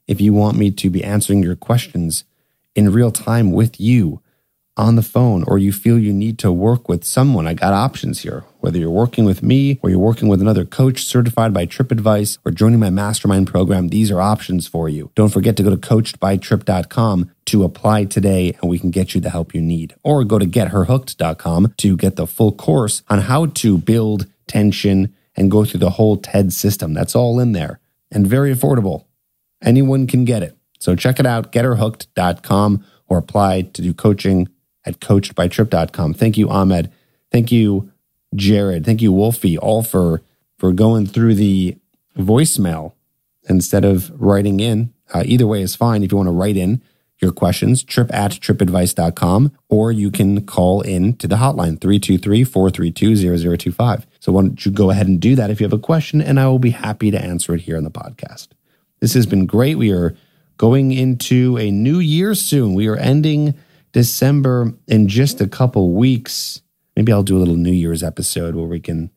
if 0.06 0.20
you 0.20 0.32
want 0.32 0.56
me 0.56 0.70
to 0.70 0.90
be 0.90 1.02
answering 1.02 1.42
your 1.42 1.56
questions 1.56 2.24
in 2.74 2.92
real 2.92 3.10
time 3.10 3.52
with 3.52 3.80
you 3.80 4.22
on 4.76 4.96
the 4.96 5.02
phone, 5.02 5.42
or 5.46 5.56
you 5.56 5.72
feel 5.72 5.98
you 5.98 6.12
need 6.12 6.38
to 6.38 6.52
work 6.52 6.88
with 6.88 7.02
someone, 7.02 7.46
I 7.46 7.54
got 7.54 7.72
options 7.72 8.20
here. 8.20 8.44
Whether 8.66 8.80
you're 8.80 8.90
working 8.90 9.24
with 9.24 9.44
me 9.44 9.78
or 9.80 9.90
you're 9.90 10.00
working 10.00 10.26
with 10.26 10.40
another 10.40 10.64
coach 10.64 11.04
certified 11.04 11.54
by 11.54 11.66
TripAdvice 11.66 12.38
or 12.44 12.50
joining 12.50 12.80
my 12.80 12.90
mastermind 12.90 13.46
program, 13.46 13.90
these 13.90 14.10
are 14.10 14.20
options 14.20 14.66
for 14.66 14.88
you. 14.88 15.12
Don't 15.14 15.28
forget 15.28 15.56
to 15.58 15.62
go 15.62 15.70
to 15.70 15.76
coachedbytrip.com 15.76 17.30
to 17.44 17.62
apply 17.62 18.06
today 18.06 18.56
and 18.60 18.68
we 18.68 18.80
can 18.80 18.90
get 18.90 19.14
you 19.14 19.20
the 19.20 19.30
help 19.30 19.54
you 19.54 19.60
need. 19.60 19.94
Or 20.02 20.24
go 20.24 20.40
to 20.40 20.46
getherhooked.com 20.46 21.74
to 21.76 21.96
get 21.96 22.16
the 22.16 22.26
full 22.26 22.50
course 22.50 23.04
on 23.08 23.20
how 23.20 23.46
to 23.46 23.78
build 23.78 24.26
tension 24.48 25.14
and 25.36 25.48
go 25.48 25.64
through 25.64 25.78
the 25.78 25.90
whole 25.90 26.16
TED 26.16 26.52
system. 26.52 26.92
That's 26.92 27.14
all 27.14 27.38
in 27.38 27.52
there 27.52 27.78
and 28.10 28.26
very 28.26 28.52
affordable. 28.52 29.04
Anyone 29.62 30.08
can 30.08 30.24
get 30.24 30.42
it. 30.42 30.58
So 30.80 30.96
check 30.96 31.20
it 31.20 31.26
out, 31.26 31.52
getherhooked.com 31.52 32.84
or 33.06 33.18
apply 33.18 33.62
to 33.62 33.82
do 33.82 33.94
coaching 33.94 34.48
at 34.84 34.98
coachedbytrip.com. 34.98 36.14
Thank 36.14 36.36
you, 36.36 36.48
Ahmed. 36.50 36.90
Thank 37.30 37.52
you, 37.52 37.92
Jared. 38.36 38.84
Thank 38.84 39.02
you, 39.02 39.12
Wolfie, 39.12 39.58
all 39.58 39.82
for 39.82 40.22
for 40.58 40.72
going 40.72 41.06
through 41.06 41.34
the 41.34 41.76
voicemail 42.16 42.92
instead 43.48 43.84
of 43.84 44.10
writing 44.20 44.60
in. 44.60 44.92
Uh, 45.12 45.22
either 45.26 45.46
way 45.46 45.60
is 45.62 45.76
fine. 45.76 46.02
If 46.02 46.10
you 46.10 46.16
want 46.16 46.28
to 46.28 46.32
write 46.32 46.56
in 46.56 46.82
your 47.20 47.32
questions, 47.32 47.82
trip 47.82 48.12
at 48.12 48.32
tripadvice.com, 48.32 49.52
or 49.68 49.92
you 49.92 50.10
can 50.10 50.44
call 50.44 50.82
in 50.82 51.16
to 51.16 51.26
the 51.26 51.36
hotline 51.36 51.78
323-432-0025. 51.78 54.04
So 54.20 54.32
why 54.32 54.42
don't 54.42 54.62
you 54.64 54.72
go 54.72 54.90
ahead 54.90 55.08
and 55.08 55.18
do 55.20 55.34
that 55.36 55.50
if 55.50 55.60
you 55.60 55.64
have 55.64 55.72
a 55.72 55.78
question, 55.78 56.20
and 56.20 56.38
I 56.38 56.46
will 56.48 56.58
be 56.58 56.68
happy 56.70 57.10
to 57.10 57.22
answer 57.22 57.54
it 57.54 57.62
here 57.62 57.78
on 57.78 57.84
the 57.84 57.90
podcast. 57.90 58.48
This 59.00 59.14
has 59.14 59.24
been 59.26 59.46
great. 59.46 59.76
We 59.76 59.92
are 59.92 60.14
going 60.58 60.92
into 60.92 61.56
a 61.58 61.70
new 61.70 61.98
year 61.98 62.34
soon. 62.34 62.74
We 62.74 62.88
are 62.88 62.96
ending 62.96 63.54
December 63.92 64.74
in 64.86 65.08
just 65.08 65.40
a 65.40 65.48
couple 65.48 65.92
weeks. 65.92 66.60
Maybe 66.96 67.12
I'll 67.12 67.22
do 67.22 67.36
a 67.36 67.40
little 67.40 67.56
New 67.56 67.72
Year's 67.72 68.02
episode 68.02 68.54
where 68.54 68.66
we 68.66 68.80
can 68.80 69.10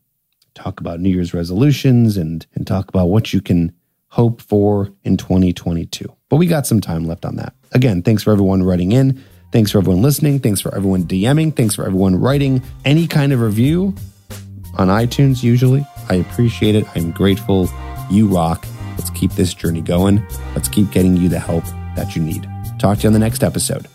talk 0.54 0.80
about 0.80 1.00
New 1.00 1.08
Year's 1.08 1.32
resolutions 1.32 2.16
and, 2.16 2.46
and 2.54 2.66
talk 2.66 2.88
about 2.88 3.06
what 3.06 3.32
you 3.32 3.40
can 3.40 3.72
hope 4.08 4.42
for 4.42 4.92
in 5.02 5.16
2022. 5.16 6.04
But 6.28 6.36
we 6.36 6.46
got 6.46 6.66
some 6.66 6.80
time 6.80 7.06
left 7.06 7.24
on 7.24 7.36
that. 7.36 7.54
Again, 7.72 8.02
thanks 8.02 8.22
for 8.22 8.32
everyone 8.32 8.62
writing 8.62 8.92
in. 8.92 9.22
Thanks 9.52 9.70
for 9.70 9.78
everyone 9.78 10.02
listening. 10.02 10.40
Thanks 10.40 10.60
for 10.60 10.74
everyone 10.74 11.04
DMing. 11.04 11.56
Thanks 11.56 11.74
for 11.74 11.84
everyone 11.86 12.20
writing 12.20 12.62
any 12.84 13.06
kind 13.06 13.32
of 13.32 13.40
review 13.40 13.94
on 14.78 14.88
iTunes, 14.88 15.42
usually. 15.42 15.86
I 16.08 16.14
appreciate 16.14 16.74
it. 16.74 16.84
I'm 16.94 17.10
grateful. 17.10 17.68
You 18.10 18.28
rock. 18.28 18.66
Let's 18.98 19.10
keep 19.10 19.32
this 19.32 19.54
journey 19.54 19.80
going. 19.80 20.24
Let's 20.54 20.68
keep 20.68 20.90
getting 20.90 21.16
you 21.16 21.28
the 21.28 21.38
help 21.38 21.64
that 21.96 22.14
you 22.14 22.22
need. 22.22 22.48
Talk 22.78 22.98
to 22.98 23.02
you 23.04 23.08
on 23.08 23.12
the 23.12 23.18
next 23.18 23.42
episode. 23.42 23.86